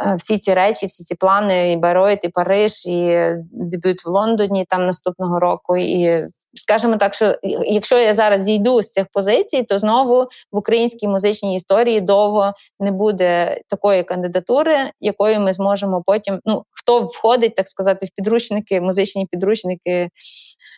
Е, 0.00 0.14
всі 0.14 0.38
ці 0.38 0.54
речі, 0.54 0.86
всі 0.86 1.04
ці 1.04 1.14
плани, 1.14 1.72
і 1.72 1.76
Баройт, 1.76 2.24
і 2.24 2.28
Париж, 2.28 2.86
і 2.86 3.30
дебют 3.52 4.04
в 4.04 4.08
Лондоні 4.08 4.64
там 4.68 4.86
наступного 4.86 5.40
року, 5.40 5.76
і 5.76 6.26
скажімо 6.54 6.96
так, 6.96 7.14
що 7.14 7.34
якщо 7.66 7.98
я 7.98 8.14
зараз 8.14 8.44
зійду 8.44 8.82
з 8.82 8.90
цих 8.90 9.06
позицій, 9.12 9.62
то 9.62 9.78
знову 9.78 10.22
в 10.52 10.56
українській 10.56 11.08
музичній 11.08 11.56
історії 11.56 12.00
довго 12.00 12.52
не 12.80 12.90
буде 12.90 13.60
такої 13.68 14.04
кандидатури, 14.04 14.90
якою 15.00 15.40
ми 15.40 15.52
зможемо 15.52 16.02
потім. 16.06 16.40
Ну 16.44 16.64
хто 16.70 17.00
входить, 17.00 17.54
так 17.54 17.68
сказати, 17.68 18.06
в 18.06 18.10
підручники, 18.16 18.80
музичні 18.80 19.26
підручники 19.26 20.08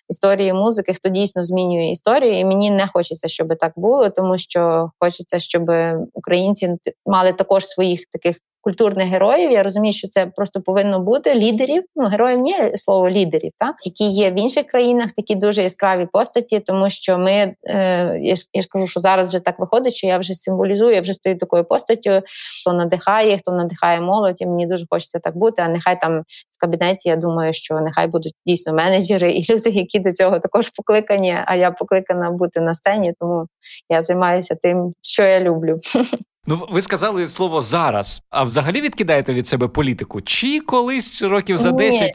історії 0.08 0.52
музики, 0.52 0.94
хто 0.94 1.08
дійсно 1.08 1.44
змінює 1.44 1.90
історію. 1.90 2.38
І 2.38 2.44
мені 2.44 2.70
не 2.70 2.86
хочеться, 2.86 3.28
щоб 3.28 3.58
так 3.60 3.72
було, 3.76 4.10
тому 4.10 4.38
що 4.38 4.90
хочеться, 5.00 5.38
щоб 5.38 5.70
українці 6.12 6.76
мали 7.06 7.32
також 7.32 7.66
своїх 7.66 8.00
таких 8.06 8.36
культурних 8.66 9.08
героїв. 9.08 9.50
Я 9.50 9.62
розумію, 9.62 9.92
що 9.92 10.08
це 10.08 10.26
просто 10.26 10.62
повинно 10.62 11.00
бути 11.00 11.34
лідерів. 11.34 11.82
Ну 11.96 12.06
героїв 12.06 12.38
ні 12.38 12.54
слово 12.74 13.10
лідерів, 13.10 13.52
так 13.58 13.74
які 13.84 14.04
є 14.04 14.30
в 14.30 14.38
інших 14.38 14.66
країнах, 14.66 15.12
такі 15.12 15.34
дуже 15.34 15.62
яскраві 15.62 16.08
постаті, 16.12 16.60
тому 16.60 16.90
що 16.90 17.18
ми 17.18 17.54
е, 17.64 18.18
я 18.20 18.36
ж 18.36 18.42
я 18.52 18.62
ж 18.62 18.68
кажу, 18.70 18.86
що 18.86 19.00
зараз 19.00 19.28
вже 19.28 19.40
так 19.40 19.58
виходить, 19.58 19.94
що 19.94 20.06
я 20.06 20.18
вже 20.18 20.34
символізую, 20.34 20.94
я 20.94 21.00
вже 21.00 21.12
стою 21.12 21.38
такою 21.38 21.64
постаттю, 21.64 22.22
хто 22.60 22.72
надихає, 22.72 23.38
хто 23.38 23.52
надихає 23.52 24.00
молодь. 24.00 24.42
і 24.42 24.46
Мені 24.46 24.66
дуже 24.66 24.84
хочеться 24.90 25.18
так 25.18 25.36
бути. 25.36 25.62
А 25.62 25.68
нехай 25.68 26.00
там 26.00 26.20
в 26.20 26.60
кабінеті. 26.60 27.08
Я 27.08 27.16
думаю, 27.16 27.52
що 27.52 27.80
нехай 27.80 28.06
будуть 28.06 28.34
дійсно 28.46 28.72
менеджери 28.72 29.32
і 29.32 29.52
люди, 29.52 29.70
які 29.70 29.98
до 29.98 30.12
цього 30.12 30.38
також 30.38 30.70
покликані. 30.70 31.36
А 31.46 31.54
я 31.54 31.70
покликана 31.70 32.30
бути 32.30 32.60
на 32.60 32.74
сцені, 32.74 33.14
тому 33.20 33.46
я 33.88 34.02
займаюся 34.02 34.54
тим, 34.62 34.92
що 35.02 35.22
я 35.22 35.40
люблю. 35.40 35.72
Ну, 36.46 36.66
ви 36.70 36.80
сказали 36.80 37.26
слово 37.26 37.60
зараз. 37.60 38.22
А 38.30 38.42
взагалі 38.42 38.80
відкидаєте 38.80 39.32
від 39.32 39.46
себе 39.46 39.68
політику? 39.68 40.20
Чи 40.20 40.60
колись 40.60 41.22
років 41.22 41.58
за 41.58 41.72
10 41.72 42.12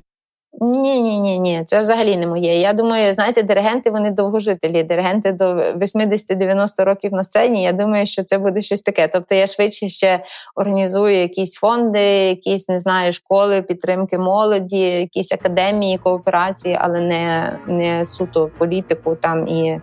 ні, 0.60 1.02
ні, 1.02 1.20
ні, 1.20 1.40
ні, 1.40 1.64
це 1.66 1.82
взагалі 1.82 2.18
не 2.18 2.28
моє. 2.28 2.60
Я 2.60 2.74
думаю, 2.74 3.14
знаєте, 3.14 3.44
диригенти 3.44 3.92
вони 3.92 4.12
довгожителі. 4.12 4.84
Диригенти 4.84 5.32
до 5.32 5.46
80-90 5.56 6.84
років 6.84 7.14
на 7.14 7.24
сцені. 7.24 7.64
Я 7.64 7.74
думаю, 7.74 8.06
що 8.06 8.24
це 8.24 8.38
буде 8.38 8.62
щось 8.62 8.82
таке. 8.82 9.08
Тобто 9.08 9.36
я 9.36 9.48
швидше 9.48 9.90
ще 9.90 10.24
організую 10.56 11.16
якісь 11.22 11.54
фонди, 11.54 12.00
якісь 12.10 12.70
не 12.70 12.80
знаю, 12.80 13.14
школи 13.14 13.62
підтримки 13.62 14.18
молоді, 14.18 14.80
якісь 14.80 15.32
академії, 15.32 15.98
кооперації, 15.98 16.78
але 16.82 17.00
не 17.00 17.60
не 17.68 18.06
суто 18.06 18.52
політику 18.58 19.16
там 19.16 19.48
і 19.48 19.82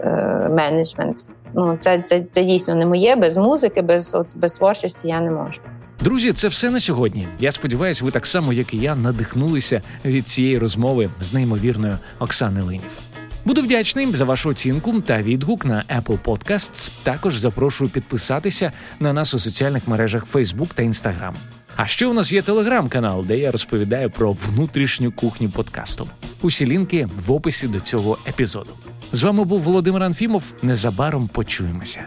е, 0.00 0.48
менеджмент. 0.50 1.16
Ну 1.54 1.76
це 1.80 2.02
це, 2.06 2.24
це 2.30 2.44
дійсно 2.44 2.74
не 2.74 2.86
моє 2.86 3.16
без 3.16 3.36
музики, 3.36 3.82
без 3.82 4.14
от 4.14 4.26
без 4.34 4.54
творчості 4.54 5.08
я 5.08 5.20
не 5.20 5.30
можу. 5.30 5.60
Друзі, 6.00 6.32
це 6.32 6.48
все 6.48 6.70
на 6.70 6.80
сьогодні. 6.80 7.28
Я 7.38 7.52
сподіваюся, 7.52 8.04
ви 8.04 8.10
так 8.10 8.26
само, 8.26 8.52
як 8.52 8.74
і 8.74 8.78
я, 8.78 8.96
надихнулися 8.96 9.82
від 10.04 10.28
цієї 10.28 10.58
розмови 10.58 11.08
з 11.20 11.32
неймовірною 11.32 11.98
Оксани 12.18 12.62
Линів. 12.62 13.00
Буду 13.44 13.62
вдячний 13.62 14.06
за 14.14 14.24
вашу 14.24 14.50
оцінку 14.50 15.00
та 15.00 15.22
відгук 15.22 15.64
на 15.64 15.84
Apple 16.00 16.18
Podcasts. 16.18 16.90
Також 17.02 17.36
запрошую 17.36 17.90
підписатися 17.90 18.72
на 19.00 19.12
нас 19.12 19.34
у 19.34 19.38
соціальних 19.38 19.88
мережах 19.88 20.26
Facebook 20.32 20.68
та 20.74 20.82
Instagram. 20.82 21.34
А 21.76 21.86
ще 21.86 22.06
у 22.06 22.12
нас 22.12 22.32
є 22.32 22.42
телеграм-канал, 22.42 23.24
де 23.26 23.38
я 23.38 23.50
розповідаю 23.50 24.10
про 24.10 24.36
внутрішню 24.48 25.12
кухню 25.12 25.48
подкасту. 25.48 26.08
Усі 26.42 26.66
лінки 26.66 27.08
в 27.26 27.32
описі 27.32 27.68
до 27.68 27.80
цього 27.80 28.18
епізоду. 28.28 28.70
З 29.14 29.22
вами 29.22 29.44
був 29.44 29.60
Володимир 29.60 30.02
Анфімов. 30.02 30.54
Незабаром 30.62 31.28
почуємося. 31.28 32.06